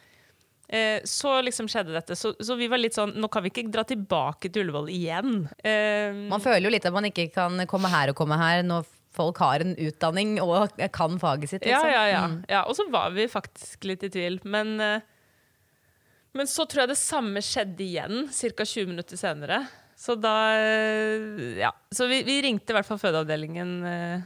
Eh, 0.68 1.00
så 1.06 1.38
liksom 1.46 1.68
skjedde 1.70 1.94
dette. 1.94 2.16
Så, 2.18 2.34
så 2.42 2.56
vi 2.58 2.66
var 2.68 2.80
litt 2.82 2.96
sånn 2.98 3.12
Nå 3.22 3.28
kan 3.30 3.44
vi 3.46 3.52
ikke 3.54 3.68
dra 3.72 3.84
tilbake 3.86 4.50
til 4.50 4.66
Ullevål 4.66 4.90
igjen. 4.90 5.48
Eh, 5.64 6.12
Man 6.28 6.42
føler 6.42 6.66
jo 6.68 6.74
litt 6.74 6.88
at 6.90 6.94
man 6.96 7.06
ikke 7.06 7.30
kan 7.36 7.64
komme 7.70 7.92
her 7.94 8.10
og 8.12 8.18
komme 8.18 8.36
her 8.42 8.64
når 8.66 8.88
folk 9.16 9.40
har 9.44 9.64
en 9.64 9.74
utdanning 9.80 10.36
og 10.44 10.76
kan 10.96 11.18
faget 11.22 11.50
sitt. 11.56 11.66
ja, 11.66 11.80
Liksom. 11.80 11.92
ja, 11.96 12.04
ja, 12.12 12.24
Mm. 12.28 12.38
ja. 12.52 12.62
Og 12.70 12.76
så 12.78 12.86
var 12.92 13.10
vi 13.16 13.26
faktisk 13.32 13.84
litt 13.90 14.04
i 14.04 14.10
tvil. 14.14 14.40
Men, 14.44 14.76
eh, 14.84 15.02
men 16.36 16.48
så 16.52 16.66
tror 16.68 16.84
jeg 16.86 16.92
det 16.94 17.00
samme 17.00 17.40
skjedde 17.44 17.84
igjen 17.86 18.28
ca. 18.30 18.66
20 18.68 18.88
minutter 18.92 19.18
senere. 19.20 19.62
Så 19.96 20.18
da 20.20 20.34
eh, 20.60 21.58
Ja. 21.62 21.72
Så 21.92 22.08
vi, 22.12 22.22
vi 22.28 22.42
ringte 22.44 22.74
i 22.74 22.76
hvert 22.76 22.88
fall 22.90 23.00
fødeavdelingen 23.00 23.72
eh, 23.88 24.26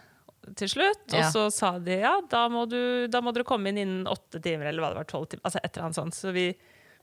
til 0.57 0.71
slutt. 0.71 1.05
Ja. 1.13 1.27
Og 1.27 1.33
så 1.35 1.43
sa 1.53 1.75
de 1.77 1.99
ja, 2.01 2.15
da 2.31 2.47
må, 2.49 2.65
du, 2.69 3.05
da 3.07 3.21
må 3.21 3.33
dere 3.35 3.45
komme 3.45 3.69
inn 3.69 3.77
innen 3.83 4.07
åtte 4.09 4.41
timer, 4.41 4.71
eller 4.71 4.81
hva 4.81 4.89
det 4.95 5.01
var, 5.03 5.09
tolv 5.11 5.27
timer. 5.29 5.45
Altså 5.45 5.61
et 5.61 5.69
eller 5.75 5.85
annet 5.89 5.99
sånt. 6.01 6.17
Så 6.17 6.33
vi 6.33 6.47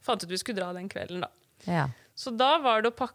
fant 0.02 0.22
ut 0.26 0.30
vi 0.30 0.38
skulle 0.42 0.58
dra 0.58 0.72
den 0.74 0.88
kvelden, 0.90 1.22
da. 1.22 1.30
Ja. 1.70 1.86
Så 2.16 2.32
da 2.36 2.56
var 2.64 2.82
det 2.82 2.90
å 2.90 2.96
pakke 2.98 3.14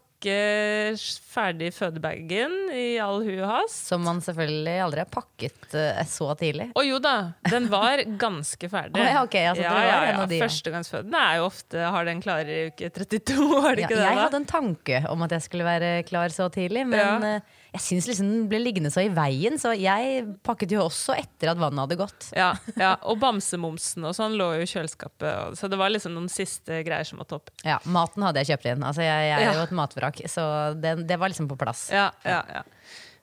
ferdig 1.32 1.70
fødebagen 1.74 2.54
i 2.76 2.98
all 3.02 3.22
hu 3.24 3.32
og 3.42 3.48
hast. 3.50 3.86
Som 3.88 4.04
man 4.06 4.20
selvfølgelig 4.24 4.74
aldri 4.86 5.02
har 5.04 5.10
pakket 5.12 5.76
uh, 5.76 6.02
så 6.08 6.30
tidlig. 6.40 6.68
Å 6.78 6.84
jo 6.86 6.98
da, 7.02 7.14
den 7.50 7.68
var 7.72 8.02
ganske 8.20 8.68
ferdig. 8.72 9.00
oh, 9.02 9.08
ja, 9.08 9.22
okay, 9.24 9.48
altså, 9.52 9.64
ja, 9.64 9.72
ja, 9.86 9.96
ja. 10.12 10.26
de, 10.28 10.38
ja. 10.40 10.44
Førstegangsfødende 10.46 11.24
er 11.30 11.40
jo 11.40 11.48
ofte 11.48 11.88
har 11.96 12.08
den 12.08 12.22
klar 12.24 12.48
i 12.48 12.60
uke 12.70 12.90
32, 12.92 13.48
har 13.64 13.76
det 13.78 13.86
Ja, 13.86 13.88
ikke 13.88 13.98
det? 13.98 14.04
jeg 14.06 14.16
da? 14.20 14.26
hadde 14.26 14.40
en 14.42 14.50
tanke 14.52 15.02
om 15.12 15.26
at 15.26 15.36
jeg 15.38 15.46
skulle 15.48 15.66
være 15.68 15.92
klar 16.08 16.32
så 16.34 16.48
tidlig, 16.52 16.86
men 16.92 17.00
Ja. 17.02 17.36
eh, 17.38 17.58
jeg 17.72 17.80
syns 17.80 18.04
liksom 18.10 18.26
den 18.28 18.42
ble 18.50 18.58
liggende 18.60 18.90
så 18.92 19.00
i 19.00 19.08
veien, 19.08 19.54
så 19.56 19.70
jeg 19.72 20.26
pakket 20.44 20.74
jo 20.74 20.82
også 20.84 21.14
etter 21.16 21.54
at 21.54 21.60
vannet 21.60 21.80
hadde 21.86 21.96
gått. 21.96 22.26
Ja, 22.36 22.50
ja, 22.76 22.90
og 23.08 23.16
bamsemomsen 23.22 24.04
og 24.04 24.12
sånn 24.18 24.34
lå 24.36 24.50
jo 24.58 24.66
i 24.66 24.68
kjøleskapet, 24.68 25.56
så 25.56 25.70
det 25.72 25.78
var 25.80 25.88
liksom 25.94 26.12
noen 26.12 26.28
siste 26.28 26.82
greier 26.84 27.08
som 27.08 27.22
måtte 27.22 27.38
opp. 27.38 27.48
Ja, 27.64 27.78
Maten 27.88 28.26
hadde 28.26 28.42
jeg 28.44 28.52
kjøpt 28.52 28.68
inn. 28.74 28.84
Altså, 28.84 29.00
jeg, 29.06 29.30
jeg 29.30 29.48
er 29.48 29.56
jo 29.56 29.64
et 29.64 29.72
matvrak, 29.78 30.11
så 30.30 30.44
det, 30.78 30.96
det 31.08 31.18
var 31.20 31.32
liksom 31.32 31.48
på 31.50 31.58
plass. 31.60 31.88
Ja, 31.92 32.10
ja, 32.26 32.42
ja. 32.58 32.62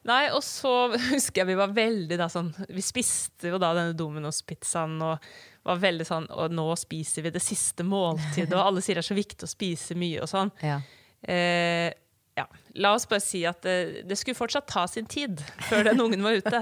Nei, 0.08 0.30
og 0.32 0.44
så 0.46 0.74
husker 1.14 1.44
jeg 1.44 1.52
vi 1.52 1.60
var 1.60 1.74
veldig 1.76 2.18
da 2.20 2.30
sånn 2.32 2.54
Vi 2.72 2.82
spiste 2.84 3.52
jo 3.52 3.58
da 3.60 3.74
denne 3.76 3.98
Domino's-pizzaen 4.00 4.96
og 5.04 5.26
var 5.68 5.82
veldig 5.82 6.08
sånn 6.08 6.30
Og 6.40 6.54
nå 6.56 6.68
spiser 6.80 7.26
vi 7.26 7.34
det 7.36 7.44
siste 7.44 7.84
måltidet, 7.84 8.56
og 8.56 8.64
alle 8.64 8.84
sier 8.86 8.98
det 8.98 9.04
er 9.04 9.10
så 9.12 9.18
viktig 9.18 9.46
å 9.46 9.52
spise 9.52 9.98
mye 10.00 10.22
og 10.24 10.32
sånn. 10.32 10.54
Ja. 10.64 10.80
Eh, 11.22 11.92
ja. 12.40 12.46
La 12.80 12.94
oss 12.96 13.08
bare 13.10 13.20
si 13.24 13.42
at 13.48 13.62
det, 13.66 14.06
det 14.08 14.16
skulle 14.20 14.38
fortsatt 14.38 14.70
ta 14.72 14.86
sin 14.88 15.08
tid 15.10 15.42
før 15.68 15.90
den 15.90 16.00
ungen 16.00 16.24
var 16.24 16.40
ute. 16.40 16.62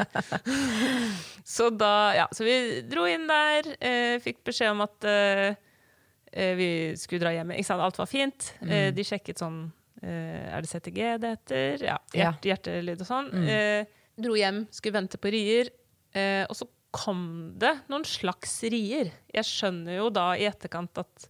så 1.58 1.70
da, 1.70 1.94
ja, 2.18 2.28
så 2.34 2.48
vi 2.48 2.58
dro 2.90 3.06
inn 3.10 3.28
der, 3.30 3.70
eh, 3.78 4.16
fikk 4.24 4.42
beskjed 4.50 4.74
om 4.74 4.82
at 4.88 5.08
eh, 5.08 5.52
eh, 6.32 6.54
vi 6.58 6.70
skulle 6.98 7.22
dra 7.22 7.36
hjem. 7.36 7.54
Ikke 7.58 7.70
sant? 7.70 7.86
Alt 7.86 8.02
var 8.02 8.10
fint. 8.10 8.54
Eh, 8.66 8.90
de 8.96 9.06
sjekket 9.06 9.44
sånn 9.44 9.68
eh, 9.68 9.76
Er 10.02 10.62
det 10.62 10.70
CTG 10.70 11.00
det 11.22 11.34
heter? 11.36 11.84
Ja. 11.86 11.98
Ja. 12.14 12.32
Hjertelyd 12.46 13.02
og 13.02 13.08
sånn. 13.10 13.32
Eh, 13.50 13.88
dro 14.18 14.36
hjem, 14.38 14.66
skulle 14.74 15.00
vente 15.00 15.20
på 15.22 15.32
rier. 15.34 15.72
Eh, 16.14 16.44
og 16.48 16.58
så 16.58 16.68
kom 16.96 17.54
det 17.60 17.74
noen 17.92 18.06
slags 18.08 18.60
rier. 18.72 19.12
Jeg 19.34 19.48
skjønner 19.48 20.00
jo 20.00 20.10
da 20.14 20.32
i 20.38 20.48
etterkant 20.50 21.02
at 21.02 21.28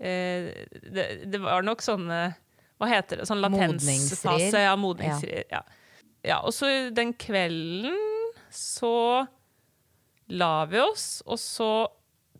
eh, 0.00 0.50
det, 0.70 1.06
det 1.30 1.42
var 1.42 1.64
nok 1.66 1.84
sånne 1.84 2.22
Hva 2.80 2.88
heter 2.90 3.20
det? 3.20 3.28
Sånn 3.28 3.42
latensfase. 3.44 4.64
Ja, 4.64 4.74
modningsrier. 4.80 5.44
Ja. 5.52 5.62
ja. 6.24 6.40
Og 6.40 6.54
så 6.56 6.90
den 6.96 7.12
kvelden 7.20 7.96
så 8.50 9.26
la 10.30 10.54
vi 10.70 10.80
oss, 10.82 11.20
og 11.26 11.38
så 11.42 11.70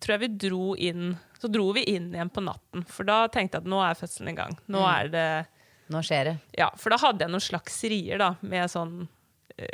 tror 0.01 0.16
jeg 0.16 0.23
vi 0.23 0.49
dro 0.49 0.66
inn 0.79 1.12
Så 1.40 1.48
dro 1.53 1.70
vi 1.72 1.83
inn 1.88 2.11
igjen 2.12 2.29
på 2.33 2.42
natten, 2.44 2.85
for 2.87 3.09
da 3.09 3.22
tenkte 3.33 3.57
jeg 3.59 3.64
at 3.64 3.70
nå 3.72 3.79
er 3.85 3.94
fødselen 3.96 4.29
i 4.33 4.37
gang. 4.37 4.59
Nå 4.68 4.83
Mm. 4.85 4.90
er 4.94 5.09
det 5.14 5.46
Nå 5.90 5.98
skjer 6.07 6.24
det. 6.29 6.35
Ja, 6.59 6.68
for 6.79 6.90
da 6.94 6.98
hadde 7.03 7.24
jeg 7.24 7.31
noen 7.33 7.42
slags 7.42 7.81
rier, 7.90 8.18
da, 8.20 8.35
med 8.46 8.68
sånn 8.70 9.09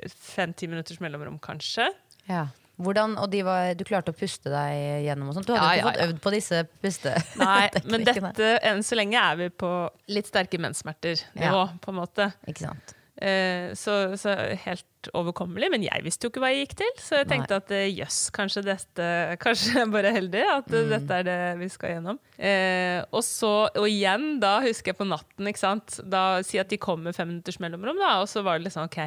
fem-ti 0.09 0.67
minutters 0.71 1.01
mellomrom, 1.03 1.39
kanskje. 1.43 1.89
Ja. 2.31 2.47
Hvordan, 2.81 3.15
og 3.21 3.31
de 3.33 3.41
var, 3.47 3.71
du 3.79 3.85
klarte 3.89 4.13
å 4.13 4.17
puste 4.17 4.51
deg 4.53 5.05
gjennom 5.07 5.31
og 5.31 5.37
sånt? 5.39 5.47
Du 5.49 5.55
hadde 5.55 5.65
Ja, 5.65 5.71
ikke 5.73 5.81
ja, 5.81 5.87
fått 5.91 6.01
ja. 6.03 6.07
øvd 6.11 6.19
på 6.25 6.33
disse 6.35 6.63
puste... 6.83 7.13
Nei, 7.41 7.69
men 7.93 8.05
dette, 8.05 8.51
enn 8.69 8.83
så 8.85 8.99
lenge 8.99 9.21
er 9.21 9.39
vi 9.41 9.49
på 9.63 9.71
litt 10.13 10.29
sterke 10.29 10.61
menssmerter-nivå, 10.61 11.63
på 11.85 11.93
en 11.95 11.99
måte. 12.01 12.31
Ikke 12.51 12.67
sant? 12.67 12.96
Eh, 13.17 13.71
så, 13.79 14.13
så 14.21 14.35
helt 14.67 15.09
overkommelig. 15.17 15.71
Men 15.73 15.85
jeg 15.87 16.05
visste 16.05 16.27
jo 16.27 16.33
ikke 16.33 16.43
hva 16.43 16.51
jeg 16.53 16.67
gikk 16.67 16.75
til, 16.83 16.91
så 17.01 17.21
jeg 17.23 17.29
tenkte 17.31 17.57
at 17.63 17.71
jøss, 17.73 17.95
jøss, 17.97 18.19
kanskje 18.37 18.63
dette 18.67 19.07
Kanskje 19.45 19.79
jeg 19.79 19.93
bare 19.95 20.11
er 20.11 20.19
heldig 20.19 20.43
at 20.53 20.69
Mm. 20.69 20.77
eh, 20.83 20.89
dette 20.93 21.21
er 21.21 21.29
det 21.29 21.39
vi 21.63 21.69
skal 21.73 21.95
gjennom. 21.95 22.19
Eh, 22.37 22.99
og 23.11 23.25
så, 23.25 23.53
og 23.73 23.87
igjen, 23.89 24.27
da 24.43 24.59
husker 24.65 24.93
jeg 24.93 24.99
på 25.01 25.09
natten, 25.09 25.49
ikke 25.49 25.63
sant. 25.63 26.01
Da 26.05 26.43
Si 26.47 26.61
at 26.61 26.69
de 26.73 26.77
kom 26.83 27.07
med 27.07 27.17
fem 27.17 27.31
minutters 27.33 27.61
mellomrom, 27.63 27.97
da, 28.03 28.19
og 28.21 28.29
så 28.29 28.43
var 28.45 28.59
det 28.59 28.69
liksom 28.69 28.91
OK, 28.91 28.99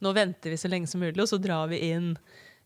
nå 0.00 0.14
venter 0.16 0.54
vi 0.54 0.60
så 0.60 0.70
lenge 0.72 0.88
som 0.88 1.02
mulig, 1.04 1.18
og 1.20 1.28
så 1.28 1.40
drar 1.42 1.68
vi 1.68 1.82
inn. 1.90 2.14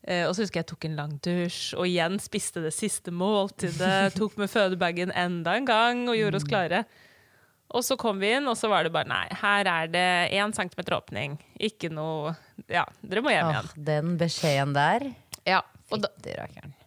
Eh, 0.07 0.29
og 0.29 0.35
så 0.37 0.45
husker 0.45 0.61
jeg 0.61 0.67
jeg 0.67 0.71
tok 0.75 0.85
en 0.87 0.97
lang 1.01 1.17
dusj, 1.25 1.75
og 1.81 1.89
igjen 1.89 2.21
spiste 2.23 2.63
det 2.63 2.75
siste 2.77 3.11
måltidet. 3.11 4.15
tok 4.21 4.37
med 4.39 4.53
fødebagen 4.53 5.11
enda 5.17 5.57
en 5.59 5.67
gang 5.67 6.05
og 6.07 6.15
gjorde 6.21 6.39
oss 6.39 6.47
klare. 6.47 6.85
Og 7.75 7.83
så 7.83 7.97
kom 7.99 8.21
vi 8.21 8.31
inn, 8.37 8.47
og 8.51 8.59
så 8.61 8.69
var 8.71 8.85
det 8.87 8.93
bare 8.95 9.09
nei, 9.09 9.25
her 9.41 9.67
er 9.67 9.89
det 9.91 10.07
én 10.37 10.53
centimeter 10.55 10.99
åpning. 10.99 11.39
Ikke 11.59 11.91
noe 11.91 12.35
Ja, 12.71 12.85
dere 13.03 13.23
må 13.25 13.33
hjem 13.33 13.49
Åh, 13.49 13.55
igjen. 13.55 13.85
den 13.89 14.13
beskjeden 14.21 14.75
der. 14.77 15.09
Ja, 15.49 15.63
og 15.91 16.05
da, 16.05 16.11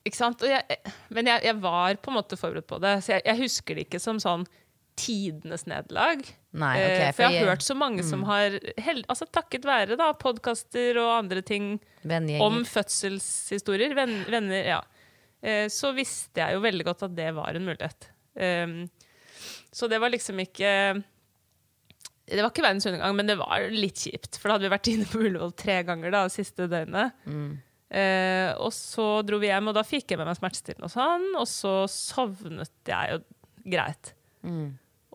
ikke 0.08 0.18
sant? 0.18 0.42
Jeg, 0.48 0.80
men 1.14 1.28
jeg, 1.30 1.44
jeg 1.46 1.58
var 1.62 1.98
på 2.02 2.12
en 2.14 2.18
måte 2.18 2.40
forberedt 2.40 2.70
på 2.70 2.80
det, 2.82 2.96
så 3.06 3.18
jeg, 3.18 3.26
jeg 3.28 3.42
husker 3.44 3.78
det 3.78 3.88
ikke 3.88 4.02
som 4.02 4.22
sånn 4.24 4.48
tidenes 4.98 5.68
nederlag. 5.70 6.24
Okay, 6.58 6.86
ok, 6.88 7.02
Eh, 7.04 7.12
for 7.14 7.24
jeg 7.28 7.38
har 7.44 7.52
hørt 7.52 7.66
så 7.66 7.76
mange 7.78 8.04
som 8.06 8.24
har 8.26 8.56
held, 8.82 9.04
altså 9.12 9.28
Takket 9.30 9.68
være 9.68 9.98
da 10.00 10.08
podkaster 10.18 10.98
og 10.98 11.12
andre 11.20 11.44
ting 11.46 11.76
Vennegjenger. 12.02 12.42
om 12.48 12.64
fødselshistorier, 12.66 13.94
venn, 13.98 14.24
venner, 14.32 14.64
ja. 14.66 14.80
Eh, 15.46 15.68
så 15.70 15.92
visste 15.94 16.42
jeg 16.42 16.58
jo 16.58 16.64
veldig 16.66 16.88
godt 16.88 17.06
at 17.06 17.14
det 17.18 17.30
var 17.38 17.54
en 17.54 17.68
mulighet. 17.68 18.10
Um, 18.38 18.80
så 19.78 19.88
det 19.92 20.00
var 20.02 20.10
liksom 20.14 20.40
ikke 20.42 20.72
Det 22.28 22.42
var 22.42 22.50
ikke 22.52 22.66
verdens 22.66 22.88
undergang, 22.90 23.14
men 23.16 23.30
det 23.30 23.38
var 23.40 23.68
litt 23.72 24.02
kjipt. 24.04 24.36
For 24.36 24.50
da 24.50 24.58
hadde 24.58 24.66
vi 24.68 24.74
vært 24.74 24.90
inne 24.92 25.06
på 25.08 25.22
Ullevål 25.24 25.54
tre 25.56 25.78
ganger 25.88 26.12
da, 26.12 26.26
siste 26.34 26.66
døgnet. 26.68 27.14
Eh, 27.88 28.50
og 28.60 28.74
så 28.76 29.06
dro 29.24 29.38
vi 29.40 29.48
hjem, 29.48 29.70
og 29.72 29.78
da 29.78 29.86
fikk 29.88 30.12
jeg 30.12 30.20
med 30.20 30.28
meg 30.28 30.36
smertestillende 30.36 30.90
og 30.90 30.92
sånn. 30.92 31.30
Og 31.40 31.48
så 31.48 31.76
sovnet 31.94 32.74
jeg 32.92 33.14
jo 33.14 33.22
greit. 33.72 34.12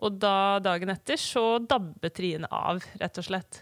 Og 0.03 0.17
da 0.19 0.57
dagen 0.65 0.89
etter 0.91 1.21
så 1.21 1.45
dabbet 1.61 2.17
riene 2.23 2.49
av, 2.49 2.81
rett 2.99 3.21
og 3.21 3.27
slett. 3.29 3.61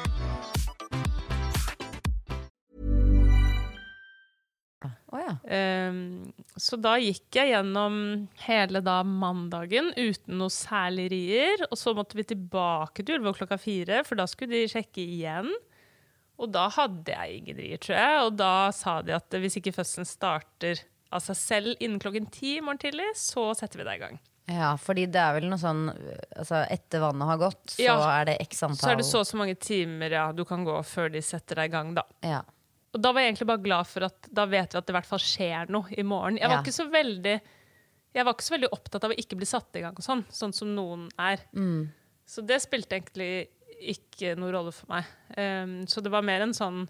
Å 4.87 5.19
ja. 5.21 5.33
um, 5.91 5.97
så 6.57 6.77
da 6.81 6.95
gikk 7.01 7.37
jeg 7.37 7.51
gjennom 7.51 7.97
hele 8.47 8.81
da 8.81 9.01
mandagen 9.05 9.91
uten 9.97 10.39
noe 10.39 10.53
særlig 10.53 11.09
rier. 11.13 11.65
Og 11.69 11.77
så 11.79 11.93
måtte 11.97 12.17
vi 12.17 12.25
tilbake 12.31 13.05
til 13.05 13.19
Ulvål 13.19 13.37
klokka 13.41 13.59
fire, 13.61 14.01
for 14.07 14.17
da 14.19 14.25
skulle 14.29 14.55
de 14.57 14.71
sjekke 14.71 15.03
igjen. 15.03 15.51
Og 16.41 16.49
da 16.49 16.65
hadde 16.73 17.13
jeg 17.13 17.41
ingen 17.43 17.61
rier, 17.61 17.81
tror 17.81 17.97
jeg. 17.99 18.25
Og 18.25 18.33
da 18.39 18.53
sa 18.73 18.97
de 19.05 19.13
at 19.17 19.37
hvis 19.43 19.59
ikke 19.61 19.75
fødselen 19.75 20.09
starter 20.09 20.81
av 21.11 21.21
seg 21.25 21.37
selv 21.37 21.83
innen 21.83 22.01
klokken 22.01 22.29
ti 22.33 22.55
i 22.57 22.63
morgen 22.63 22.81
tidlig, 22.81 23.11
så 23.19 23.51
setter 23.57 23.81
vi 23.81 23.87
deg 23.87 23.99
i 23.99 24.05
gang. 24.07 24.21
Ja, 24.51 24.71
fordi 24.81 25.05
det 25.11 25.19
er 25.21 25.35
vel 25.37 25.45
noe 25.51 25.59
sånn 25.61 25.83
altså 25.91 26.63
Etter 26.73 27.03
vannet 27.03 27.29
har 27.29 27.37
gått, 27.39 27.61
så 27.75 27.83
Ja. 27.85 27.95
er 28.17 28.25
det 28.31 28.37
x 28.41 28.63
antall 28.65 28.81
Så 28.81 28.89
er 28.91 28.97
det 28.99 29.05
så 29.05 29.21
og 29.21 29.27
så 29.29 29.37
mange 29.37 29.55
timer 29.55 30.11
ja, 30.17 30.31
du 30.35 30.43
kan 30.49 30.65
gå 30.65 30.73
før 30.83 31.11
de 31.13 31.21
setter 31.21 31.61
deg 31.61 31.69
i 31.69 31.75
gang, 31.75 31.93
da. 31.95 32.03
Ja. 32.25 32.41
Og 32.93 33.01
da 33.01 33.11
var 33.15 33.21
jeg 33.23 33.31
egentlig 33.33 33.47
bare 33.47 33.63
glad 33.63 33.87
for 33.87 34.03
at 34.09 34.27
da 34.35 34.45
vet 34.51 34.73
vi 34.73 34.77
at 34.81 34.85
det 34.87 34.91
i 34.93 34.97
hvert 34.97 35.07
fall 35.07 35.23
skjer 35.23 35.69
noe 35.71 35.93
i 35.95 36.03
morgen. 36.03 36.37
Jeg 36.41 36.49
var 36.49 36.57
Ja. 36.57 36.61
ikke 36.65 36.75
så 36.75 36.89
veldig 36.91 37.41
jeg 38.11 38.25
var 38.27 38.33
ikke 38.35 38.43
så 38.43 38.57
veldig 38.57 38.69
opptatt 38.75 39.05
av 39.07 39.11
å 39.13 39.15
ikke 39.15 39.37
bli 39.39 39.47
satt 39.47 39.77
i 39.79 39.81
gang, 39.85 39.93
og 39.95 40.03
sånn, 40.03 40.25
sånn 40.27 40.51
som 40.53 40.67
noen 40.75 41.05
er. 41.17 41.39
Så 42.27 42.43
det 42.45 42.57
spilte 42.61 42.97
egentlig 42.99 43.47
ikke 43.81 44.35
noen 44.35 44.51
rolle 44.51 44.73
for 44.75 44.91
meg. 44.91 45.05
Um, 45.37 45.77
så 45.87 46.03
det 46.03 46.11
var 46.11 46.21
mer 46.27 46.41
en 46.41 46.51
sånn 46.53 46.87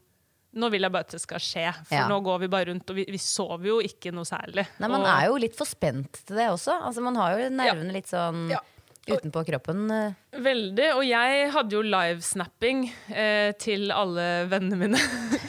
Nå 0.54 0.68
vil 0.70 0.82
jeg 0.84 0.92
bare 0.92 1.06
at 1.06 1.14
det 1.16 1.22
skal 1.22 1.40
skje, 1.40 1.70
for 1.88 1.96
Ja. 1.96 2.08
nå 2.10 2.18
går 2.26 2.40
vi 2.42 2.48
bare 2.52 2.66
rundt, 2.68 2.90
og 2.90 2.96
vi, 2.98 3.06
vi 3.08 3.18
sover 3.18 3.70
jo 3.70 3.78
ikke 3.80 4.12
noe 4.12 4.26
særlig. 4.28 4.66
Nei, 4.82 4.88
Man 4.90 5.00
og, 5.00 5.08
er 5.08 5.28
jo 5.30 5.38
litt 5.40 5.56
for 5.56 5.64
spent 5.64 6.12
til 6.28 6.36
det 6.36 6.50
også. 6.52 6.74
Altså, 6.90 7.02
man 7.02 7.16
har 7.16 7.38
jo 7.40 7.50
nervene 7.56 7.94
litt 7.94 8.08
sånn 8.12 8.50
Ja. 8.52 8.60
Utenpå 9.08 9.42
kroppen. 9.48 9.90
eh. 9.92 10.14
Veldig. 10.32 10.86
Og 10.96 11.04
jeg 11.04 11.48
hadde 11.52 11.76
jo 11.76 11.82
livesnapping 11.84 12.86
eh, 13.12 13.52
til 13.60 13.90
alle 13.92 14.46
vennene 14.48 14.78
mine. 14.80 15.02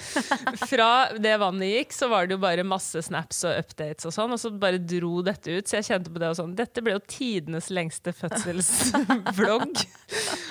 Fra 0.72 0.88
det 1.22 1.36
vannet 1.40 1.68
gikk, 1.70 1.92
så 1.94 2.08
var 2.10 2.26
det 2.26 2.34
jo 2.36 2.40
bare 2.42 2.64
masse 2.66 2.98
snaps 3.06 3.44
og 3.48 3.60
updates 3.60 4.08
og 4.08 4.14
sånn, 4.16 4.32
og 4.34 4.40
så 4.42 4.50
bare 4.58 4.80
dro 4.82 5.20
dette 5.24 5.52
ut. 5.54 5.68
Så 5.70 5.78
jeg 5.78 5.86
kjente 5.90 6.10
på 6.12 6.18
det 6.22 6.32
og 6.32 6.38
sånn 6.40 6.56
Dette 6.58 6.82
ble 6.84 6.96
jo 6.96 7.02
tidenes 7.06 7.68
lengste 7.70 8.12
fødselsvlogg. 8.16 9.82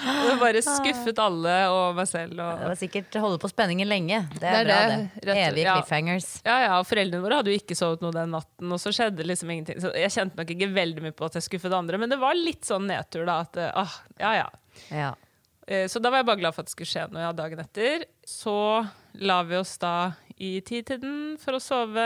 og 0.02 0.30
det 0.32 0.38
bare 0.42 0.62
skuffet 0.66 1.20
alle 1.22 1.56
og 1.74 1.98
meg 2.00 2.08
selv. 2.10 2.38
Det 2.40 2.70
var 2.72 2.80
sikkert 2.80 3.20
holde 3.22 3.42
på 3.44 3.52
spenningen 3.52 3.90
lenge. 3.92 4.22
Det 4.38 4.42
Det 4.42 4.50
er, 4.50 4.62
er 4.62 4.70
bra, 4.70 4.80
det, 4.88 5.02
det. 5.26 5.30
og- 5.36 5.42
Evige 5.42 5.66
ja. 5.68 5.76
cliffhangers. 5.82 6.30
ja, 6.46 6.58
ja, 6.68 6.72
og 6.80 6.88
Foreldrene 6.90 7.24
våre 7.26 7.42
hadde 7.42 7.52
jo 7.54 7.60
ikke 7.60 7.76
sovet 7.78 8.02
noe 8.06 8.16
den 8.16 8.32
natten, 8.38 8.72
og 8.72 8.80
så 8.82 8.94
skjedde 8.96 9.26
liksom 9.28 9.52
ingenting. 9.54 9.82
Så 9.84 9.92
jeg 9.98 10.12
kjente 10.16 10.38
nok 10.40 10.56
ikke 10.56 10.72
veldig 10.76 11.06
mye 11.10 11.16
på 11.18 11.28
at 11.28 11.38
jeg 11.40 11.48
skuffet 11.50 11.74
andre, 11.76 11.98
men 12.02 12.10
det 12.12 12.20
var 12.22 12.38
litt 12.38 12.64
sånn 12.68 12.88
nedtur, 12.92 13.26
da. 13.30 13.40
At 13.48 13.58
eh, 13.58 13.72
ah, 13.82 13.98
ja, 14.22 14.34
ja. 14.44 14.50
Ja. 14.92 15.12
Eh, 15.68 15.88
Så 15.92 16.02
da 16.04 16.12
var 16.12 16.22
jeg 16.22 16.30
bare 16.32 16.42
glad 16.44 16.56
for 16.56 16.64
at 16.66 16.70
det 16.72 16.76
skulle 16.76 16.92
skje 16.92 17.08
noe 17.14 17.24
ja, 17.28 17.32
dagen 17.36 17.64
etter. 17.64 18.06
Så 18.28 18.54
la 19.22 19.42
vi 19.48 19.58
oss 19.60 19.78
da 19.82 19.96
i 20.42 20.56
titiden 20.66 21.36
for 21.42 21.58
å 21.58 21.62
sove. 21.62 22.06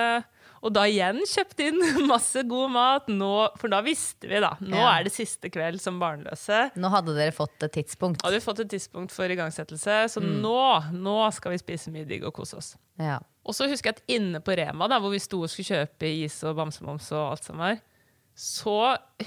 Og 0.66 0.72
da 0.74 0.88
igjen 0.90 1.20
kjøpte 1.30 1.68
inn 1.70 1.78
masse 2.10 2.42
god 2.50 2.72
mat, 2.74 3.10
nå, 3.12 3.30
for 3.62 3.70
da 3.70 3.84
visste 3.86 4.26
vi, 4.28 4.40
da. 4.42 4.56
Nå 4.66 4.80
Ja. 4.80 4.88
er 4.98 5.06
det 5.06 5.14
siste 5.14 5.52
kveld 5.54 5.78
som 5.84 6.00
barnløse. 6.02 6.72
Nå 6.82 6.90
hadde 6.90 7.14
dere 7.16 7.36
fått 7.36 7.62
et 7.68 7.76
tidspunkt. 7.78 8.24
Hadde 8.26 8.40
vi 8.40 8.46
fått 8.48 8.64
et 8.66 8.72
tidspunkt 8.74 9.14
for 9.14 9.30
igangsettelse, 9.30 10.00
så 10.16 10.24
Mm. 10.24 10.42
nå, 10.42 10.58
nå 11.06 11.18
skal 11.38 11.54
vi 11.54 11.62
spise 11.62 11.94
mye 11.94 12.08
digg 12.10 12.26
og 12.26 12.34
kose 12.34 12.58
oss. 12.58 12.72
Ja. 12.98 13.20
Og 13.46 13.54
så 13.54 13.68
husker 13.70 13.92
jeg 13.94 14.00
at 14.00 14.04
inne 14.18 14.42
på 14.42 14.56
Rema, 14.58 14.88
da, 14.90 14.98
hvor 15.00 15.14
vi 15.14 15.20
sto 15.22 15.44
og 15.46 15.50
skulle 15.54 15.70
kjøpe 15.86 16.10
is 16.26 16.40
og 16.50 16.56
bamsemums 16.58 17.12
og 17.14 17.36
alt 17.36 17.44
som 17.46 17.62
var, 17.62 17.78
så 18.36 18.78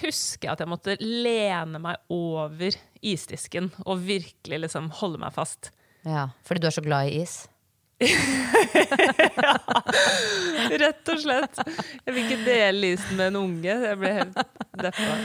husker 0.02 0.48
jeg 0.48 0.52
at 0.52 0.62
jeg 0.62 0.68
måtte 0.68 0.96
lene 1.00 1.80
meg 1.80 1.96
over 2.12 2.76
isdisken 3.00 3.70
og 3.86 4.02
virkelig 4.04 4.66
liksom 4.66 4.90
holde 5.00 5.20
meg 5.22 5.32
fast. 5.36 5.70
ja. 6.04 6.28
Fordi 6.44 6.60
du 6.60 6.68
er 6.68 6.76
så 6.76 6.84
glad 6.84 7.08
i 7.08 7.22
is. 7.22 7.38
ja. 9.42 9.54
Rett 10.78 11.10
og 11.10 11.18
slett. 11.22 11.56
Jeg 12.04 12.14
vil 12.14 12.20
ikke 12.24 12.44
dele 12.46 12.92
isen 12.94 13.18
med 13.18 13.32
en 13.32 13.38
unge. 13.40 13.74
Jeg 13.88 13.98
ble 13.98 14.12
helt 14.20 14.38
deppa. 14.78 15.16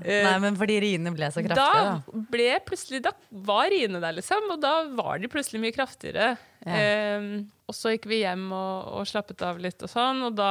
Nei, 0.00 0.36
men 0.44 0.56
fordi 0.56 0.78
riene 0.84 1.12
ble 1.16 1.28
så 1.34 1.44
kraftige, 1.44 1.90
Da 1.92 2.22
ble 2.32 2.48
plutselig 2.64 3.02
Da 3.04 3.12
var 3.50 3.68
riene 3.72 4.00
der, 4.02 4.16
liksom. 4.16 4.48
Og 4.54 4.62
da 4.62 4.74
var 4.96 5.20
de 5.20 5.28
plutselig 5.32 5.60
mye 5.66 5.74
kraftigere. 5.76 6.36
Ehm, 6.66 7.28
og 7.68 7.76
så 7.76 7.92
gikk 7.94 8.08
vi 8.10 8.22
hjem 8.22 8.48
og, 8.54 8.94
og 9.00 9.10
slappet 9.10 9.44
av 9.46 9.60
litt 9.62 9.82
og 9.84 9.90
sånn, 9.92 10.24
og 10.30 10.38
da 10.38 10.50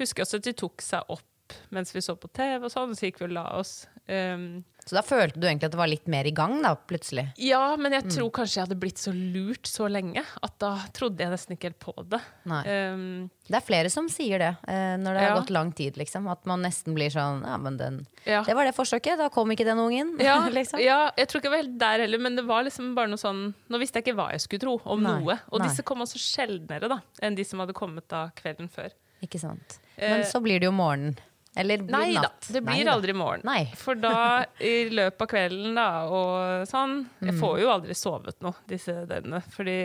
husker 0.00 0.22
jeg 0.22 0.26
også 0.26 0.40
at 0.42 0.48
de 0.48 0.54
tok 0.64 0.82
seg 0.84 1.12
opp 1.12 1.28
mens 1.70 1.94
vi 1.94 2.00
så 2.04 2.16
på 2.18 2.28
TV 2.32 2.64
og 2.64 2.70
sånn, 2.72 2.94
så 2.96 3.08
gikk 3.08 3.20
vi 3.22 3.28
og 3.30 3.36
la 3.38 3.46
oss. 3.58 3.86
Um, 4.10 4.64
Så 4.84 4.96
da 4.96 5.02
følte 5.06 5.38
du 5.38 5.46
egentlig 5.46 5.68
at 5.68 5.74
det 5.76 5.78
var 5.78 5.86
litt 5.86 6.08
mer 6.10 6.26
i 6.26 6.32
gang, 6.34 6.56
da, 6.64 6.72
plutselig. 6.74 7.28
ja, 7.38 7.76
men 7.78 7.92
jeg 7.94 8.08
tror 8.10 8.32
kanskje 8.34 8.56
jeg 8.58 8.64
hadde 8.66 8.78
blitt 8.82 8.98
så 8.98 9.12
lurt 9.14 9.68
så 9.70 9.86
lenge 9.88 10.24
at 10.42 10.56
da 10.58 10.72
trodde 10.92 11.22
jeg 11.22 11.30
nesten 11.30 11.54
ikke 11.54 11.68
helt 11.70 11.78
på 11.78 11.94
det. 12.10 12.18
Ehm, 12.66 13.30
Det 13.46 13.54
er 13.60 13.64
flere 13.66 13.90
som 13.94 14.08
sier 14.10 14.38
det, 14.42 14.50
uh, 14.66 14.96
når 14.98 15.14
det 15.14 15.22
har 15.22 15.36
gått 15.38 15.50
lang 15.54 15.70
tid, 15.72 15.96
liksom. 15.96 16.26
At 16.32 16.44
man 16.50 16.62
nesten 16.66 16.94
blir 16.98 17.10
sånn 17.14 17.44
Ja, 17.46 17.56
men 17.62 17.76
den 17.78 18.00
ja. 18.26 18.42
Det 18.42 18.54
var 18.58 18.64
det 18.66 18.74
forsøket, 18.74 19.18
da 19.18 19.28
kom 19.30 19.50
ikke 19.54 19.64
den 19.64 19.78
ungen. 19.78 20.16
Ja, 20.22 20.48
liksom. 20.48 20.80
ja, 20.82 21.12
jeg 21.16 21.28
tror 21.28 21.38
ikke 21.40 21.50
jeg 21.50 21.56
var 21.56 21.62
helt 21.62 21.78
der 21.78 21.98
heller, 22.06 22.18
men 22.18 22.36
det 22.36 22.44
var 22.46 22.64
liksom 22.66 22.94
bare 22.98 23.10
noe 23.10 23.18
sånn 23.22 23.54
Nå 23.70 23.78
visste 23.78 23.98
jeg 24.02 24.08
ikke 24.08 24.18
hva 24.18 24.30
jeg 24.34 24.40
skulle 24.48 24.60
tro 24.66 24.80
om 24.84 25.02
Nei, 25.02 25.14
noe. 25.20 25.38
Og 25.52 25.60
nei. 25.62 25.68
disse 25.68 25.82
kom 25.86 26.02
også 26.02 26.18
sjeldnere 26.18 26.88
da 26.90 27.00
enn 27.22 27.34
de 27.38 27.44
som 27.46 27.62
hadde 27.62 27.72
kommet 27.78 28.08
da 28.10 28.30
kvelden 28.34 28.68
før. 28.70 28.90
Ikke 29.22 29.38
sant. 29.38 29.78
Eh, 29.96 30.10
Men 30.10 30.24
så 30.26 30.40
blir 30.42 30.58
det 30.58 30.66
jo 30.66 30.72
morgen. 30.74 31.14
Eller 31.56 31.82
blir 31.84 31.92
Nei 31.92 32.14
det 32.14 32.22
da, 32.24 32.30
det 32.48 32.60
blir 32.64 32.84
Nei 32.86 32.92
aldri 32.94 33.12
morgen. 33.12 33.42
Nei. 33.44 33.66
For 33.76 33.98
da, 34.00 34.44
i 34.64 34.86
løpet 34.88 35.20
av 35.26 35.28
kvelden 35.34 35.74
da, 35.76 35.88
og 36.08 36.62
sånn 36.70 36.94
Jeg 37.26 37.34
får 37.40 37.58
jo 37.60 37.68
aldri 37.74 37.96
sovet 37.98 38.38
noe 38.40 38.56
disse 38.70 38.94
døgnene, 39.10 39.42
fordi 39.52 39.76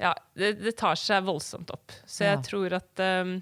ja, 0.00 0.14
det, 0.38 0.54
det 0.62 0.72
tar 0.78 0.96
seg 0.96 1.26
voldsomt 1.26 1.70
opp. 1.74 1.92
Så 2.06 2.24
jeg 2.24 2.38
Ja. 2.38 2.42
tror 2.46 2.76
at 2.78 3.02
um, 3.04 3.34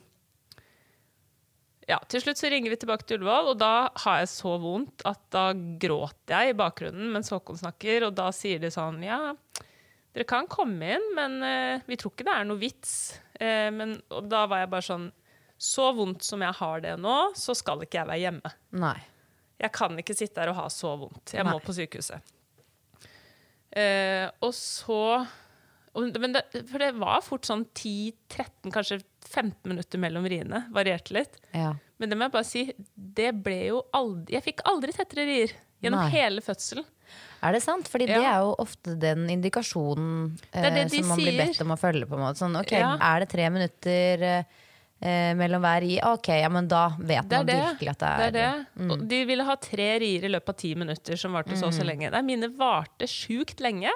Ja, 1.86 2.00
til 2.10 2.24
slutt 2.24 2.40
så 2.40 2.48
ringer 2.50 2.72
vi 2.72 2.78
tilbake 2.82 3.06
til 3.06 3.20
Ullevål, 3.20 3.52
og 3.52 3.58
da 3.62 3.72
har 4.02 4.22
jeg 4.24 4.30
så 4.32 4.56
vondt 4.58 5.04
at 5.06 5.20
da 5.30 5.44
gråter 5.54 6.32
jeg 6.34 6.54
i 6.54 6.58
bakgrunnen 6.58 7.12
mens 7.14 7.30
Håkon 7.30 7.60
snakker, 7.60 8.08
og 8.08 8.16
da 8.18 8.32
sier 8.34 8.58
de 8.64 8.72
sånn 8.74 8.98
Ja, 9.06 9.20
dere 10.16 10.26
kan 10.26 10.48
komme 10.50 10.96
inn, 10.96 11.06
men 11.14 11.38
uh, 11.44 11.84
vi 11.86 11.94
tror 12.00 12.10
ikke 12.16 12.26
det 12.26 12.34
er 12.40 12.48
noe 12.48 12.58
vits. 12.58 12.96
Uh, 13.38 13.68
men, 13.76 13.94
og 14.10 14.26
da 14.32 14.46
var 14.50 14.64
jeg 14.64 14.72
bare 14.74 14.88
sånn 14.88 15.06
Så 15.58 15.88
vondt 15.96 16.24
som 16.26 16.42
jeg 16.44 16.52
har 16.58 16.82
det 16.84 16.96
nå, 17.00 17.16
så 17.36 17.54
skal 17.56 17.84
ikke 17.84 18.02
jeg 18.02 18.10
være 18.10 18.22
hjemme. 18.26 18.52
Nei. 18.76 18.96
Jeg 19.56 19.72
kan 19.72 19.96
ikke 19.96 20.16
sitte 20.16 20.42
her 20.42 20.52
og 20.52 20.58
ha 20.58 20.66
så 20.72 20.92
vondt. 21.00 21.32
Jeg 21.32 21.46
må 21.48 21.56
på 21.64 21.72
sykehuset. 21.76 22.34
Eh, 23.76 24.28
og 24.44 24.52
så 24.56 25.00
det, 25.96 26.64
For 26.68 26.80
det 26.80 26.90
var 27.00 27.22
fort 27.24 27.48
sånn 27.48 27.64
10-13, 27.72 28.72
kanskje 28.72 29.00
15 29.26 29.54
minutter 29.68 30.00
mellom 30.00 30.28
riene. 30.28 30.66
Varierte 30.76 31.16
litt. 31.16 31.38
Ja. 31.56 31.72
Men 31.96 32.12
det 32.12 32.18
må 32.18 32.28
jeg 32.28 32.34
bare 32.34 32.48
si, 32.48 32.66
det 32.94 33.30
ble 33.40 33.60
jo 33.70 33.78
aldri 33.96 34.36
Jeg 34.36 34.44
fikk 34.44 34.60
aldri 34.68 34.92
tettere 34.92 35.24
rier 35.24 35.54
gjennom 35.80 36.02
Nei. 36.04 36.10
hele 36.12 36.44
fødselen. 36.44 36.84
Er 37.44 37.54
det 37.54 37.62
sant? 37.62 37.88
Fordi 37.88 38.08
det 38.10 38.18
er 38.18 38.42
jo 38.42 38.52
ofte 38.60 38.96
den 38.98 39.26
indikasjonen 39.30 40.36
er 40.50 40.66
det 40.66 40.72
det 40.76 40.84
de 40.90 41.00
som 41.02 41.12
man 41.12 41.20
blir 41.20 41.36
bedt 41.38 41.60
om 41.62 41.74
å 41.74 41.78
følge. 41.80 42.08
på 42.08 42.16
en 42.16 42.24
måte. 42.24 42.40
Sånn, 42.42 42.56
ok, 42.58 42.72
Ja. 42.76 42.94
Er 43.00 43.22
det 43.22 43.28
tre 43.32 43.48
minutter 43.52 44.24
eh, 44.30 44.62
eh, 45.00 45.32
mellom 45.36 45.62
hver 45.64 45.80
ri. 45.84 45.96
Ok, 46.04 46.28
ja, 46.28 46.48
men 46.52 46.68
da 46.68 46.88
vet 46.98 47.24
er 47.26 47.42
man 47.42 47.46
det. 47.50 47.58
virkelig 47.62 47.92
at 47.94 47.98
det 48.04 48.12
det 48.16 48.24
er, 48.24 48.26
er 48.26 48.36
det. 48.36 48.84
Mm. 48.84 49.08
de 49.08 49.24
ville 49.32 49.44
ha 49.48 49.56
tre 49.56 49.88
rier 50.02 50.24
i 50.24 50.32
løpet 50.32 50.54
av 50.54 50.58
ti 50.62 50.74
minutter, 50.78 51.16
som 51.20 51.36
varte 51.36 51.56
så 51.58 51.68
og 51.70 51.76
så 51.76 51.84
lenge. 51.86 52.10
Nei, 52.14 52.22
mine 52.26 52.48
varte 52.56 53.08
sjukt 53.10 53.60
lenge. 53.64 53.92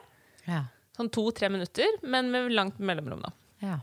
Ja. 0.47 0.65
Sånn 0.97 1.11
to-tre 1.13 1.49
minutter, 1.53 1.87
men 2.03 2.31
med 2.33 2.53
langt 2.53 2.79
mellomrom, 2.79 3.23
da. 3.25 3.33
Ja. 3.65 3.79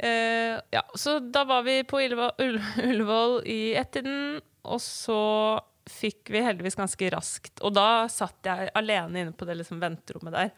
Eh, 0.00 0.56
ja, 0.72 0.82
så 0.96 1.18
da 1.20 1.44
var 1.44 1.62
vi 1.66 1.82
på 1.84 2.00
Ullevål 2.00 3.42
i 3.44 3.74
ett-tiden, 3.76 4.40
og 4.64 4.80
så 4.80 5.60
fikk 5.90 6.30
vi 6.30 6.40
heldigvis 6.44 6.78
ganske 6.78 7.10
raskt. 7.12 7.60
Og 7.66 7.74
da 7.74 8.06
satt 8.08 8.46
jeg 8.46 8.70
alene 8.78 9.24
inne 9.24 9.32
på 9.36 9.44
det 9.48 9.58
liksom 9.58 9.80
venterommet 9.82 10.32
der. 10.36 10.52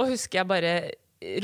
Og 0.00 0.10
husker 0.12 0.40
jeg 0.40 0.50
bare 0.50 0.72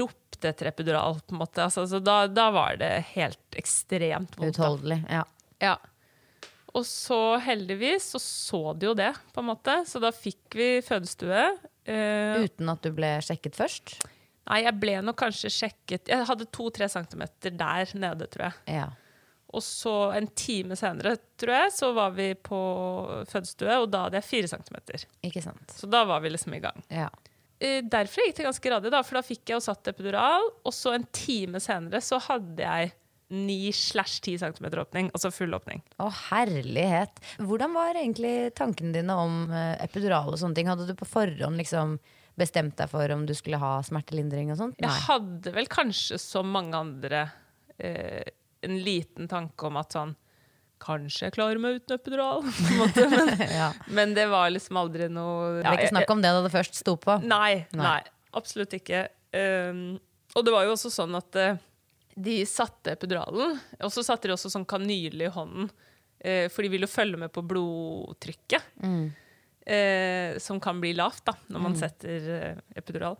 ropte 0.00 0.25
etter 0.44 0.66
epidural, 0.68 1.20
på 1.24 1.34
en 1.34 1.40
måte. 1.40 1.64
Altså, 1.64 1.86
så 1.88 1.98
da, 2.04 2.26
da 2.28 2.50
var 2.50 2.76
det 2.76 2.92
helt 3.14 3.56
ekstremt 3.56 4.36
vondt. 4.36 4.58
Utholdelig. 4.58 5.00
Ja. 5.10 5.22
Ja. 5.62 5.76
Og 6.76 6.84
så 6.84 7.38
heldigvis 7.40 8.10
så 8.12 8.20
så 8.20 8.60
de 8.76 8.90
jo 8.90 8.94
det, 8.98 9.14
på 9.32 9.40
en 9.40 9.48
måte. 9.48 9.78
Så 9.88 10.02
da 10.02 10.10
fikk 10.12 10.58
vi 10.58 10.68
fødestue. 10.84 11.46
Uh, 11.88 12.44
Uten 12.44 12.68
at 12.68 12.82
du 12.84 12.90
ble 12.92 13.14
sjekket 13.24 13.56
først? 13.56 13.96
Nei, 14.46 14.60
jeg 14.66 14.76
ble 14.78 15.00
nok 15.02 15.16
kanskje 15.18 15.50
sjekket 15.50 16.10
Jeg 16.10 16.26
hadde 16.28 16.46
to-tre 16.54 16.86
centimeter 16.90 17.50
der 17.54 17.90
nede, 17.98 18.28
tror 18.30 18.50
jeg. 18.50 18.76
Ja. 18.76 18.86
og 19.56 19.62
så 19.64 20.12
en 20.12 20.26
time 20.36 20.76
senere, 20.76 21.14
tror 21.40 21.54
jeg, 21.54 21.72
så 21.72 21.88
var 21.96 22.10
vi 22.14 22.28
på 22.34 22.58
fødestue, 23.30 23.78
og 23.80 23.88
da 23.90 24.02
hadde 24.04 24.18
jeg 24.20 24.26
fire 24.28 24.50
centimeter. 24.50 25.06
Ikke 25.24 25.40
sant. 25.42 25.72
Så 25.72 25.88
da 25.88 26.04
var 26.04 26.20
vi 26.20 26.34
liksom 26.34 26.54
i 26.54 26.60
gang. 26.60 26.82
Ja. 26.92 27.08
Eh, 27.62 27.80
Derfra 27.88 28.26
gikk 28.26 28.36
det 28.38 28.46
ganske 28.48 28.72
radig, 28.72 28.92
da, 28.92 29.00
for 29.06 29.18
da 29.18 29.24
fikk 29.24 29.48
jeg 29.48 29.56
jo 29.56 29.64
satt 29.64 29.88
epidural, 29.92 30.50
og 30.66 30.74
så 30.76 30.92
en 30.96 31.06
time 31.16 31.60
senere 31.62 32.02
så 32.04 32.20
hadde 32.28 32.64
jeg 32.64 32.92
9 33.32 33.72
slash 33.74 34.20
10 34.22 34.38
cm 34.38 34.66
åpning, 34.78 35.08
altså 35.16 35.32
full 35.34 35.56
åpning. 35.56 35.80
Å, 35.98 36.10
herlighet. 36.28 37.18
Hvordan 37.42 37.74
var 37.74 37.98
egentlig 37.98 38.52
tankene 38.58 38.94
dine 38.94 39.16
om 39.18 39.40
eh, 39.50 39.74
epidural 39.82 40.30
og 40.30 40.38
sånne 40.38 40.58
ting? 40.58 40.70
Hadde 40.70 40.86
du 40.86 40.94
på 40.98 41.08
forhånd 41.08 41.58
liksom 41.58 41.96
bestemt 42.38 42.76
deg 42.78 42.92
for 42.92 43.10
om 43.14 43.24
du 43.26 43.32
skulle 43.34 43.58
ha 43.58 43.78
smertelindring 43.86 44.52
og 44.52 44.60
sånt? 44.60 44.78
Jeg 44.78 45.06
hadde 45.08 45.54
vel 45.56 45.66
kanskje 45.72 46.20
som 46.22 46.52
mange 46.52 46.76
andre 46.78 47.24
eh, 47.80 48.22
en 48.66 48.78
liten 48.84 49.26
tanke 49.30 49.66
om 49.66 49.80
at 49.80 49.96
sånn 49.96 50.14
Kanskje 50.82 51.28
jeg 51.28 51.34
klarer 51.36 51.60
meg 51.62 51.78
uten 51.80 51.96
epidural. 51.96 52.42
Men, 52.78 53.30
Ja. 53.60 53.70
men 53.88 54.12
det 54.16 54.26
var 54.28 54.50
liksom 54.52 54.76
aldri 54.80 55.08
noe 55.12 55.62
Det 55.62 55.70
er 55.70 55.78
ikke 55.80 55.94
snakk 55.94 56.12
om 56.12 56.20
det 56.24 56.34
da 56.36 56.42
det 56.44 56.52
først 56.52 56.76
sto 56.82 56.96
på? 57.00 57.16
Nei, 57.24 57.64
Nei. 57.76 58.00
absolutt 58.36 58.76
ikke. 58.76 59.06
Um, 59.36 59.96
og 60.36 60.44
det 60.44 60.52
var 60.52 60.66
jo 60.68 60.74
også 60.76 60.92
sånn 60.92 61.16
at 61.16 61.38
uh, 61.40 61.56
de 62.16 62.38
satte 62.48 62.92
epiduralen, 62.96 63.56
og 63.80 63.92
så 63.92 64.04
satte 64.04 64.28
de 64.28 64.34
også 64.36 64.52
sånn 64.52 64.68
kanyle 64.68 65.28
i 65.28 65.32
hånden, 65.32 65.70
Uh, 66.26 66.46
for 66.48 66.64
de 66.64 66.70
vil 66.72 66.80
jo 66.80 66.88
følge 66.88 67.18
med 67.20 67.28
på 67.30 67.42
blodtrykket, 67.44 68.64
eh, 69.68 70.38
som 70.42 70.56
kan 70.64 70.80
bli 70.80 70.94
lavt 70.96 71.26
da, 71.28 71.34
når 71.52 71.60
man 71.62 71.74
setter 71.78 72.28
eh, 72.32 72.56
epidural. 72.80 73.18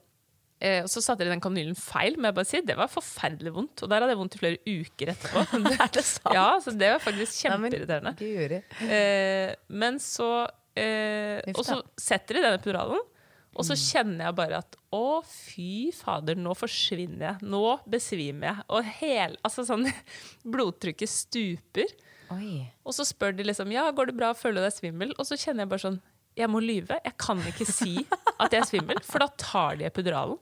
Eh, 0.61 0.79
og 0.83 0.89
så 0.89 1.03
satte 1.05 1.21
de 1.27 1.29
den 1.29 1.43
kanylen 1.45 1.77
feil, 1.77 2.15
men 2.17 2.31
jeg 2.31 2.37
bare 2.39 2.49
sier, 2.49 2.63
Det 2.65 2.77
var 2.79 2.89
forferdelig 2.89 3.53
vondt. 3.53 3.83
Og 3.85 3.91
der 3.93 4.01
hadde 4.01 4.15
jeg 4.15 4.21
vondt 4.23 4.37
i 4.39 4.41
flere 4.41 4.61
uker 4.65 5.11
etterpå. 5.13 5.43
Er 5.85 5.91
det 5.93 6.05
sant? 6.09 6.33
Ja, 6.33 6.47
så 6.65 6.73
det 6.73 6.89
var 6.95 7.03
faktisk 7.05 7.45
Nei, 7.51 7.59
men 7.61 7.75
kjempeirriterende. 7.77 8.63
Eh, 8.89 9.51
men 9.69 10.01
så 10.01 10.31
eh, 10.77 11.43
Og 11.53 11.61
så 11.67 11.83
setter 12.01 12.39
de 12.39 12.47
denne 12.47 12.57
epiduralen, 12.63 13.05
og 13.57 13.63
Mm. 13.65 13.69
så 13.71 13.77
kjenner 13.81 14.27
jeg 14.27 14.35
bare 14.37 14.59
at 14.61 14.75
å, 14.93 15.23
fy 15.25 15.91
fader, 15.97 16.37
nå 16.37 16.53
forsvinner 16.57 17.23
jeg. 17.25 17.47
Nå 17.49 17.63
besvimer 17.89 18.51
jeg. 18.51 18.65
Og 18.69 18.85
hel, 18.99 19.37
altså 19.49 19.65
sånn, 19.65 19.87
blodtrykket 20.53 21.09
stuper. 21.09 21.95
Oi. 22.35 22.67
Og 22.85 22.93
så 22.97 23.07
spør 23.09 23.33
de 23.39 23.47
liksom 23.49 23.71
ja, 23.73 23.87
går 23.97 24.11
det 24.11 24.17
bra, 24.19 24.33
føler 24.37 24.61
du 24.61 24.67
deg 24.67 24.75
svimmel? 24.77 25.15
Og 25.17 25.25
så 25.29 25.39
kjenner 25.41 25.65
jeg 25.65 25.73
bare 25.73 25.85
sånn 25.87 25.99
jeg 26.37 26.51
må 26.53 26.61
lyve. 26.61 26.99
Jeg 27.05 27.14
kan 27.20 27.41
ikke 27.49 27.66
si 27.68 27.95
at 28.37 28.53
jeg 28.53 28.61
er 28.61 28.68
svimmel, 28.68 29.01
for 29.07 29.22
da 29.24 29.28
tar 29.41 29.78
de 29.80 29.87
epiduralen. 29.89 30.37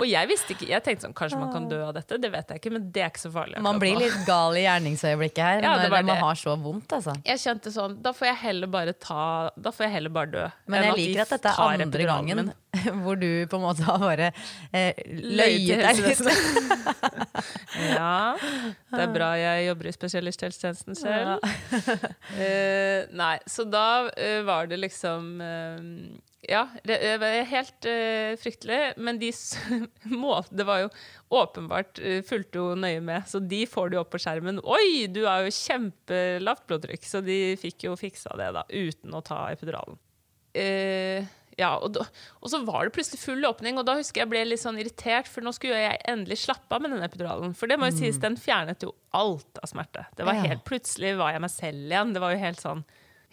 Og 0.00 0.04
jeg 0.08 0.28
visste 0.30 0.54
ikke, 0.54 0.68
jeg 0.70 0.84
tenkte 0.84 1.06
sånn, 1.06 1.16
kanskje 1.16 1.40
man 1.40 1.52
kan 1.52 1.68
dø 1.70 1.78
av 1.86 1.94
dette, 1.96 2.18
det 2.20 2.30
vet 2.32 2.52
jeg 2.52 2.62
ikke, 2.62 2.72
men 2.76 2.90
det 2.92 3.04
er 3.04 3.10
ikke 3.12 3.24
så 3.24 3.32
farlig. 3.32 3.62
Man 3.64 3.80
blir 3.80 3.98
litt 4.00 4.18
gal 4.28 4.56
i 4.56 4.66
gjerningsøyeblikket 4.66 5.42
her 5.44 5.64
Ja, 5.64 5.74
når 5.82 5.94
man 5.96 6.12
det. 6.12 6.18
har 6.20 6.40
så 6.40 6.56
vondt, 6.60 6.96
altså. 6.98 7.16
Jeg 7.28 7.42
kjente 7.42 7.72
sånn, 7.72 7.98
da 8.04 8.12
får 8.16 8.30
jeg 8.30 8.38
heller 8.44 8.72
bare 8.72 8.94
ta 8.96 9.24
Da 9.56 9.72
får 9.74 9.86
jeg 9.86 9.94
heller 9.96 10.12
bare 10.12 10.32
dø. 10.32 10.46
Men 10.72 10.88
jeg 10.90 11.00
liker 11.00 11.24
at 11.26 11.34
dette 11.36 11.52
er 11.52 11.76
andre 11.86 12.08
gangen 12.12 12.42
min. 12.44 12.54
hvor 13.02 13.16
du 13.16 13.46
på 13.48 13.56
en 13.56 13.64
måte 13.64 13.84
har 13.86 14.02
bare 14.02 14.30
eh, 14.76 14.98
Løyet 15.06 15.80
deg 15.80 16.02
litt. 16.04 16.20
Ja, 17.76 18.36
det 18.92 19.02
er 19.02 19.10
bra 19.12 19.28
jeg 19.36 19.66
jobber 19.66 19.88
i 19.88 19.92
spesialisthelsetjenesten 19.94 20.96
selv. 20.96 21.44
Eh, 22.40 23.04
nei, 23.16 23.34
så 23.48 23.66
da 23.68 24.08
uh, 24.08 24.40
var 24.46 24.70
det 24.70 24.78
liksom 24.80 25.05
eh, 25.12 25.78
Ja, 26.46 26.66
det 26.86 26.98
det 27.02 27.14
var 27.22 27.48
helt 27.50 27.88
uh, 27.88 28.34
fryktelig. 28.40 28.80
Men 28.96 29.18
de 29.22 29.32
må, 30.22 30.36
Det 30.50 30.66
var 30.68 30.84
jo 30.84 30.90
åpenbart 31.40 32.00
uh, 32.02 32.20
fulgte 32.26 32.60
jo 32.60 32.74
nøye 32.78 33.00
med, 33.04 33.26
så 33.30 33.40
de 33.42 33.64
får 33.66 33.90
det 33.90 33.98
jo 33.98 34.04
opp 34.04 34.12
på 34.14 34.22
skjermen. 34.22 34.60
Oi, 34.62 35.06
du 35.10 35.24
har 35.26 35.46
jo 35.46 35.54
kjempelavt 35.54 36.66
blodtrykk! 36.68 37.08
Så 37.08 37.22
de 37.26 37.56
fikk 37.60 37.88
jo 37.88 37.96
fiksa 37.98 38.36
det, 38.38 38.52
da, 38.58 38.66
uten 38.70 39.16
å 39.16 39.24
ta 39.26 39.46
epiduralen. 39.54 39.98
Uh, 40.56 41.26
ja, 41.56 41.70
og, 41.80 41.94
da, 41.96 42.04
og 42.44 42.50
så 42.52 42.60
var 42.68 42.84
det 42.84 42.92
plutselig 42.92 43.22
full 43.22 43.44
åpning, 43.48 43.78
og 43.80 43.86
da 43.88 43.94
husker 43.96 44.22
jeg 44.22 44.28
ble 44.28 44.42
litt 44.44 44.60
sånn 44.60 44.76
irritert, 44.80 45.28
for 45.30 45.44
nå 45.44 45.54
skulle 45.56 45.78
jeg 45.80 46.02
endelig 46.08 46.42
slappe 46.42 46.76
av 46.76 46.84
med 46.84 46.92
den 46.92 47.04
epiduralen. 47.06 47.54
For 47.56 47.70
det 47.70 47.78
må 47.80 47.88
jo 47.88 47.96
sies, 47.96 48.20
den 48.20 48.36
fjernet 48.40 48.84
jo 48.84 48.92
alt 49.16 49.60
av 49.62 49.70
smerte. 49.70 50.04
Det 50.18 50.26
var 50.28 50.36
helt, 50.44 50.66
Plutselig 50.68 51.14
var 51.16 51.32
jeg 51.32 51.44
meg 51.46 51.52
selv 51.54 51.94
igjen. 51.94 52.12
Det 52.12 52.22
var 52.22 52.34
jo 52.34 52.42
helt 52.42 52.60
sånn 52.60 52.84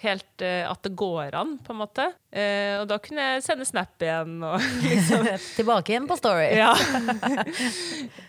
Helt 0.04 0.43
uh, 0.43 0.68
at 0.68 0.84
det 0.84 0.91
går 0.99 1.36
an, 1.39 1.56
på 1.64 1.72
en 1.72 1.80
måte. 1.80 2.06
Uh, 2.34 2.82
og 2.82 2.88
da 2.91 2.97
kunne 2.99 3.24
jeg 3.24 3.43
sende 3.45 3.68
snap 3.68 4.04
igjen. 4.04 4.36
Og 4.43 4.60
liksom 4.84 5.28
Tilbake 5.60 5.93
igjen 5.93 6.10
på 6.10 6.18
Story. 6.20 6.49
ja. 6.60 6.74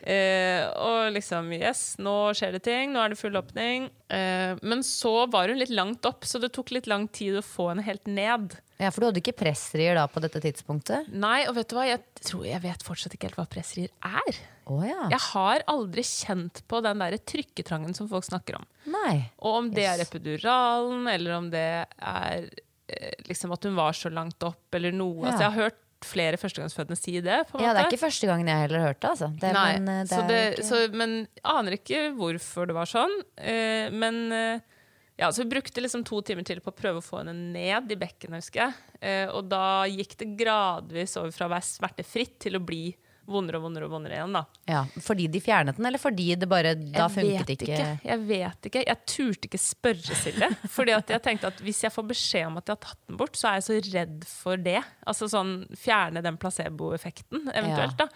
uh, 0.07 0.63
og 0.89 1.11
liksom 1.17 1.51
Yes, 1.57 1.97
nå 1.99 2.17
skjer 2.39 2.55
det 2.59 2.63
ting. 2.69 2.95
Nå 2.95 3.03
er 3.03 3.15
det 3.15 3.21
full 3.21 3.41
åpning. 3.41 3.91
Men 4.15 4.85
så 4.87 5.25
var 5.33 5.51
hun 5.51 5.59
litt 5.59 5.73
langt 5.75 6.07
opp, 6.07 6.23
så 6.29 6.39
det 6.39 6.53
tok 6.55 6.71
litt 6.77 6.87
lang 6.87 7.09
tid 7.11 7.41
å 7.41 7.43
få 7.43 7.73
henne 7.73 7.83
helt 7.83 8.07
ned. 8.07 8.55
Ja, 8.81 8.91
For 8.91 9.03
du 9.03 9.09
hadde 9.09 9.23
ikke 9.23 9.37
pressrier 9.39 9.95
da 9.99 10.07
på 10.11 10.23
dette 10.25 10.41
tidspunktet? 10.43 11.07
Nei, 11.15 11.45
og 11.47 11.55
vet 11.59 11.71
du 11.71 11.77
hva? 11.77 11.87
Jeg 11.87 12.03
tror 12.27 12.43
jeg 12.49 12.63
vet 12.65 12.85
fortsatt 12.87 13.15
ikke 13.15 13.31
helt 13.31 13.39
hva 13.39 13.47
pressrier 13.51 13.93
er. 14.03 14.41
Oh, 14.67 14.83
ja. 14.87 15.07
Jeg 15.13 15.21
har 15.31 15.65
aldri 15.71 16.05
kjent 16.09 16.63
på 16.71 16.81
den 16.85 17.03
der 17.05 17.17
trykketrangen 17.21 17.95
som 17.97 18.09
folk 18.11 18.27
snakker 18.27 18.59
om. 18.59 18.67
Nei. 18.91 19.17
Og 19.45 19.61
om 19.61 19.71
det 19.75 19.87
er 19.91 20.03
epiduralen, 20.03 21.07
eller 21.13 21.37
om 21.37 21.51
det 21.53 21.69
er 21.85 22.49
eh, 22.49 23.15
liksom 23.29 23.55
at 23.55 23.69
hun 23.69 23.79
var 23.79 23.97
så 23.97 24.11
langt 24.13 24.43
opp, 24.47 24.67
eller 24.75 24.95
noe. 24.95 25.23
Ja. 25.23 25.31
Altså, 25.31 25.43
jeg 25.45 25.51
har 25.53 25.69
hørt 25.69 25.81
flere 26.05 26.37
førstegangsfødende 26.41 26.99
si 27.01 27.17
det. 27.25 27.39
på 27.49 27.59
en 27.59 27.65
Ja, 27.65 27.73
det 27.73 27.85
er 27.85 27.91
ikke 27.93 28.05
første 28.05 28.29
gangen 28.29 28.51
jeg 28.51 28.67
heller 28.67 28.83
har 28.83 28.93
hørt 28.93 29.01
det. 29.01 29.11
Altså. 29.15 29.31
det 29.41 29.53
Nei, 29.57 29.71
men, 29.79 29.89
eh, 29.89 30.03
det 30.05 30.13
så 30.13 30.23
det, 30.29 30.41
ikke... 30.53 30.67
så, 30.69 30.83
men 30.93 31.17
aner 31.55 31.79
ikke 31.79 32.05
hvorfor 32.19 32.69
det 32.69 32.77
var 32.77 32.91
sånn. 32.91 33.15
Eh, 33.39 33.93
men 33.95 34.21
eh, 34.35 34.74
ja, 35.17 35.31
så 35.33 35.45
vi 35.45 35.51
brukte 35.53 35.81
liksom 35.81 36.03
to 36.07 36.21
timer 36.27 36.47
til 36.47 36.61
på 36.65 36.73
å 36.73 36.77
prøve 36.77 36.99
å 36.99 37.05
få 37.05 37.21
henne 37.23 37.35
ned 37.55 37.93
i 37.93 37.99
bekken. 37.99 38.35
husker 38.35 38.65
jeg. 38.65 38.75
Eh, 39.01 39.29
og 39.31 39.47
da 39.51 39.85
gikk 39.87 40.17
det 40.19 40.33
gradvis 40.41 41.17
over 41.21 41.35
fra 41.35 41.47
å 41.47 41.55
være 41.55 41.69
smertefritt 41.69 42.39
til 42.43 42.59
å 42.59 42.63
bli 42.65 42.89
vondere 43.25 43.57
og 43.57 43.65
vondere 43.65 43.87
og 43.87 43.95
vondere 43.95 44.19
igjen. 44.19 44.35
da. 44.37 44.43
ja, 44.69 44.83
fordi 45.01 45.27
de 45.33 45.41
fjernet 45.41 45.79
den, 45.79 45.87
eller 45.89 46.03
fordi 46.03 46.27
det 46.37 46.49
bare 46.51 46.75
Da 46.77 47.07
jeg 47.07 47.15
funket 47.15 47.49
vet 47.49 47.65
ikke, 47.67 47.87
Jeg 48.05 48.21
vet 48.29 48.69
ikke. 48.69 48.85
Jeg 48.85 49.01
turte 49.09 49.49
ikke 49.49 49.63
spørre 49.63 50.19
Silje. 50.21 50.51
Fordi 50.77 50.97
at 50.99 51.15
jeg 51.15 51.25
tenkte 51.25 51.49
at 51.53 51.63
hvis 51.65 51.85
jeg 51.87 51.95
får 51.95 52.09
beskjed 52.11 52.51
om 52.51 52.61
at 52.61 52.69
jeg 52.69 52.77
har 52.77 52.85
tatt 52.85 53.03
den 53.09 53.21
bort, 53.21 53.39
så 53.39 53.49
er 53.51 53.61
jeg 53.61 53.67
så 53.69 53.79
redd 53.95 54.29
for 54.29 54.61
det. 54.61 54.81
Altså 55.07 55.31
sånn 55.33 55.55
fjerne 55.79 56.25
den 56.25 56.37
placeboeffekten, 56.41 57.49
eventuelt. 57.55 57.97
da. 58.03 58.11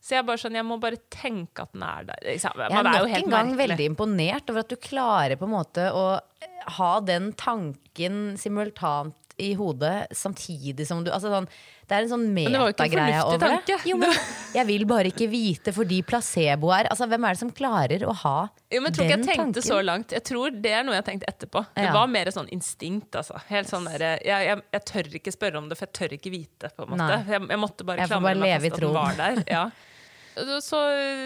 Så 0.00 0.16
jeg 0.16 0.24
bare 0.26 0.40
sånn, 0.40 0.54
jeg 0.56 0.64
må 0.64 0.78
bare 0.80 0.96
tenke 1.12 1.66
at 1.66 1.72
den 1.76 1.82
er 1.84 2.06
der. 2.08 2.20
Man? 2.24 2.32
Jeg 2.32 2.44
er 2.48 2.84
nok 2.86 2.94
er 2.96 3.16
en 3.20 3.30
gang 3.30 3.50
merkelig. 3.52 3.58
veldig 3.62 3.88
imponert 3.92 4.50
over 4.52 4.60
at 4.64 4.68
du 4.72 4.76
klarer 4.80 5.36
på 5.36 5.44
en 5.44 5.52
måte 5.58 5.90
å 5.92 6.04
eh, 6.18 6.70
ha 6.80 6.92
den 7.04 7.32
tanken 7.36 8.36
simultant 8.40 9.16
i 9.40 9.54
hodet 9.56 10.08
samtidig 10.12 10.84
som 10.84 11.00
du 11.04 11.08
altså 11.10 11.30
sånn, 11.32 11.46
Det 11.88 11.96
er 11.96 12.04
en 12.04 12.10
sånn 12.10 12.24
det 12.36 12.42
metagreie 12.52 13.22
over 13.24 13.38
det. 13.64 13.76
Jo, 13.88 13.96
men 13.96 14.12
jeg 14.52 14.66
vil 14.68 14.84
bare 14.84 15.08
ikke 15.08 15.28
vite 15.32 15.72
fordi 15.72 16.02
placebo 16.04 16.68
er 16.76 16.90
altså, 16.92 17.06
Hvem 17.08 17.24
er 17.24 17.32
det 17.32 17.40
som 17.40 17.50
klarer 17.56 18.04
å 18.04 18.12
ha 18.20 18.34
Jo, 18.70 18.82
men 18.82 18.90
jeg 18.90 18.96
tror 18.98 19.06
ikke 19.06 19.16
jeg 19.16 19.24
tenkte 19.30 19.62
tanken? 19.62 19.68
så 19.70 19.78
langt. 19.82 20.12
Jeg 20.12 20.24
tror 20.28 20.50
Det 20.60 20.74
er 20.76 20.84
noe 20.84 20.98
jeg 20.98 21.06
tenkte 21.08 21.30
etterpå. 21.32 21.64
Det 21.74 21.86
Ja. 21.88 21.92
var 21.96 22.06
mer 22.12 22.26
sånn 22.36 22.48
instinkt. 22.52 23.16
altså. 23.16 23.40
Helt 23.48 23.68
sånn 23.72 23.88
der, 23.88 24.20
jeg, 24.20 24.48
jeg, 24.50 24.62
jeg 24.76 24.84
tør 24.92 25.14
ikke 25.20 25.32
spørre 25.32 25.56
om 25.56 25.68
det, 25.70 25.78
for 25.78 25.86
jeg 25.88 25.96
tør 26.00 26.16
ikke 26.18 26.30
vite. 26.36 26.70
på 26.76 26.84
en 26.84 26.92
måte. 26.98 27.24
Jeg, 27.26 27.48
jeg 27.48 27.58
måtte 27.64 27.84
bare 27.88 28.06
klamre 28.06 28.28
bare 28.28 28.44
meg 28.44 28.60
fast 28.60 28.74
at 28.74 28.80
den 28.84 28.92
var 28.92 29.16
der. 29.16 29.44
Ja. 29.48 29.70
Så 30.34 30.78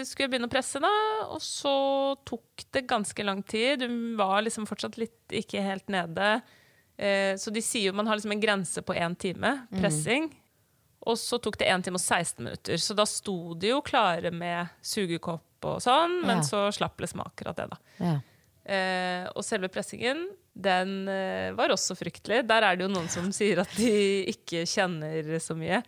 skulle 0.07 0.25
jeg 0.25 0.31
begynne 0.33 0.47
å 0.49 0.51
presse, 0.51 0.79
da, 0.81 0.91
og 1.29 1.41
så 1.43 1.73
tok 2.25 2.65
det 2.73 2.85
ganske 2.89 3.23
lang 3.25 3.43
tid. 3.47 3.81
Hun 3.85 4.15
var 4.17 4.41
liksom 4.45 4.65
fortsatt 4.67 4.97
litt 4.97 5.35
ikke 5.43 5.61
helt 5.63 5.87
nede. 5.93 6.41
Eh, 6.97 7.35
så 7.39 7.51
de 7.53 7.61
sier 7.61 7.89
jo 7.91 7.93
man 7.97 8.07
har 8.07 8.15
liksom 8.17 8.31
en 8.31 8.41
grense 8.43 8.81
på 8.81 8.95
én 8.95 9.15
time 9.19 9.67
Mm. 9.71 9.81
pressing. 9.81 10.29
Og 11.05 11.17
så 11.21 11.37
tok 11.39 11.57
det 11.59 11.67
1 11.69 11.83
time 11.85 11.99
og 11.99 12.01
16 12.01 12.39
minutter, 12.43 12.73
så 12.81 12.95
da 12.95 13.03
sto 13.05 13.53
de 13.53 13.67
jo 13.69 13.81
klare 13.85 14.31
med 14.33 14.69
sugekopp 14.81 15.43
og 15.69 15.79
sånn, 15.83 16.21
men 16.25 16.37
Ja. 16.37 16.41
så 16.43 16.71
slapp 16.73 16.97
liksom 16.97 17.21
akkurat 17.21 17.55
det, 17.55 17.69
da. 17.69 17.77
Ja. 17.99 18.19
Eh, 18.65 19.27
og 19.35 19.43
selve 19.43 19.67
pressingen, 19.69 20.29
den 20.57 21.07
eh, 21.07 21.51
var 21.53 21.69
også 21.69 21.93
fryktelig. 21.95 22.47
Der 22.47 22.63
er 22.63 22.75
det 22.75 22.87
jo 22.87 22.93
noen 22.95 23.07
som 23.09 23.29
sier 23.31 23.59
at 23.61 23.69
de 23.77 24.25
ikke 24.33 24.63
kjenner 24.65 25.21
så 25.39 25.53
mye. 25.55 25.83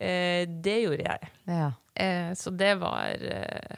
Eh, 0.00 0.46
det 0.46 0.82
gjorde 0.82 1.04
jeg. 1.06 1.30
Ja. 1.46 1.70
Eh, 1.94 2.32
så 2.38 2.50
det 2.54 2.74
var 2.80 3.16
eh, 3.18 3.76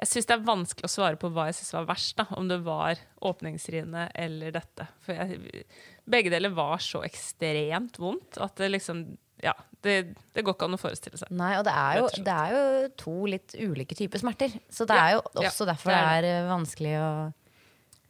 Jeg 0.00 0.08
syns 0.08 0.26
det 0.28 0.34
er 0.36 0.46
vanskelig 0.46 0.88
å 0.88 0.92
svare 0.92 1.16
på 1.20 1.28
hva 1.32 1.46
jeg 1.50 1.58
syns 1.58 1.74
var 1.76 1.86
verst. 1.90 2.16
da 2.18 2.26
Om 2.36 2.48
det 2.48 2.58
var 2.64 2.96
åpningsriene 3.24 4.08
eller 4.14 4.52
dette. 4.56 4.86
For 5.04 5.12
jeg, 5.16 5.64
begge 6.08 6.32
deler 6.32 6.52
var 6.56 6.78
så 6.84 7.02
ekstremt 7.06 7.98
vondt 8.02 8.38
at 8.40 8.56
det 8.60 8.70
liksom 8.72 9.04
Ja, 9.44 9.52
det, 9.84 10.14
det 10.32 10.42
går 10.46 10.54
ikke 10.56 10.64
an 10.70 10.74
å 10.78 10.80
forestille 10.80 11.18
seg. 11.20 11.28
Nei, 11.36 11.52
og 11.58 11.64
det 11.68 11.72
er, 11.76 11.98
jo, 12.00 12.06
det 12.24 12.32
er 12.34 12.54
jo 12.56 12.88
to 12.96 13.16
litt 13.28 13.52
ulike 13.60 13.94
typer 13.98 14.18
smerter. 14.22 14.54
Så 14.72 14.86
det 14.88 14.96
Ja, 14.96 15.04
er 15.10 15.16
jo 15.18 15.20
ja, 15.42 15.50
også 15.50 15.66
derfor 15.68 15.92
det 15.92 15.98
det 16.00 16.06
er 16.08 16.24
er 16.24 16.28
eh, 16.44 16.48
vanskelig 16.50 16.94
å 17.02 17.10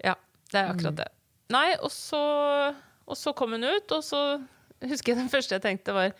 Ja, 0.04 0.14
det 0.52 0.60
er 0.60 0.68
Mm. 0.70 0.76
akkurat 0.76 0.96
det. 1.02 1.08
Nei, 1.50 1.66
og 1.82 1.90
så, 1.90 2.20
og 3.06 3.16
så 3.18 3.32
kom 3.34 3.52
hun 3.54 3.64
ut, 3.66 3.90
og 3.94 4.02
så 4.06 4.20
husker 4.82 5.12
jeg 5.12 5.18
den 5.20 5.28
første 5.30 5.54
jeg 5.58 5.62
tenkte 5.62 5.94
var 5.94 6.14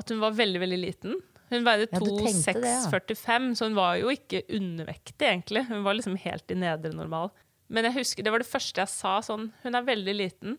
at 0.00 0.08
hun 0.12 0.20
var 0.20 0.32
veldig, 0.36 0.60
veldig 0.60 0.78
liten. 0.80 1.14
Hun 1.52 1.66
veide 1.66 1.86
Ja, 1.90 2.00
du 2.00 2.10
tenkte 2.16 2.58
det, 2.64 2.72
ja. 2.72 3.48
så 3.54 3.68
hun 3.68 3.76
var 3.76 3.98
jo 4.00 4.12
ikke 4.12 4.42
undervektig, 4.48 5.22
egentlig. 5.28 5.66
Hun 5.68 5.84
var 5.84 5.98
liksom 5.98 6.16
helt 6.20 6.50
i 6.50 6.58
nedre 6.58 6.94
normal. 6.96 7.30
Men 7.72 7.88
jeg 7.88 8.00
husker, 8.00 8.24
det 8.24 8.32
var 8.32 8.42
det 8.42 8.48
første 8.50 8.82
jeg 8.82 8.92
sa. 8.92 9.18
sånn, 9.24 9.50
Hun 9.62 9.76
er 9.76 9.84
veldig 9.86 10.14
liten. 10.16 10.56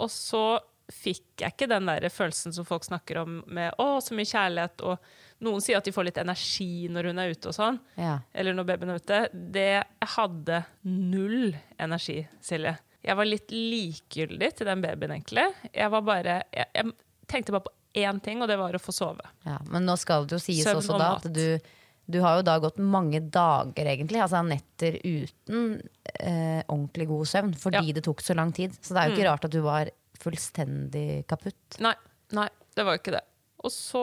Og 0.00 0.10
så 0.10 0.60
fikk 0.92 1.40
jeg 1.40 1.54
ikke 1.54 1.68
den 1.70 1.86
der 1.88 2.04
følelsen 2.12 2.52
som 2.54 2.66
folk 2.68 2.84
snakker 2.84 3.22
om 3.22 3.36
med 3.46 3.74
å, 3.80 4.00
så 4.02 4.16
mye 4.16 4.28
kjærlighet. 4.28 4.82
Og 4.86 5.44
noen 5.46 5.62
sier 5.64 5.78
at 5.78 5.86
de 5.88 5.94
får 5.94 6.08
litt 6.08 6.20
energi 6.22 6.88
når 6.92 7.10
hun 7.10 7.22
er 7.22 7.34
ute 7.34 7.50
og 7.50 7.56
sånn. 7.56 7.78
Ja. 7.98 8.18
Eller 8.34 8.56
når 8.56 8.68
babyen 8.68 8.94
er 8.94 9.02
ute. 9.02 9.20
Det 9.32 9.68
jeg 9.72 10.10
hadde 10.16 10.62
null 10.88 11.52
energi, 11.82 12.20
Silje. 12.44 12.76
Jeg 13.02 13.18
var 13.18 13.26
litt 13.26 13.50
likegyldig 13.50 14.50
til 14.58 14.68
den 14.68 14.82
babyen, 14.84 15.16
egentlig. 15.16 15.48
Jeg 15.74 15.90
var 15.90 16.04
bare 16.06 16.42
Jeg, 16.54 16.68
jeg 16.76 16.92
tenkte 17.30 17.54
bare 17.54 17.66
på 17.66 17.74
én 17.94 18.20
ting, 18.24 18.42
og 18.42 18.48
det 18.48 18.56
var 18.60 18.74
å 18.74 18.80
få 18.82 18.92
sove. 18.94 19.24
Ja, 19.46 19.58
men 19.70 19.86
nå 19.88 19.96
skal 20.00 20.26
det 20.26 20.38
jo 20.38 20.42
sies 20.42 20.64
Søvn 20.64 20.80
også 20.80 20.94
og 20.96 21.02
da 21.02 21.08
at 21.18 21.26
du, 21.32 21.72
du 22.12 22.20
har 22.24 22.38
jo 22.38 22.44
da 22.46 22.58
gått 22.62 22.78
mange 22.82 23.20
dager, 23.32 23.88
egentlig, 23.92 24.20
altså 24.24 24.40
netter 24.46 24.96
uten 25.04 25.80
eh, 26.18 26.62
ordentlig 26.66 27.08
god 27.10 27.28
søvn, 27.34 27.52
fordi 27.58 27.80
Ja. 27.80 27.84
Mm. 27.88 27.92
det 27.98 28.04
tok 28.08 28.20
så 28.24 28.36
lang 28.38 28.52
tid. 28.56 28.74
Så 28.80 28.94
det 28.94 29.02
er 29.02 29.10
jo 29.10 29.16
ikke 29.18 29.28
rart 29.30 29.44
at 29.48 29.54
du 29.54 29.60
var 29.64 29.90
fullstendig 30.22 31.26
kaputt. 31.30 31.78
Nei, 31.82 31.94
nei, 32.32 32.48
det 32.76 32.84
var 32.86 32.96
jo 32.96 33.02
ikke 33.02 33.16
det. 33.18 33.24
Og 33.62 33.70
så 33.70 34.00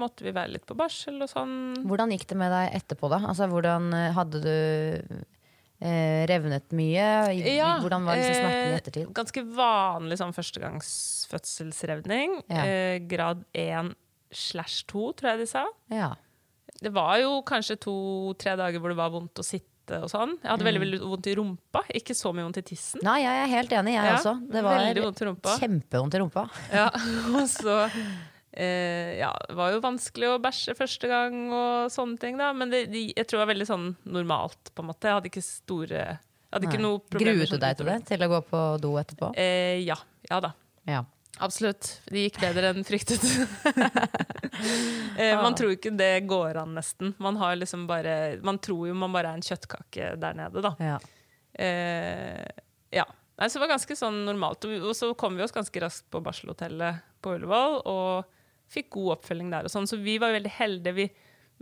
måtte 0.00 0.24
vi 0.24 0.32
være 0.32 0.54
litt 0.54 0.64
på 0.68 0.76
barsel 0.78 1.18
og 1.20 1.28
sånn. 1.28 1.56
Hvordan 1.84 2.14
gikk 2.14 2.26
det 2.30 2.38
med 2.40 2.48
deg 2.54 2.78
etterpå, 2.78 3.10
da? 3.12 3.18
Altså, 3.28 3.48
hvordan 3.52 3.90
eh, 3.92 4.12
hadde 4.16 4.40
du 4.40 5.24
eh, 5.80 6.26
revnet 6.30 6.70
mye? 6.72 7.08
I- 7.36 7.60
hvordan 7.82 8.04
var 8.06 8.16
liksom 8.16 8.34
smerten 8.40 8.68
i 8.68 8.72
eh, 8.72 8.76
ettertid? 8.80 9.06
Ganske 9.16 9.42
vanlig 9.56 10.16
sånn 10.20 10.32
førstegangsfødselsrevning. 10.36 12.30
Ja. 12.48 12.64
Eh, 12.66 12.98
grad 13.08 13.44
1 13.52 13.94
slash 14.32 14.84
2, 14.90 15.12
tror 15.16 15.30
jeg 15.32 15.38
de 15.44 15.48
sa. 15.50 15.66
Ja. 15.92 16.14
Det 16.82 16.90
var 16.92 17.18
jo 17.22 17.38
kanskje 17.46 17.76
to-tre 17.80 18.56
dager 18.58 18.80
hvor 18.82 18.90
det 18.92 18.98
var 18.98 19.10
vondt 19.14 19.38
å 19.40 19.44
sitte 19.46 20.02
og 20.02 20.10
sånn. 20.10 20.34
Jeg 20.42 20.50
hadde 20.50 20.62
Mm. 20.64 20.68
veldig, 20.68 20.80
veldig 20.82 21.00
vondt 21.08 21.26
i 21.30 21.34
rumpa. 21.38 21.80
Ikke 21.94 22.14
så 22.14 22.32
mye 22.34 22.42
vondt 22.44 22.58
i 22.58 22.62
tissen. 22.62 23.00
Nei, 23.02 23.20
jeg 23.22 23.36
er 23.44 23.48
helt 23.54 23.70
enig, 23.70 23.92
jeg 23.94 24.04
Ja, 24.04 24.16
også. 24.18 24.34
Det 24.50 24.62
var 24.64 24.78
veldig 24.78 25.22
i 25.22 25.24
rumpa. 25.30 25.58
kjempevondt 25.60 26.14
i 26.14 26.18
rumpa. 26.18 26.50
Ja, 26.72 26.90
og 27.38 27.46
så 27.48 27.88
eh, 28.56 29.16
Ja, 29.20 29.32
det 29.48 29.56
var 29.58 29.74
jo 29.74 29.82
vanskelig 29.84 30.32
å 30.32 30.38
bæsje 30.42 30.76
første 30.78 31.10
gang 31.10 31.36
og 31.50 31.92
sånne 31.92 32.20
ting, 32.22 32.38
da. 32.40 32.52
Men 32.56 32.72
det, 32.72 32.86
de, 32.92 33.08
jeg 33.12 33.26
tror 33.26 33.40
det 33.40 33.44
var 33.44 33.52
veldig 33.54 33.68
sånn 33.68 33.90
normalt, 34.04 34.72
på 34.74 34.84
en 34.84 34.90
måte. 34.90 35.10
Jeg 35.10 35.20
hadde 35.20 35.32
ikke 35.32 35.44
store 35.46 36.06
jeg 36.46 36.60
hadde 36.60 36.68
ikke 36.70 36.80
noe 36.80 37.02
problemer 37.02 37.42
Gruet 37.42 37.52
du 37.52 37.60
deg 37.60 37.76
til 37.76 37.88
det? 37.90 37.96
Til 38.08 38.22
å 38.22 38.30
gå 38.30 38.38
på 38.48 38.62
do 38.80 38.94
etterpå? 39.00 39.32
Eh, 39.36 39.82
ja. 39.82 39.96
Ja 40.30 40.38
da. 40.40 40.52
Ja. 40.88 41.02
Absolutt. 41.42 41.88
Det 42.08 42.22
gikk 42.22 42.38
bedre 42.40 42.70
enn 42.72 42.86
fryktet. 42.86 43.24
eh, 45.20 45.34
man 45.36 45.56
tror 45.58 45.74
ikke 45.74 45.92
det 45.98 46.24
går 46.30 46.62
an, 46.62 46.72
nesten. 46.78 47.12
Man, 47.20 47.36
har 47.42 47.58
liksom 47.58 47.84
bare, 47.90 48.38
man 48.46 48.60
tror 48.62 48.86
jo 48.88 48.96
man 48.96 49.12
bare 49.12 49.34
er 49.34 49.40
en 49.40 49.44
kjøttkake 49.44 50.14
der 50.22 50.38
nede, 50.38 50.64
da. 50.64 50.72
ja. 50.80 50.96
Eh, 51.56 52.46
ja. 52.94 53.04
Nei, 53.36 53.50
så 53.50 53.58
det 53.58 53.66
var 53.66 53.74
ganske 53.74 53.98
sånn 53.98 54.22
normalt. 54.24 54.64
Og 54.64 54.94
så 54.96 55.10
kom 55.18 55.36
vi 55.36 55.44
oss 55.44 55.52
ganske 55.52 55.82
raskt 55.82 56.08
på 56.12 56.22
barselhotellet 56.24 57.04
på 57.20 57.36
Ullevål 57.36 57.82
og 57.84 58.35
fikk 58.72 58.90
god 58.96 59.16
oppfølging 59.18 59.50
der. 59.52 59.64
og 59.68 59.70
sånn, 59.72 59.86
Så 59.88 59.98
vi 60.02 60.18
var 60.22 60.32
veldig 60.36 60.52
heldige. 60.58 60.94
Vi, 60.94 61.06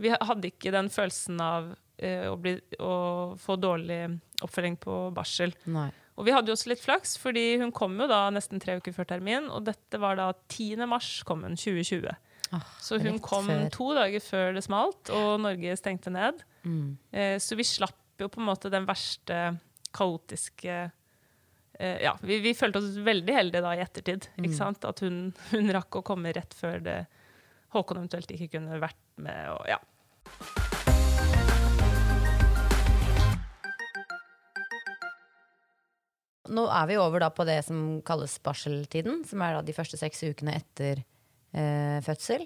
vi 0.05 0.09
hadde 0.13 0.49
ikke 0.51 0.71
den 0.75 0.89
følelsen 0.89 1.39
av 1.41 1.73
eh, 1.97 2.25
å, 2.31 2.35
bli, 2.41 2.57
å 2.79 3.35
få 3.39 3.55
dårlig 3.61 3.99
oppfølging 4.43 4.77
på 4.81 4.97
barsel. 5.15 5.53
Nei. 5.71 5.89
Og 6.15 6.23
vi 6.25 6.31
hadde 6.31 6.47
jo 6.47 6.55
også 6.55 6.69
litt 6.71 6.79
flaks, 6.83 7.17
fordi 7.19 7.57
hun 7.59 7.73
kom 7.75 7.97
jo 7.99 8.07
da 8.07 8.29
nesten 8.31 8.59
tre 8.63 8.77
uker 8.79 8.93
før 8.95 9.07
termin. 9.09 9.49
Og 9.51 9.65
dette 9.67 9.99
var 9.99 10.15
da 10.15 10.29
10. 10.47 10.85
mars 10.87 11.23
kom 11.27 11.43
hun 11.43 11.57
2020. 11.59 12.07
Ah, 12.55 12.61
Så 12.79 12.99
hun 13.01 13.17
kom 13.19 13.47
før. 13.49 13.65
to 13.73 13.87
dager 13.97 14.21
før 14.23 14.53
det 14.55 14.63
smalt, 14.63 15.09
og 15.11 15.41
Norge 15.43 15.75
stengte 15.75 16.13
ned. 16.13 16.39
Mm. 16.63 16.97
Eh, 17.11 17.35
så 17.43 17.57
vi 17.59 17.65
slapp 17.67 17.97
jo 18.21 18.29
på 18.31 18.39
en 18.39 18.47
måte 18.47 18.71
den 18.71 18.85
verste 18.87 19.57
kaotiske 19.95 20.75
Ja, 21.79 22.13
vi, 22.23 22.37
vi 22.39 22.53
følte 22.55 22.79
oss 22.79 22.93
veldig 23.03 23.33
heldige 23.35 23.61
da 23.65 23.73
i 23.75 23.81
ettertid. 23.83 24.29
Mm. 24.37 24.45
Ikke 24.47 24.57
sant? 24.57 24.85
At 24.87 25.01
hun, 25.03 25.17
hun 25.51 25.71
rakk 25.75 25.99
å 25.99 26.05
komme 26.07 26.31
rett 26.35 26.55
før 26.55 26.79
det 26.85 26.99
Håkon 27.75 27.97
eventuelt 27.99 28.29
ikke 28.31 28.53
kunne 28.53 28.77
vært 28.79 29.01
med. 29.19 29.49
Og, 29.51 29.65
ja. 29.67 29.81
Nå 36.55 36.67
er 36.69 36.85
vi 36.91 36.97
over 37.01 37.23
da 37.23 37.31
på 37.33 37.45
det 37.47 37.57
som 37.65 37.79
kalles 38.05 38.35
barseltiden, 38.45 39.23
som 39.25 39.41
er 39.41 39.55
da 39.57 39.63
de 39.65 39.73
første 39.73 39.97
seks 39.97 40.21
ukene 40.27 40.53
etter 40.59 41.01
eh, 41.57 41.97
fødsel. 42.05 42.45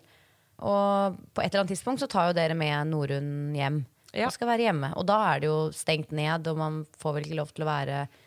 Og 0.64 1.18
på 1.36 1.44
et 1.44 1.50
eller 1.52 1.66
annet 1.66 1.74
tidspunkt 1.76 2.04
så 2.04 2.08
tar 2.12 2.30
jo 2.30 2.38
dere 2.38 2.56
med 2.58 2.92
Norunn 2.94 3.56
hjem 3.56 3.82
Ja. 4.16 4.26
og 4.26 4.34
skal 4.34 4.50
være 4.54 4.70
hjemme. 4.70 4.94
Og 4.98 5.06
da 5.06 5.20
er 5.34 5.44
det 5.44 5.50
jo 5.52 5.58
stengt 5.76 6.16
ned, 6.16 6.48
og 6.48 6.58
man 6.58 6.80
får 7.00 7.18
vel 7.18 7.28
ikke 7.28 7.40
lov 7.42 7.52
til 7.54 7.68
å 7.68 7.70
være 7.70 8.00
eh, 8.08 8.26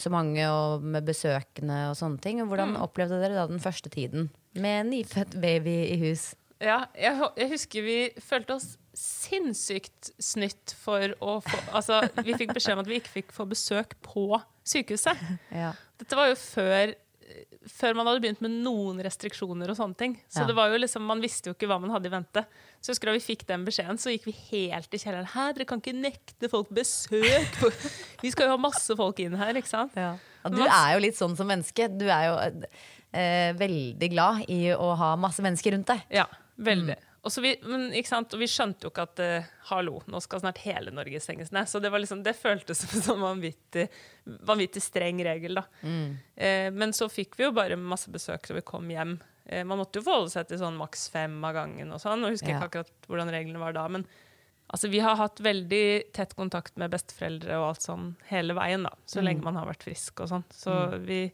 så 0.00 0.10
mange 0.10 0.46
og 0.50 0.82
med 0.82 1.06
besøkende 1.06 1.84
og 1.90 1.98
sånne 1.98 2.18
ting. 2.22 2.40
Hvordan 2.42 2.72
hvordan 2.74 2.80
opplevde 2.82 3.20
dere 3.22 3.36
da 3.36 3.46
den 3.50 3.62
første 3.62 3.90
tiden 3.92 4.30
med 4.54 4.90
nyfødt 4.90 5.36
baby 5.40 5.76
i 5.90 5.98
hus? 6.00 6.32
Ja, 6.62 6.84
jeg, 6.96 7.18
jeg 7.36 7.50
husker 7.50 7.84
vi 7.84 7.98
følte 8.22 8.56
oss 8.56 8.74
sinnssykt 8.94 10.12
snytt 10.22 10.74
for 10.78 11.16
å 11.18 11.40
få 11.42 11.58
Altså, 11.74 11.98
vi 12.22 12.36
fikk 12.38 12.54
beskjed 12.54 12.76
om 12.76 12.84
at 12.84 12.90
vi 12.90 13.00
ikke 13.00 13.14
fikk 13.18 13.34
få 13.34 13.46
besøk 13.50 13.96
på 14.06 14.28
sykehuset. 14.66 15.18
Ja. 15.64 15.72
Dette 16.00 16.18
var 16.18 16.30
jo 16.30 16.38
før, 16.38 16.94
før 17.70 17.94
man 17.96 18.06
hadde 18.10 18.20
begynt 18.24 18.40
med 18.44 18.52
noen 18.64 18.98
restriksjoner 19.04 19.70
og 19.72 19.76
sånne 19.78 19.96
ting. 19.96 20.14
Så 20.28 20.42
Ja. 20.42 20.46
det 20.46 20.54
var 20.56 20.68
jo 20.72 20.78
liksom, 20.82 21.02
man 21.06 21.20
visste 21.22 21.48
jo 21.50 21.54
ikke 21.54 21.68
hva 21.70 21.80
man 21.80 21.90
hadde 21.94 22.06
i 22.10 22.12
vente. 22.12 22.42
Så 22.80 22.90
jeg 22.90 22.94
husker 22.96 23.06
da 23.10 23.14
vi 23.16 23.22
fikk 23.24 23.46
den 23.48 23.64
beskjeden, 23.64 23.98
så 23.98 24.12
gikk 24.12 24.26
vi 24.28 24.34
helt 24.50 24.92
i 24.92 24.98
kjelleren. 25.00 25.30
Hæ, 25.32 25.46
dere 25.56 25.64
kan 25.70 25.80
ikke 25.80 25.94
nekte 25.96 26.50
folk 26.52 26.68
besøk! 26.74 27.56
Vi 28.24 28.30
skal 28.30 28.46
jo 28.48 28.56
ha 28.56 28.60
masse 28.60 28.94
folk 28.96 29.18
inn 29.20 29.34
her, 29.36 29.54
ikke 29.56 29.68
sant? 29.68 29.92
Ja, 29.96 30.16
du 30.48 30.62
er 30.64 30.94
jo 30.94 31.00
litt 31.04 31.16
sånn 31.16 31.36
som 31.36 31.46
menneske. 31.48 31.88
Du 31.92 32.04
er 32.08 32.26
jo 32.28 32.36
eh, 33.14 33.52
veldig 33.56 34.10
glad 34.12 34.44
i 34.52 34.72
å 34.76 34.94
ha 34.96 35.14
masse 35.16 35.40
mennesker 35.44 35.72
rundt 35.76 35.86
deg. 35.92 36.02
Ja, 36.10 36.26
veldig. 36.58 36.96
Og, 36.96 37.10
så 37.32 37.40
vi, 37.40 37.54
men, 37.62 37.86
og 37.94 38.34
vi 38.40 38.48
skjønte 38.50 38.84
jo 38.84 38.90
ikke 38.92 39.04
at 39.06 39.20
uh, 39.22 39.46
hallo, 39.70 40.00
nå 40.10 40.20
skal 40.20 40.42
snart 40.42 40.58
hele 40.64 40.92
Norge 40.92 41.20
stenges 41.22 41.52
ned. 41.54 41.68
Så 41.70 41.80
det, 41.80 41.92
var 41.92 42.02
liksom, 42.02 42.22
det 42.26 42.34
føltes 42.36 42.82
som 42.82 42.96
en 42.98 43.04
sånn 43.06 43.22
vanvittig, 43.22 43.86
vanvittig 44.44 44.82
streng 44.84 45.22
regel. 45.24 45.60
Da. 45.60 45.64
Eh, 46.36 46.68
men 46.74 46.92
så 46.96 47.08
fikk 47.08 47.38
vi 47.38 47.46
jo 47.46 47.54
bare 47.56 47.78
masse 47.80 48.12
besøk 48.12 48.44
da 48.50 48.58
vi 48.58 48.64
kom 48.66 48.90
hjem. 48.92 49.16
Eh, 49.46 49.64
man 49.64 49.80
måtte 49.80 50.00
jo 50.00 50.06
forholde 50.08 50.34
seg 50.34 50.50
til 50.50 50.60
sånn 50.60 50.76
maks 50.80 51.08
fem 51.14 51.38
av 51.44 51.54
gangen. 51.56 51.92
og 51.92 52.02
sånn. 52.02 52.24
og 52.24 52.34
husker 52.34 52.52
Ja. 52.52 52.58
ikke 52.58 52.70
akkurat 52.70 53.08
hvordan 53.08 53.32
reglene 53.32 53.62
var 53.62 53.72
da. 53.76 53.86
Men 53.88 54.06
altså, 54.68 54.90
vi 54.90 55.00
har 55.04 55.16
hatt 55.16 55.40
veldig 55.40 56.12
tett 56.12 56.36
kontakt 56.36 56.76
med 56.76 56.90
besteforeldre 56.90 57.56
og 57.60 57.68
alt 57.70 57.82
sånn 57.88 58.16
hele 58.28 58.54
veien. 58.54 58.82
da, 58.82 58.92
Så 59.06 59.22
lenge 59.24 59.42
man 59.42 59.56
har 59.56 59.66
vært 59.66 59.84
frisk 59.84 60.20
og 60.20 60.28
sånn. 60.28 60.44
Så 60.50 61.00
vi 61.04 61.32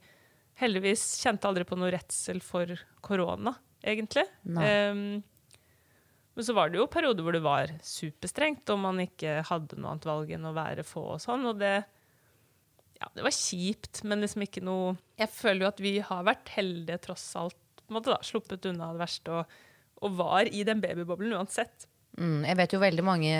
heldigvis 0.61 1.23
kjente 1.23 1.49
aldri 1.49 1.65
på 1.65 1.79
noe 1.79 1.91
redsel 1.91 2.41
for 2.45 2.67
korona, 3.01 3.55
egentlig. 3.83 4.27
Nei. 4.45 4.65
Ehm, 4.65 5.23
men 6.35 6.47
så 6.47 6.55
var 6.57 6.71
det 6.71 6.79
jo 6.79 6.91
perioder 6.91 7.27
hvor 7.27 7.35
det 7.35 7.43
var 7.45 7.73
superstrengt, 7.85 8.69
og 8.71 8.83
man 8.83 9.01
ikke 9.03 9.41
hadde 9.49 9.79
noe 9.79 9.95
annet 9.95 10.07
valg 10.09 10.31
enn 10.37 10.47
å 10.47 10.55
være 10.57 10.85
få 10.87 11.03
og 11.17 11.23
sånn. 11.23 11.47
Og 11.51 11.59
det, 11.61 11.73
ja, 13.01 13.09
det 13.17 13.25
var 13.27 13.35
kjipt, 13.35 14.05
men 14.07 14.23
liksom 14.23 14.47
ikke 14.47 14.63
noe 14.65 14.95
Jeg 15.21 15.33
føler 15.35 15.67
jo 15.67 15.73
at 15.73 15.83
vi 15.83 15.97
har 16.07 16.29
vært 16.29 16.53
heldige 16.55 17.01
tross 17.09 17.27
alt. 17.41 17.59
på 17.83 17.91
en 17.91 17.99
måte 17.99 18.15
da, 18.15 18.21
Sluppet 18.25 18.71
unna 18.71 18.93
det 18.95 19.03
verste 19.03 19.41
og, 19.41 19.59
og 20.07 20.15
var 20.21 20.47
i 20.47 20.63
den 20.65 20.81
babyboblen 20.81 21.35
uansett. 21.37 21.89
Mm, 22.17 22.47
jeg 22.47 22.59
vet 22.63 22.77
jo 22.77 22.83
veldig 22.83 23.05
mange 23.07 23.35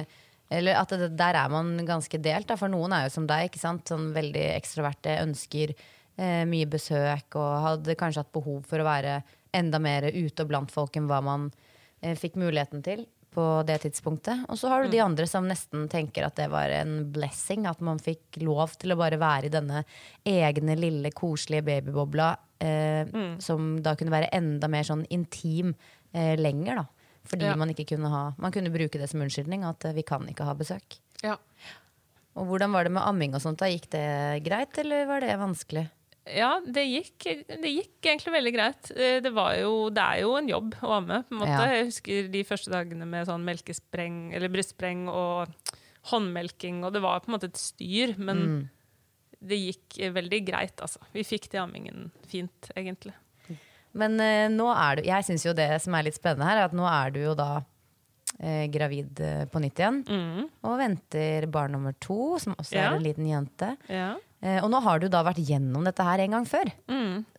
eller 0.51 0.81
at 0.81 0.91
det, 0.99 1.13
Der 1.19 1.39
er 1.39 1.49
man 1.49 1.77
ganske 1.87 2.19
delt. 2.19 2.49
Da, 2.51 2.59
for 2.59 2.73
noen 2.73 2.93
er 2.93 3.07
jo 3.07 3.15
som 3.15 3.27
deg, 3.31 3.49
ikke 3.49 3.63
sant? 3.63 3.87
Sånn 3.87 4.11
veldig 4.17 4.49
ekstroverte, 4.57 5.21
ønsker 5.23 5.73
eh, 5.73 6.43
mye 6.49 6.67
besøk 6.71 7.39
og 7.39 7.51
hadde 7.67 7.99
kanskje 7.99 8.25
hatt 8.25 8.35
behov 8.35 8.65
for 8.69 8.83
å 8.83 8.89
være 8.89 9.21
enda 9.55 9.79
mer 9.83 10.09
ute 10.11 10.43
og 10.43 10.51
blant 10.51 10.75
folk 10.75 10.99
enn 10.99 11.07
hva 11.11 11.21
man 11.23 11.51
fikk 12.03 12.37
muligheten 12.41 12.83
til 12.85 13.07
på 13.31 13.45
det 13.67 13.77
tidspunktet. 13.85 14.41
Og 14.51 14.59
så 14.59 14.69
har 14.73 14.83
du 14.83 14.91
de 14.91 14.99
andre 15.05 15.27
som 15.31 15.45
nesten 15.47 15.85
tenker 15.93 16.25
at 16.27 16.35
det 16.41 16.49
var 16.51 16.73
en 16.75 17.05
blessing. 17.15 17.67
At 17.71 17.81
man 17.81 18.01
fikk 18.03 18.41
lov 18.43 18.73
til 18.81 18.91
å 18.91 18.99
bare 18.99 19.21
være 19.21 19.47
i 19.47 19.53
denne 19.55 19.85
egne 20.27 20.75
lille 20.79 21.13
koselige 21.15 21.63
babybobla. 21.69 22.33
Eh, 22.61 23.07
Som 23.41 23.77
da 23.85 23.95
kunne 23.97 24.11
være 24.13 24.33
enda 24.37 24.69
mer 24.69 24.83
sånn 24.85 25.07
intim 25.15 25.75
eh, 26.13 26.35
lenger, 26.37 26.83
da. 26.83 26.87
Fordi 27.31 27.45
Ja. 27.47 27.55
man 27.57 27.69
ikke 27.71 27.87
kunne 27.95 28.09
ha 28.11 28.35
Man 28.39 28.51
kunne 28.53 28.73
bruke 28.73 28.99
det 28.99 29.09
som 29.09 29.21
unnskyldning 29.21 29.63
at 29.69 29.85
eh, 29.85 29.93
vi 29.93 30.03
kan 30.03 30.27
ikke 30.27 30.45
ha 30.45 30.55
besøk. 30.55 30.99
Ja. 31.23 31.37
Og 32.35 32.47
hvordan 32.49 32.73
var 32.73 32.85
det 32.85 32.93
med 32.93 33.03
amming 33.07 33.35
og 33.35 33.41
sånt? 33.43 33.59
da? 33.59 33.67
Gikk 33.67 33.91
det 33.91 34.43
greit, 34.45 34.77
eller 34.79 35.07
var 35.07 35.21
det 35.21 35.37
vanskelig? 35.39 35.89
Ja, 36.27 36.61
det 36.61 36.83
gikk, 36.85 37.25
det 37.49 37.71
gikk 37.73 38.03
egentlig 38.07 38.33
veldig 38.35 38.53
greit. 38.55 38.91
Eh, 38.95 39.21
Det, 39.25 39.33
var 39.35 39.55
jo, 39.57 39.89
det 39.91 40.03
er 40.05 40.21
jo 40.21 40.35
en 40.37 40.49
jobb 40.49 40.75
å 40.83 40.93
amme. 40.99 41.23
på 41.27 41.33
en 41.35 41.39
måte. 41.41 41.55
Ja. 41.57 41.67
Jeg 41.73 41.87
husker 41.89 42.29
de 42.31 42.43
første 42.45 42.71
dagene 42.71 43.07
med 43.09 43.27
sånn 43.27 43.45
melkespreng, 43.47 44.19
eller 44.37 44.49
brystspreng 44.53 45.09
og 45.09 45.49
håndmelking, 46.13 46.85
og 46.85 46.93
det 46.95 47.03
var 47.03 47.21
på 47.21 47.31
en 47.33 47.39
måte 47.39 47.49
et 47.51 47.57
styr. 47.61 48.15
Men 48.19 48.39
Mm. 48.45 48.69
det 49.43 49.59
gikk 49.59 50.13
veldig 50.15 50.45
greit, 50.47 50.77
altså. 50.81 50.99
Vi 51.13 51.23
fikk 51.25 51.49
til 51.51 51.61
ammingen 51.61 52.11
fint, 52.29 52.71
egentlig. 52.77 53.15
Men 53.93 54.21
eh, 54.21 54.47
nå 54.49 54.69
er 54.71 54.97
du 54.97 55.03
Jeg 55.03 55.25
syns 55.25 55.45
jo 55.45 55.53
det 55.53 55.81
som 55.83 55.95
er 55.95 56.05
litt 56.05 56.15
spennende 56.15 56.45
her, 56.47 56.59
er 56.59 56.65
at 56.69 56.73
nå 56.73 56.87
er 56.87 57.11
du 57.11 57.21
jo 57.25 57.35
da 57.35 57.65
eh, 58.39 58.69
gravid 58.69 59.19
eh, 59.21 59.45
på 59.51 59.59
nytt 59.61 59.75
igjen. 59.81 60.05
Og 60.63 60.79
venter 60.79 61.47
barn 61.51 61.73
nummer 61.73 61.93
to, 61.99 62.39
som 62.39 62.55
også 62.55 62.73
Ja. 62.77 62.91
er 62.93 62.97
en 62.97 63.03
liten 63.03 63.27
jente. 63.27 63.77
Ja. 63.89 64.15
Eh, 64.43 64.63
og 64.65 64.71
nå 64.73 64.79
har 64.81 64.99
du 65.03 65.09
da 65.13 65.21
vært 65.27 65.43
gjennom 65.45 65.85
dette 65.85 66.05
her 66.07 66.23
en 66.25 66.31
gang 66.39 66.47
før. 66.49 66.71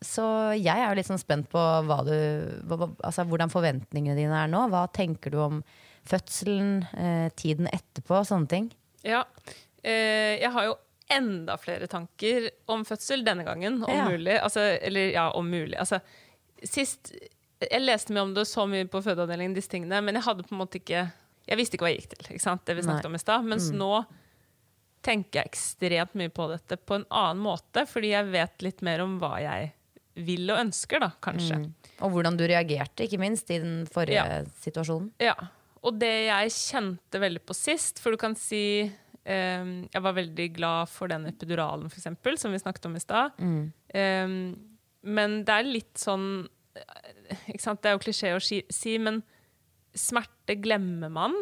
Så 0.05 0.25
jeg 0.59 0.69
er 0.77 0.89
jo 0.91 0.97
litt 0.99 1.07
sånn 1.09 1.21
spent 1.21 1.47
på 1.49 1.61
du, 2.05 2.13
altså, 3.03 3.25
hvordan 3.25 3.49
forventningene 3.49 4.15
dine 4.19 4.37
er 4.43 4.51
nå. 4.51 4.67
Hva 4.69 4.83
tenker 4.93 5.33
du 5.33 5.39
om 5.41 5.63
fødselen, 6.05 6.83
eh, 6.97 7.29
tiden 7.37 7.67
etterpå, 7.73 8.21
sånne 8.25 8.47
ting? 8.49 8.71
Ja. 9.05 9.23
Eh, 9.83 10.37
jeg 10.41 10.51
har 10.53 10.65
jo 10.69 10.75
enda 11.11 11.57
flere 11.59 11.87
tanker 11.91 12.49
om 12.71 12.85
fødsel 12.87 13.25
denne 13.25 13.43
gangen, 13.43 13.81
om 13.83 13.89
Ja. 13.89 14.05
mulig. 14.07 14.37
Altså, 14.41 14.61
eller 14.81 15.11
ja, 15.11 15.29
om 15.31 15.49
mulig. 15.49 15.77
Altså, 15.77 16.01
sist 16.63 17.13
Jeg 17.61 17.81
leste 17.81 18.09
mye 18.13 18.23
om 18.23 18.33
det 18.33 18.47
så 18.47 18.63
mye 18.67 18.87
på 18.89 19.03
fødeavdelingen, 19.05 19.53
disse 19.53 19.69
tingene, 19.69 20.01
men 20.01 20.15
jeg 20.15 20.23
hadde 20.23 20.41
på 20.47 20.53
en 20.55 20.61
måte 20.65 20.79
ikke 20.79 21.11
Jeg 21.47 21.57
visste 21.57 21.75
ikke 21.77 21.85
hva 21.85 21.91
jeg 21.93 22.01
gikk 22.01 22.09
til, 22.17 22.35
ikke 22.35 22.41
sant? 22.41 22.65
det 22.65 22.75
vi 22.75 22.81
snakket 22.81 23.03
Nei. 23.03 23.09
om 23.09 23.15
i 23.15 23.21
stad. 23.21 23.43
Mens 23.45 23.69
nå 23.71 24.05
tenker 25.01 25.41
jeg 25.41 25.49
ekstremt 25.51 26.13
mye 26.19 26.29
på 26.33 26.45
dette 26.51 26.77
på 26.77 26.99
en 26.99 27.05
annen 27.09 27.41
måte, 27.43 27.85
fordi 27.89 28.11
jeg 28.13 28.29
vet 28.33 28.65
litt 28.65 28.81
mer 28.85 29.01
om 29.05 29.15
hva 29.21 29.35
jeg 29.41 29.71
vil 30.27 30.49
og 30.51 30.59
ønsker, 30.59 30.99
da, 31.01 31.07
kanskje. 31.23 31.57
Og 32.03 32.11
hvordan 32.13 32.35
du 32.37 32.43
reagerte, 32.49 33.05
ikke 33.07 33.19
minst, 33.21 33.49
i 33.53 33.59
den 33.63 33.85
forrige 33.89 34.21
Ja. 34.25 34.41
situasjonen. 34.61 35.11
Ja, 35.23 35.35
og 35.81 35.97
det 36.01 36.11
jeg 36.27 36.51
kjente 36.53 37.21
veldig 37.23 37.41
på 37.47 37.55
sist, 37.57 37.99
for 38.03 38.11
du 38.13 38.17
kan 38.21 38.35
si 38.35 38.83
um, 39.25 39.71
Jeg 39.93 40.01
var 40.03 40.13
veldig 40.17 40.47
glad 40.53 40.89
for 40.89 41.07
den 41.07 41.25
epiduralen, 41.29 41.89
for 41.89 41.97
eksempel, 41.97 42.37
som 42.37 42.51
vi 42.51 42.59
snakket 42.61 42.85
om 42.89 42.95
i 42.95 42.99
stad. 43.01 43.31
Eh, 43.93 44.27
men 45.03 45.43
det 45.47 45.55
er 45.55 45.63
litt 45.65 45.97
sånn 45.97 46.47
eh, 46.75 47.47
ikke 47.53 47.63
sant? 47.63 47.81
Det 47.81 47.89
er 47.89 47.95
jo 47.97 48.03
klisjé 48.03 48.35
å 48.35 48.41
si, 48.43 48.97
men 49.01 49.23
smerte 49.97 50.55
glemmer 50.61 51.09
man. 51.11 51.33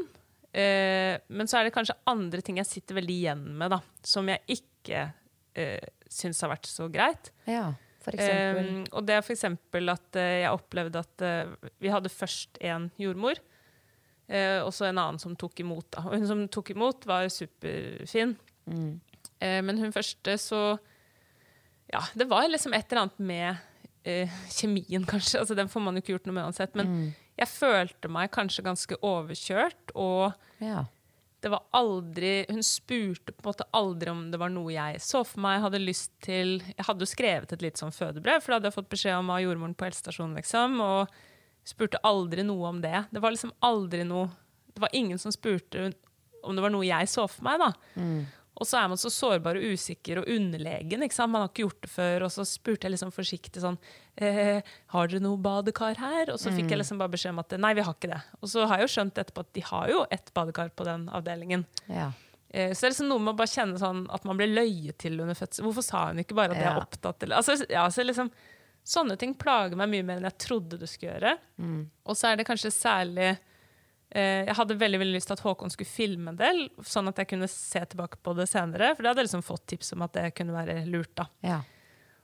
Eh, 0.49 1.19
men 1.29 1.49
så 1.49 1.59
er 1.59 1.67
det 1.67 1.75
kanskje 1.75 1.97
andre 2.09 2.41
ting 2.45 2.57
jeg 2.57 2.69
sitter 2.69 2.97
veldig 2.97 3.17
igjen 3.19 3.43
med, 3.59 3.69
da, 3.75 3.79
som 4.05 4.29
jeg 4.31 4.41
ikke 4.57 5.03
eh, 5.53 5.91
syns 6.09 6.41
har 6.41 6.53
vært 6.55 6.69
så 6.69 6.87
greit. 6.91 7.29
Ja, 7.49 7.67
for 8.01 8.15
eksempel. 8.15 8.71
Um, 8.79 8.83
og 8.95 9.05
det 9.05 9.17
er 9.19 9.29
eksempel 9.35 9.93
at 9.93 10.17
eh, 10.17 10.39
jeg 10.45 10.55
opplevde 10.55 11.03
at 11.05 11.25
eh, 11.25 11.71
vi 11.83 11.93
hadde 11.93 12.13
først 12.13 12.57
en 12.65 12.89
jordmor, 12.97 13.41
eh, 14.31 14.57
og 14.63 14.73
så 14.73 14.89
en 14.89 14.97
annen 14.97 15.21
som 15.21 15.37
tok 15.37 15.61
imot. 15.61 15.91
Da. 15.93 16.07
Og 16.07 16.17
hun 16.17 16.29
som 16.29 16.45
tok 16.49 16.73
imot, 16.73 17.05
var 17.09 17.29
superfin. 17.33 18.37
Eh, 18.69 19.59
men 19.65 19.81
hun 19.81 19.93
første 19.95 20.37
så 20.41 20.63
Ja, 21.89 22.03
det 22.13 22.27
var 22.29 22.45
liksom 22.45 22.73
et 22.77 22.85
eller 22.91 23.07
annet 23.07 23.19
med 23.19 23.65
kjemien, 24.49 25.03
kanskje. 25.05 25.41
Altså, 25.41 25.55
den 25.57 25.67
får 25.69 25.81
man 25.83 25.97
jo 25.97 26.01
ikke 26.01 26.13
gjort 26.15 26.27
noe 26.29 26.35
med 26.37 26.45
uansett. 26.47 26.75
Men 26.77 27.11
jeg 27.39 27.51
følte 27.51 28.11
meg 28.11 28.31
kanskje 28.35 28.65
ganske 28.65 28.97
overkjørt, 29.05 29.93
og 29.95 30.33
ja. 30.63 30.83
det 31.43 31.51
var 31.53 31.63
aldri 31.77 32.33
Hun 32.49 32.65
spurte 32.65 33.31
på 33.31 33.43
en 33.43 33.49
måte 33.51 33.67
aldri 33.77 34.11
om 34.11 34.25
det 34.33 34.41
var 34.41 34.51
noe 34.51 34.73
jeg 34.73 34.99
så 35.03 35.23
for 35.27 35.43
meg. 35.45 35.61
hadde 35.63 35.81
lyst 35.81 36.11
til 36.25 36.59
Jeg 36.73 36.87
hadde 36.87 37.05
jo 37.05 37.13
skrevet 37.13 37.55
et 37.55 37.63
litt 37.63 37.79
sånn 37.79 37.95
fødebrev, 37.95 38.43
for 38.43 38.51
det 38.51 38.59
hadde 38.59 38.71
jeg 38.71 38.79
fått 38.81 38.91
beskjed 38.91 39.21
om 39.21 39.31
av 39.31 39.43
jordmoren 39.45 39.77
på 39.77 39.87
helsestasjonen. 39.87 40.35
Liksom, 40.39 40.79
og 40.83 41.15
spurte 41.67 42.01
aldri 42.07 42.43
noe 42.43 42.73
om 42.73 42.83
det. 42.83 43.05
Det 43.11 43.23
var 43.23 43.35
liksom 43.35 43.55
aldri 43.65 44.03
noe 44.07 44.29
Det 44.73 44.83
var 44.83 44.93
ingen 44.95 45.19
som 45.19 45.31
spurte 45.33 45.89
om 46.43 46.55
det 46.55 46.63
var 46.63 46.71
noe 46.71 46.87
jeg 46.87 47.07
så 47.11 47.25
for 47.27 47.43
meg. 47.47 47.59
da. 47.59 47.71
Og 48.59 48.67
så 48.67 48.77
er 48.81 48.89
man 48.91 48.99
så 48.99 49.07
sårbar 49.11 49.55
og 49.55 49.63
usikker 49.73 50.19
og 50.19 50.27
underlegen. 50.27 51.01
ikke 51.05 51.15
sant? 51.15 51.31
Man 51.31 51.41
har 51.45 51.49
ikke 51.51 51.63
gjort 51.63 51.81
det 51.85 51.89
før. 51.93 52.25
Og 52.27 52.31
så 52.35 52.43
spurte 52.45 52.85
jeg 52.89 52.91
liksom 52.97 53.11
forsiktig 53.15 53.61
sånn 53.63 53.77
eh, 54.19 54.59
Har 54.91 55.07
dere 55.07 55.23
noe 55.23 55.37
badekar 55.39 55.95
her? 56.01 56.33
Og 56.33 56.39
så 56.41 56.51
fikk 56.51 56.69
jeg 56.73 56.81
liksom 56.81 56.99
bare 56.99 57.13
beskjed 57.13 57.31
om 57.31 57.39
at 57.39 57.55
nei, 57.57 57.73
vi 57.73 57.81
har 57.87 57.93
ikke 57.95 58.11
det. 58.11 58.21
Og 58.41 58.49
så 58.51 58.65
har 58.67 58.77
jeg 58.81 58.89
jo 58.89 58.93
skjønt 58.97 59.21
etterpå 59.23 59.45
at 59.47 59.53
de 59.55 59.61
har 59.71 59.89
jo 59.93 60.01
ett 60.11 60.33
badekar 60.35 60.69
på 60.75 60.83
den 60.85 61.07
avdelingen. 61.09 61.65
ja. 61.87 62.11
Eh, 62.51 62.71
Så 62.73 62.81
det 62.81 62.87
er 62.87 62.93
liksom 62.95 63.09
noe 63.13 63.19
med 63.21 63.35
å 63.35 63.37
bare 63.37 63.47
kjenne 63.47 63.77
sånn 63.77 64.07
at 64.09 64.23
man 64.25 64.35
blir 64.35 64.49
løyet 64.49 64.97
til 64.97 65.19
under 65.21 65.35
fødsel. 65.37 65.63
Hvorfor 65.67 65.83
sa 65.85 66.07
hun 66.07 66.17
ikke 66.23 66.33
bare 66.33 66.51
at 66.55 66.57
jeg 66.57 66.65
er 66.73 66.79
opptatt? 66.81 67.23
Eller, 67.23 67.35
altså, 67.37 67.55
ja, 67.69 67.83
så 67.93 68.01
liksom, 68.03 68.31
sånne 68.83 69.17
ting 69.21 69.35
plager 69.37 69.77
meg 69.77 69.87
mye 69.91 70.03
mer 70.07 70.17
enn 70.17 70.25
jeg 70.31 70.37
trodde 70.47 70.79
det 70.81 70.89
skulle 70.89 71.13
gjøre. 71.13 71.35
Og 72.09 72.17
så 72.17 72.31
er 72.31 72.37
det 72.41 72.47
kanskje 72.49 72.71
særlig 72.73 73.37
Jeg 74.09 74.55
hadde 74.57 74.73
veldig 74.73 74.99
veldig 75.03 75.13
lyst 75.13 75.29
til 75.29 75.35
at 75.35 75.43
Håkon 75.45 75.69
skulle 75.69 75.89
filme 75.89 76.31
en 76.31 76.37
del, 76.39 76.63
sånn 76.81 77.11
at 77.11 77.19
jeg 77.21 77.29
kunne 77.29 77.49
se 77.51 77.81
tilbake 77.91 78.17
på 78.25 78.33
det 78.33 78.47
senere. 78.49 78.95
For 78.95 79.05
det 79.05 79.11
hadde 79.11 79.21
jeg 79.21 79.27
liksom 79.27 79.43
fått 79.45 79.67
tips 79.69 79.93
om 79.93 80.01
at 80.07 80.15
det 80.17 80.23
kunne 80.33 80.55
være 80.55 80.79
lurt. 80.89 81.11
da. 81.19 81.27
ja. 81.45 81.59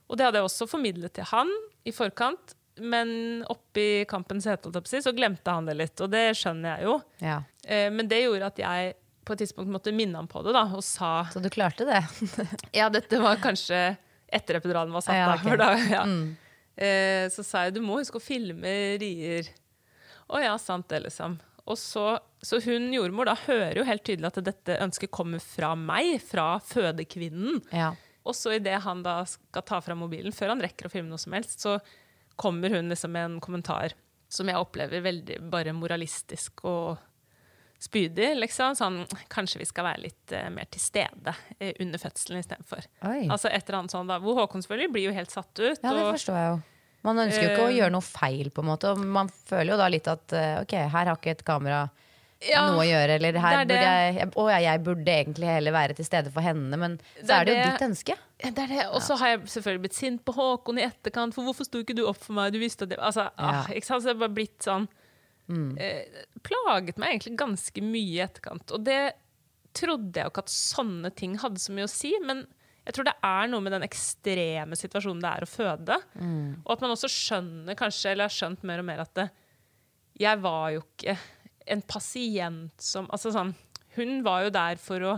Og 0.08 0.18
det 0.18 0.26
hadde 0.28 0.42
jeg 0.42 0.50
også 0.50 0.68
formidlet 0.70 1.14
til 1.18 1.28
han 1.32 1.50
i 1.86 1.94
forkant. 1.96 2.56
Men 2.76 3.10
oppi 3.48 4.04
kampens 4.10 4.46
hete 4.50 5.02
så 5.02 5.14
glemte 5.16 5.52
han 5.52 5.68
det 5.70 5.78
litt, 5.80 6.02
og 6.04 6.10
det 6.12 6.34
skjønner 6.36 6.76
jeg 6.76 6.90
jo. 6.90 6.96
ja. 7.24 7.38
Eh, 7.64 7.88
Men 7.92 8.08
det 8.12 8.20
gjorde 8.26 8.50
at 8.52 8.60
jeg 8.60 8.96
på 9.26 9.34
et 9.34 9.42
tidspunkt 9.42 9.72
måtte 9.72 9.94
minne 9.96 10.20
ham 10.20 10.28
på 10.28 10.44
det 10.46 10.54
da, 10.54 10.66
og 10.76 10.84
sa 10.86 11.26
Så 11.34 11.40
du 11.42 11.50
klarte 11.50 11.88
det? 11.88 12.04
Ja, 12.78 12.90
dette 12.94 13.18
var 13.24 13.40
kanskje 13.42 13.96
etter 14.28 14.60
epiduralen 14.60 14.94
var 14.94 15.06
satt. 15.06 15.16
Ja, 15.16 15.32
okay. 15.34 15.58
da 15.58 15.72
ja. 15.96 16.04
eh, 16.76 17.26
så 17.32 17.46
sa 17.46 17.64
jeg 17.66 17.78
du 17.78 17.82
må 17.86 18.02
huske 18.02 18.20
å 18.20 18.24
filme 18.24 18.76
rier. 19.02 19.50
Å 20.28 20.42
ja, 20.44 20.54
sant 20.60 20.90
det, 20.92 21.06
liksom. 21.08 21.40
Og 21.66 21.78
så, 21.82 22.20
så 22.46 22.60
hun 22.62 22.92
jordmor 22.94 23.26
da 23.30 23.34
hører 23.48 23.80
jo 23.80 23.86
helt 23.88 24.06
tydelig 24.06 24.30
at 24.30 24.44
dette 24.46 24.78
ønsket 24.86 25.14
kommer 25.14 25.42
fra 25.42 25.72
meg, 25.80 26.20
fra 26.22 26.60
fødekvinnen. 26.62 27.64
Ja. 27.74 27.94
Og 28.26 28.38
så 28.38 28.56
idet 28.58 28.80
han 28.86 29.02
da 29.06 29.20
skal 29.30 29.66
ta 29.66 29.80
fram 29.82 30.04
mobilen, 30.04 30.34
før 30.34 30.54
han 30.54 30.62
rekker 30.62 30.88
å 30.88 30.94
filme 30.94 31.10
noe 31.10 31.22
som 31.22 31.34
helst, 31.38 31.62
så 31.66 31.80
kommer 32.38 32.74
hun 32.74 32.90
liksom 32.92 33.14
med 33.16 33.30
en 33.30 33.42
kommentar 33.42 33.96
som 34.30 34.50
jeg 34.50 34.60
opplever 34.60 35.04
veldig 35.06 35.40
bare 35.50 35.74
moralistisk 35.78 36.66
og 36.68 36.98
spydig. 37.82 38.34
liksom. 38.40 38.76
Sånn, 38.78 39.02
kanskje 39.32 39.62
vi 39.62 39.70
skal 39.70 39.90
være 39.90 40.06
litt 40.08 40.36
uh, 40.36 40.48
mer 40.54 40.70
til 40.74 40.82
stede 40.84 41.34
uh, 41.34 41.74
under 41.84 42.02
fødselen 42.02 42.42
istedenfor. 42.42 42.88
Altså 43.30 43.52
et 43.52 43.66
eller 43.66 43.82
annet 43.82 43.96
sånt 43.96 44.12
da, 44.12 44.20
Hvor 44.24 44.42
Håkon 44.42 44.66
selvfølgelig 44.66 44.96
blir 44.96 45.10
jo 45.10 45.18
helt 45.18 45.34
satt 45.34 45.54
ut. 45.60 45.82
Ja, 45.82 45.94
det 45.94 46.08
forstår 46.14 46.42
jeg 46.42 46.54
jo. 46.54 46.64
Man 47.06 47.20
ønsker 47.22 47.44
jo 47.46 47.52
ikke 47.54 47.68
å 47.68 47.70
Eh, 47.70 47.78
gjøre 47.80 47.94
noe 47.94 48.06
feil, 48.06 48.50
på 48.52 48.64
en 48.64 48.70
måte. 48.72 48.92
Og 48.96 49.04
man 49.06 49.30
føler 49.50 49.76
jo 49.76 49.78
da 49.78 49.88
litt 49.94 50.08
at 50.10 50.34
eh, 50.34 50.56
ok, 50.64 50.74
her 50.90 51.06
har 51.12 51.16
ikke 51.16 51.36
et 51.36 51.44
kamera 51.48 51.84
Ja, 52.46 52.66
noe 52.72 52.82
å 52.84 52.88
gjøre. 52.88 53.16
Eller 53.20 53.38
her 53.40 53.62
det 53.62 53.62
er 53.62 53.66
det. 53.66 53.76
burde 53.76 53.92
jeg 53.96 54.32
Å 54.42 54.46
ja, 54.52 54.58
jeg 54.66 54.84
burde 54.84 55.14
egentlig 55.14 55.48
heller 55.50 55.72
være 55.78 55.96
til 55.98 56.06
stede 56.10 56.34
for 56.36 56.44
henne, 56.46 56.78
men 56.82 56.98
så 57.22 57.28
Det 57.30 57.30
er 57.30 57.40
er 57.40 57.46
det 57.46 57.56
jo 57.56 57.70
ditt 57.72 57.86
ønske. 57.88 58.18
det 58.44 58.64
er 58.66 58.74
det. 58.74 58.84
Og 58.92 59.02
så 59.06 59.16
har 59.22 59.28
jeg 59.36 59.46
selvfølgelig 59.54 59.84
blitt 59.86 59.98
sint 60.02 60.26
på 60.28 60.36
Håkon 60.36 60.82
i 60.82 60.86
etterkant. 60.90 61.34
For 61.38 61.48
hvorfor 61.48 61.66
sto 61.70 61.80
ikke 61.86 61.96
du 61.96 62.04
opp 62.10 62.20
for 62.26 62.34
meg? 62.38 62.52
Du 62.54 62.60
visste 62.60 62.84
at 62.84 62.90
det 62.92 63.00
Altså, 63.00 63.30
ah, 63.38 63.70
ikke 63.72 63.86
sant? 63.88 64.04
Så 64.04 64.10
det 64.12 64.16
har 64.18 64.24
bare 64.28 64.36
blitt 64.42 64.60
sånn 64.66 64.88
eh, 65.78 66.26
Plaget 66.46 66.98
meg 67.02 67.16
egentlig 67.16 67.38
ganske 67.40 67.82
mye 67.86 68.12
i 68.18 68.22
etterkant. 68.26 68.74
Og 68.76 68.84
det 68.86 69.14
trodde 69.76 70.16
jeg 70.16 70.24
jo 70.28 70.32
ikke 70.32 70.44
at 70.46 70.54
sånne 70.54 71.10
ting 71.16 71.34
hadde 71.42 71.60
så 71.60 71.74
mye 71.76 71.88
å 71.88 71.92
si. 71.92 72.14
Men 72.24 72.46
jeg 72.86 72.96
tror 72.96 73.08
det 73.08 73.16
er 73.26 73.48
noe 73.50 73.66
med 73.66 73.74
den 73.74 73.86
ekstreme 73.88 74.78
situasjonen 74.78 75.24
det 75.24 75.32
er 75.32 75.46
å 75.46 75.50
føde. 75.50 75.98
Og 76.62 76.74
at 76.76 76.84
man 76.84 76.94
også 76.94 77.10
skjønner 77.10 77.78
kanskje, 77.80 78.12
eller 78.12 78.30
har 78.30 78.36
skjønt 78.36 78.66
mer 78.68 78.84
og 78.84 78.88
mer 78.88 79.02
at 79.06 79.14
det, 79.18 79.30
jeg 80.22 80.40
var 80.44 80.70
jo 80.76 80.84
ikke 80.84 81.18
en 81.66 81.82
pasient 81.84 82.80
som 82.80 83.08
Altså 83.12 83.34
sånn 83.34 83.50
Hun 83.98 84.22
var 84.24 84.46
jo 84.46 84.52
der 84.54 84.78
for 84.80 85.04
å 85.04 85.16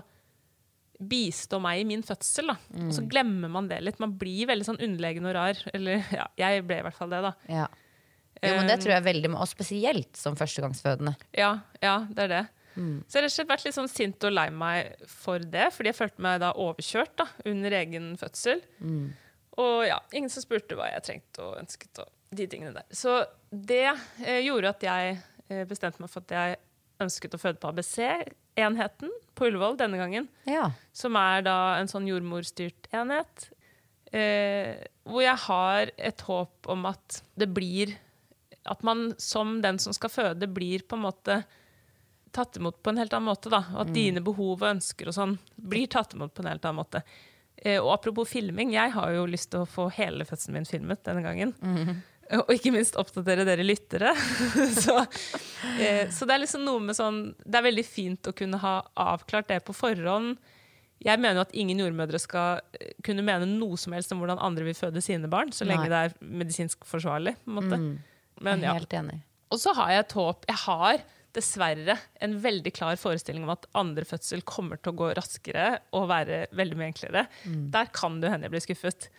bistå 0.97 1.59
meg 1.61 1.83
i 1.83 1.85
min 1.85 2.01
fødsel. 2.01 2.49
Da. 2.49 2.55
Og 2.87 2.93
så 2.95 3.03
glemmer 3.05 3.51
man 3.53 3.67
det 3.69 3.77
litt. 3.83 3.99
Man 4.01 4.15
blir 4.17 4.47
veldig 4.49 4.65
sånn 4.65 4.79
underlegen 4.81 5.27
og 5.29 5.35
rar. 5.37 5.59
Eller 5.77 6.01
ja, 6.09 6.25
jeg 6.39 6.63
ble 6.65 6.79
i 6.79 6.85
hvert 6.87 6.97
fall 6.97 7.11
det, 7.13 7.19
da. 7.27 7.33
Ja. 7.51 7.67
Jo, 8.41 8.53
men 8.53 8.69
det 8.69 8.79
tror 8.81 8.93
jeg 8.93 9.05
veldig, 9.05 9.31
og 9.33 9.49
spesielt 9.49 10.17
som 10.17 10.37
førstegangsfødende. 10.37 11.15
Ja, 11.37 11.51
ja 11.81 11.99
det 12.09 12.27
er 12.27 12.33
det. 12.33 12.41
Så 13.07 13.17
jeg 13.17 13.21
har 13.21 13.25
rett 13.25 13.31
og 13.31 13.35
slett 13.35 13.49
vært 13.49 13.65
litt 13.65 13.77
sånn 13.77 13.89
sint 13.91 14.27
og 14.27 14.35
lei 14.35 14.49
meg 14.53 15.07
for 15.09 15.41
det, 15.41 15.69
fordi 15.73 15.89
jeg 15.91 15.97
følte 15.97 16.21
meg 16.27 16.41
da 16.43 16.51
overkjørt 16.61 17.15
da, 17.17 17.25
under 17.49 17.75
egen 17.79 18.11
fødsel. 18.21 18.61
Og 19.57 19.87
ja, 19.87 19.97
ingen 20.13 20.29
som 20.29 20.45
spurte 20.45 20.77
hva 20.77 20.91
jeg 20.91 21.05
trengte 21.07 21.41
og 21.41 21.57
ønsket 21.57 22.03
og 22.03 22.13
de 22.37 22.45
tingene 22.51 22.75
der. 22.75 22.85
Så 22.93 23.23
det 23.49 23.87
eh, 23.87 24.43
gjorde 24.45 24.73
at 24.75 24.83
jeg 24.85 25.17
eh, 25.49 25.63
bestemte 25.69 26.03
meg 26.03 26.11
for 26.11 26.25
at 26.27 26.35
jeg 26.35 26.57
ønsket 27.01 27.37
å 27.37 27.39
føde 27.41 27.61
på 27.61 27.71
ABC-enheten 27.71 29.13
på 29.37 29.49
Ullevål 29.49 29.77
denne 29.79 29.99
gangen. 29.99 30.27
Ja. 30.49 30.71
som 30.93 31.17
er 31.19 31.45
da 31.45 31.77
en 31.79 31.89
sånn 31.89 32.07
jordmorstyrt 32.09 32.89
enhet. 32.95 33.49
Eh, 34.13 34.75
hvor 35.07 35.23
jeg 35.23 35.39
har 35.47 35.91
et 35.97 36.21
håp 36.29 36.69
om 36.71 36.85
at 36.87 37.17
det 37.35 37.49
blir 37.51 37.91
At 38.71 38.79
man 38.83 39.09
som 39.19 39.57
den 39.63 39.79
som 39.79 39.91
skal 39.95 40.11
føde, 40.11 40.47
blir 40.47 40.83
på 40.87 40.95
en 40.95 41.03
måte 41.05 41.41
tatt 42.35 42.59
imot 42.59 42.81
på 42.83 42.91
en 42.91 43.01
helt 43.01 43.13
annen 43.13 43.31
måte. 43.31 43.51
da, 43.53 43.63
Og 43.75 43.85
at 43.85 43.93
dine 43.95 44.23
behov 44.23 44.61
og 44.61 44.69
ønsker 44.69 45.09
og 45.09 45.15
sånn 45.17 45.37
blir 45.55 45.89
tatt 45.91 46.15
imot 46.17 46.33
på 46.35 46.43
en 46.43 46.51
helt 46.51 46.65
annen 46.65 46.81
måte. 46.81 47.03
Eh, 47.57 47.79
og 47.81 47.93
apropos 47.95 48.29
filming, 48.29 48.75
jeg 48.75 48.93
har 48.93 49.15
jo 49.15 49.25
lyst 49.29 49.51
til 49.53 49.63
å 49.63 49.69
få 49.69 49.87
hele 49.95 50.27
fødselen 50.27 50.59
min 50.59 50.69
filmet 50.69 51.03
denne 51.07 51.25
gangen. 51.25 51.55
Og 52.35 52.51
ikke 52.51 52.73
minst 52.75 52.97
oppdatere 52.99 53.45
dere 53.47 53.63
lyttere. 53.63 54.11
så, 54.83 54.99
eh, 55.79 56.09
så 56.11 56.27
det 56.27 56.35
er 56.35 56.43
liksom 56.43 56.65
noe 56.67 56.83
med 56.83 56.97
sånn 56.97 57.21
Det 57.39 57.55
er 57.55 57.67
veldig 57.69 57.85
fint 57.87 58.27
å 58.27 58.35
kunne 58.35 58.59
ha 58.61 58.81
avklart 58.99 59.49
det 59.53 59.61
på 59.67 59.75
forhånd. 59.75 60.35
Jeg 61.05 61.21
mener 61.21 61.39
jo 61.39 61.45
at 61.45 61.55
ingen 61.55 61.79
jordmødre 61.79 62.19
skal 62.19 62.59
eh, 62.75 62.91
kunne 63.05 63.25
mene 63.25 63.47
noe 63.49 63.77
som 63.79 63.95
helst 63.95 64.11
om 64.11 64.19
hvordan 64.21 64.41
andre 64.43 64.67
vil 64.67 64.77
føde 64.77 65.03
sine 65.05 65.29
barn, 65.31 65.53
så 65.55 65.67
lenge 65.67 65.87
Nei. 65.87 65.93
det 65.93 66.03
er 66.03 66.35
medisinsk 66.43 66.83
forsvarlig. 66.89 67.37
på 67.45 67.53
en 67.53 67.59
måte. 67.61 67.79
Men 68.43 68.61
jeg 68.61 68.67
er 68.67 68.73
ja. 68.73 68.79
helt 68.81 68.97
enig. 68.99 69.21
Og 69.53 69.61
så 69.61 69.71
har 69.77 69.93
jeg 69.93 70.03
et 70.03 70.17
håp 70.17 70.43
Jeg 70.49 70.59
har 70.65 71.03
dessverre 71.37 71.97
en 72.23 72.33
veldig 72.43 72.73
klar 72.75 72.97
forestilling 72.99 73.45
om 73.45 73.53
at 73.53 73.69
andre 73.77 74.05
fødsel 74.07 74.43
kommer 74.47 74.81
til 74.81 74.93
å 74.93 74.99
gå 75.03 75.11
raskere 75.17 75.69
og 75.97 76.09
være 76.11 76.47
veldig 76.57 76.79
mye 76.79 76.91
enklere. 76.91 77.27
Der 77.73 77.93
kan 77.95 78.19
det 78.23 78.33
hende 78.33 78.49
jeg 78.49 78.55
blir 78.55 78.65
skuffet. 78.65 79.09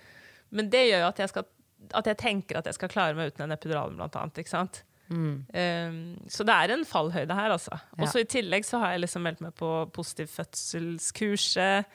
Men 0.50 0.70
det 0.72 0.88
gjør 0.88 1.04
jo 1.04 1.08
at 1.12 1.22
jeg, 1.22 1.32
skal, 1.32 1.48
at 2.00 2.10
jeg 2.12 2.20
tenker 2.20 2.60
at 2.60 2.68
jeg 2.68 2.78
skal 2.78 2.92
klare 2.92 3.16
meg 3.18 3.32
uten 3.32 3.46
en 3.46 3.56
epidural, 3.56 3.94
blant 3.96 4.18
annet. 4.20 4.42
Ikke 4.42 4.54
sant? 4.56 4.82
Um, 5.08 6.18
så 6.28 6.44
det 6.44 6.54
er 6.54 6.74
en 6.74 6.84
fallhøyde 6.84 7.34
her, 7.34 7.54
altså. 7.54 7.78
Og 7.98 8.08
så 8.10 8.22
I 8.22 8.28
tillegg 8.28 8.66
så 8.68 8.80
har 8.82 8.94
jeg 8.94 9.06
liksom 9.06 9.24
meldt 9.24 9.42
meg 9.44 9.56
på 9.58 9.72
positiv 9.94 10.30
fødselskurset. 10.34 11.88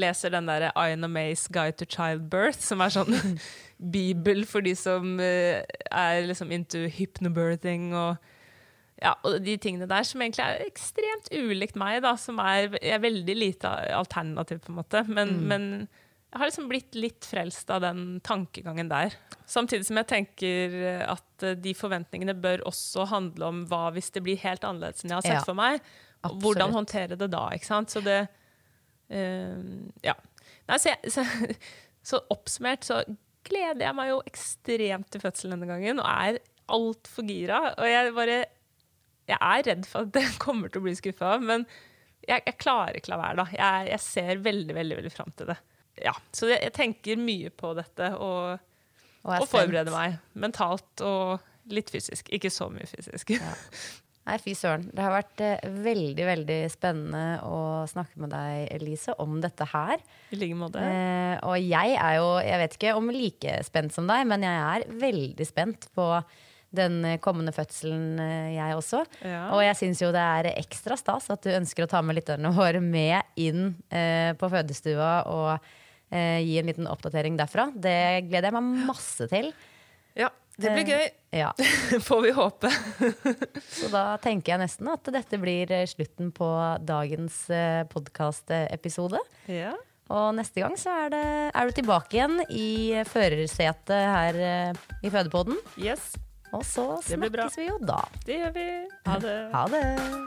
Leser 0.00 0.30
den 0.30 0.46
der 0.46 0.68
Ina 0.78 1.08
Mays 1.10 1.48
Guide 1.50 1.80
to 1.80 1.88
Childbirth, 1.88 2.60
som 2.62 2.82
er 2.84 2.92
sånn 2.94 3.16
bibel 3.96 4.44
for 4.46 4.64
de 4.64 4.76
som 4.78 5.16
uh, 5.18 5.62
er 5.90 6.28
liksom 6.28 6.52
into 6.54 6.84
hypnobirthing 6.94 7.90
og 7.98 8.20
ja, 9.00 9.14
og 9.24 9.38
de 9.40 9.56
tingene 9.60 9.88
der 9.88 10.04
som 10.04 10.20
egentlig 10.20 10.44
er 10.44 10.66
ekstremt 10.66 11.30
ulikt 11.32 11.78
meg, 11.80 12.02
da, 12.04 12.12
som 12.20 12.40
er, 12.42 12.74
er 12.82 13.00
veldig 13.00 13.36
lite 13.36 13.70
alternativ, 13.96 14.60
på 14.66 14.72
en 14.74 14.80
måte. 14.82 15.02
Men, 15.08 15.38
men 15.48 15.66
jeg 16.30 16.38
har 16.42 16.50
liksom 16.50 16.68
blitt 16.70 16.94
litt 16.98 17.26
frelst 17.26 17.72
av 17.74 17.80
den 17.82 18.20
tankegangen 18.26 18.90
der. 18.92 19.16
Samtidig 19.50 19.88
som 19.88 19.98
jeg 19.98 20.08
tenker 20.12 20.76
at 21.06 21.46
eh, 21.46 21.56
de 21.58 21.72
forventningene 21.74 22.36
bør 22.38 22.62
også 22.70 23.08
handle 23.10 23.48
om 23.48 23.64
hva 23.70 23.88
hvis 23.96 24.12
det 24.14 24.22
blir 24.26 24.38
helt 24.44 24.66
annerledes 24.68 25.02
enn 25.02 25.14
jeg 25.14 25.18
har 25.18 25.26
sett 25.26 25.40
Ja, 25.40 25.46
for 25.48 25.58
meg. 25.58 25.80
absolutt. 26.20 26.44
Hvordan 26.44 26.76
håndtere 26.76 27.18
det 27.18 27.30
da, 27.32 27.46
ikke 27.56 27.70
sant. 27.72 27.90
Så 27.90 28.04
det 28.04 28.20
uh, 29.10 29.58
Ja. 30.06 30.14
Nei, 30.70 30.78
så, 30.78 30.94
så, 31.10 31.24
så 32.12 32.22
oppsummert 32.30 32.86
så 32.86 33.00
gleder 33.48 33.88
jeg 33.88 33.96
meg 33.98 34.12
jo 34.12 34.22
ekstremt 34.28 35.10
til 35.10 35.24
fødselen 35.24 35.56
denne 35.56 35.72
gangen, 35.72 36.04
og 36.04 36.06
er 36.06 36.38
altfor 36.70 37.26
gira. 37.26 37.64
Og 37.74 37.88
jeg 37.90 38.14
bare 38.14 38.40
Jeg 39.30 39.38
er 39.40 39.66
redd 39.70 39.86
for 39.88 40.08
at 40.08 40.20
jeg 40.20 40.36
kommer 40.44 40.72
til 40.72 40.82
å 40.82 40.86
bli 40.88 40.96
skuffa, 40.98 41.36
men 41.42 41.66
jeg, 42.26 42.42
jeg 42.44 42.56
klarer 42.60 42.98
ikke 43.00 43.14
la 43.14 43.20
være, 43.22 43.44
da. 43.44 43.46
Jeg, 43.56 43.86
jeg 43.94 44.04
ser 44.04 44.42
veldig, 44.44 44.76
veldig, 44.76 44.98
veldig 45.00 45.14
fram 45.14 45.30
til 45.38 45.52
det. 45.52 45.56
Ja, 46.00 46.14
Så 46.36 46.50
jeg, 46.50 46.60
jeg 46.66 46.74
tenker 46.76 47.20
mye 47.20 47.50
på 47.52 47.72
dette, 47.78 48.12
og, 48.16 48.60
Og 49.24 49.34
og 49.36 49.48
forbereder 49.50 49.92
meg 49.92 50.20
mentalt 50.40 51.04
og 51.04 51.40
litt 51.70 51.90
fysisk. 51.92 52.30
Ikke 52.34 52.52
så 52.52 52.70
mye 52.72 52.88
fysisk. 52.88 53.32
Nei, 54.28 54.36
fy 54.38 54.52
søren. 54.54 54.84
Det 54.94 55.02
har 55.02 55.14
vært 55.14 55.40
eh, 55.42 55.64
veldig, 55.84 56.24
veldig 56.28 56.58
spennende 56.70 57.40
å 57.46 57.60
snakke 57.90 58.20
med 58.20 58.30
deg, 58.34 58.66
Elise, 58.76 59.14
om 59.22 59.38
dette 59.42 59.66
her. 59.72 60.02
I 60.30 60.38
like 60.38 60.58
måte. 60.60 60.82
Eh, 60.84 61.34
og 61.48 61.56
jeg 61.58 61.96
er 61.96 62.18
jo, 62.18 62.28
jeg 62.44 62.60
vet 62.62 62.76
ikke 62.76 62.94
om 63.00 63.10
like 63.14 63.56
spent 63.66 63.96
som 63.96 64.10
deg, 64.10 64.26
men 64.30 64.44
jeg 64.46 64.60
er 64.60 64.86
veldig 65.00 65.46
spent 65.48 65.88
på 65.96 66.06
den 66.76 67.02
kommende 67.24 67.52
fødselen, 67.54 68.20
eh, 68.22 68.54
jeg 68.54 68.78
også. 68.78 69.02
Ja. 69.26 69.42
Og 69.56 69.64
jeg 69.64 69.78
syns 69.80 70.02
jo 70.04 70.12
det 70.14 70.22
er 70.22 70.52
ekstra 70.54 70.98
stas 70.98 71.30
at 71.32 71.42
du 71.42 71.50
ønsker 71.54 71.86
å 71.86 71.90
ta 71.90 72.02
med 72.04 72.20
lytterne 72.20 72.52
våre 72.54 72.82
med 72.84 73.20
inn 73.40 73.72
eh, 73.90 74.30
på 74.38 74.50
fødestua 74.52 75.10
og 75.30 75.50
eh, 75.56 76.38
gi 76.44 76.60
en 76.60 76.70
liten 76.70 76.90
oppdatering 76.90 77.38
derfra. 77.40 77.70
Det 77.74 78.28
gleder 78.28 78.50
jeg 78.50 78.58
meg 78.58 78.86
masse 78.90 79.26
til. 79.32 79.50
Ja, 80.18 80.30
det 80.60 80.72
blir 80.74 80.86
Eh, 80.86 80.94
gøy. 80.94 81.10
Ja. 81.40 81.50
Får 82.08 82.24
vi 82.26 82.32
håpe. 82.36 82.70
Så 83.80 83.90
da 83.92 84.04
tenker 84.22 84.54
jeg 84.54 84.64
nesten 84.64 84.90
at 84.92 85.14
dette 85.14 85.38
blir 85.42 85.70
eh, 85.74 85.86
slutten 85.90 86.30
på 86.36 86.50
dagens 86.86 87.46
podkastepisode. 87.90 89.22
Ja. 89.50 89.74
Og 90.10 90.32
neste 90.34 90.62
gang 90.62 90.74
så 90.78 90.92
er, 91.04 91.12
det, 91.14 91.26
er 91.54 91.68
du 91.68 91.76
tilbake 91.76 92.18
igjen 92.18 92.40
i 92.50 92.98
førersetet 93.06 93.94
her 93.94 94.38
eh, 94.42 94.82
i 95.06 95.12
Fødepodden. 95.12 95.58
Yes, 95.78 96.12
Og 96.52 96.64
så 96.64 97.02
Det 97.08 97.18
blir 97.18 97.30
bra. 97.30 97.48
snakkes 97.48 97.58
vi 97.58 97.66
jo 97.68 97.78
da. 97.86 98.00
det 98.26 98.34
gjør 98.40 98.52
vi. 98.52 98.68
Ha 99.06 99.18
det. 99.18 99.50
Ha 99.54 99.66
det! 99.66 100.26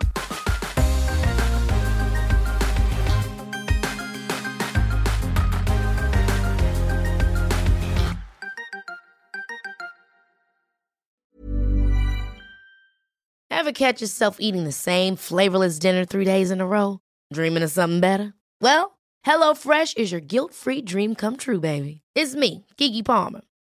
Ever 13.49 13.71
catch 13.71 14.01
yourself 14.01 14.37
eating 14.39 14.63
the 14.65 14.71
same 14.71 15.15
flavorless 15.15 15.79
dinner 15.79 16.05
three 16.05 16.25
days 16.25 16.51
in 16.51 16.59
a 16.59 16.65
row? 16.65 16.99
Dreaming 17.31 17.63
of 17.63 17.71
something 17.71 17.99
better? 18.01 18.33
Well, 18.61 18.97
HelloFresh 19.25 19.97
is 19.97 20.11
your 20.11 20.21
guilt-free 20.21 20.81
dream 20.81 21.15
come 21.15 21.37
true, 21.37 21.59
baby. 21.59 22.01
It's 22.15 22.35
me, 22.35 22.65
Kiki 22.77 23.03
Palmer. 23.03 23.41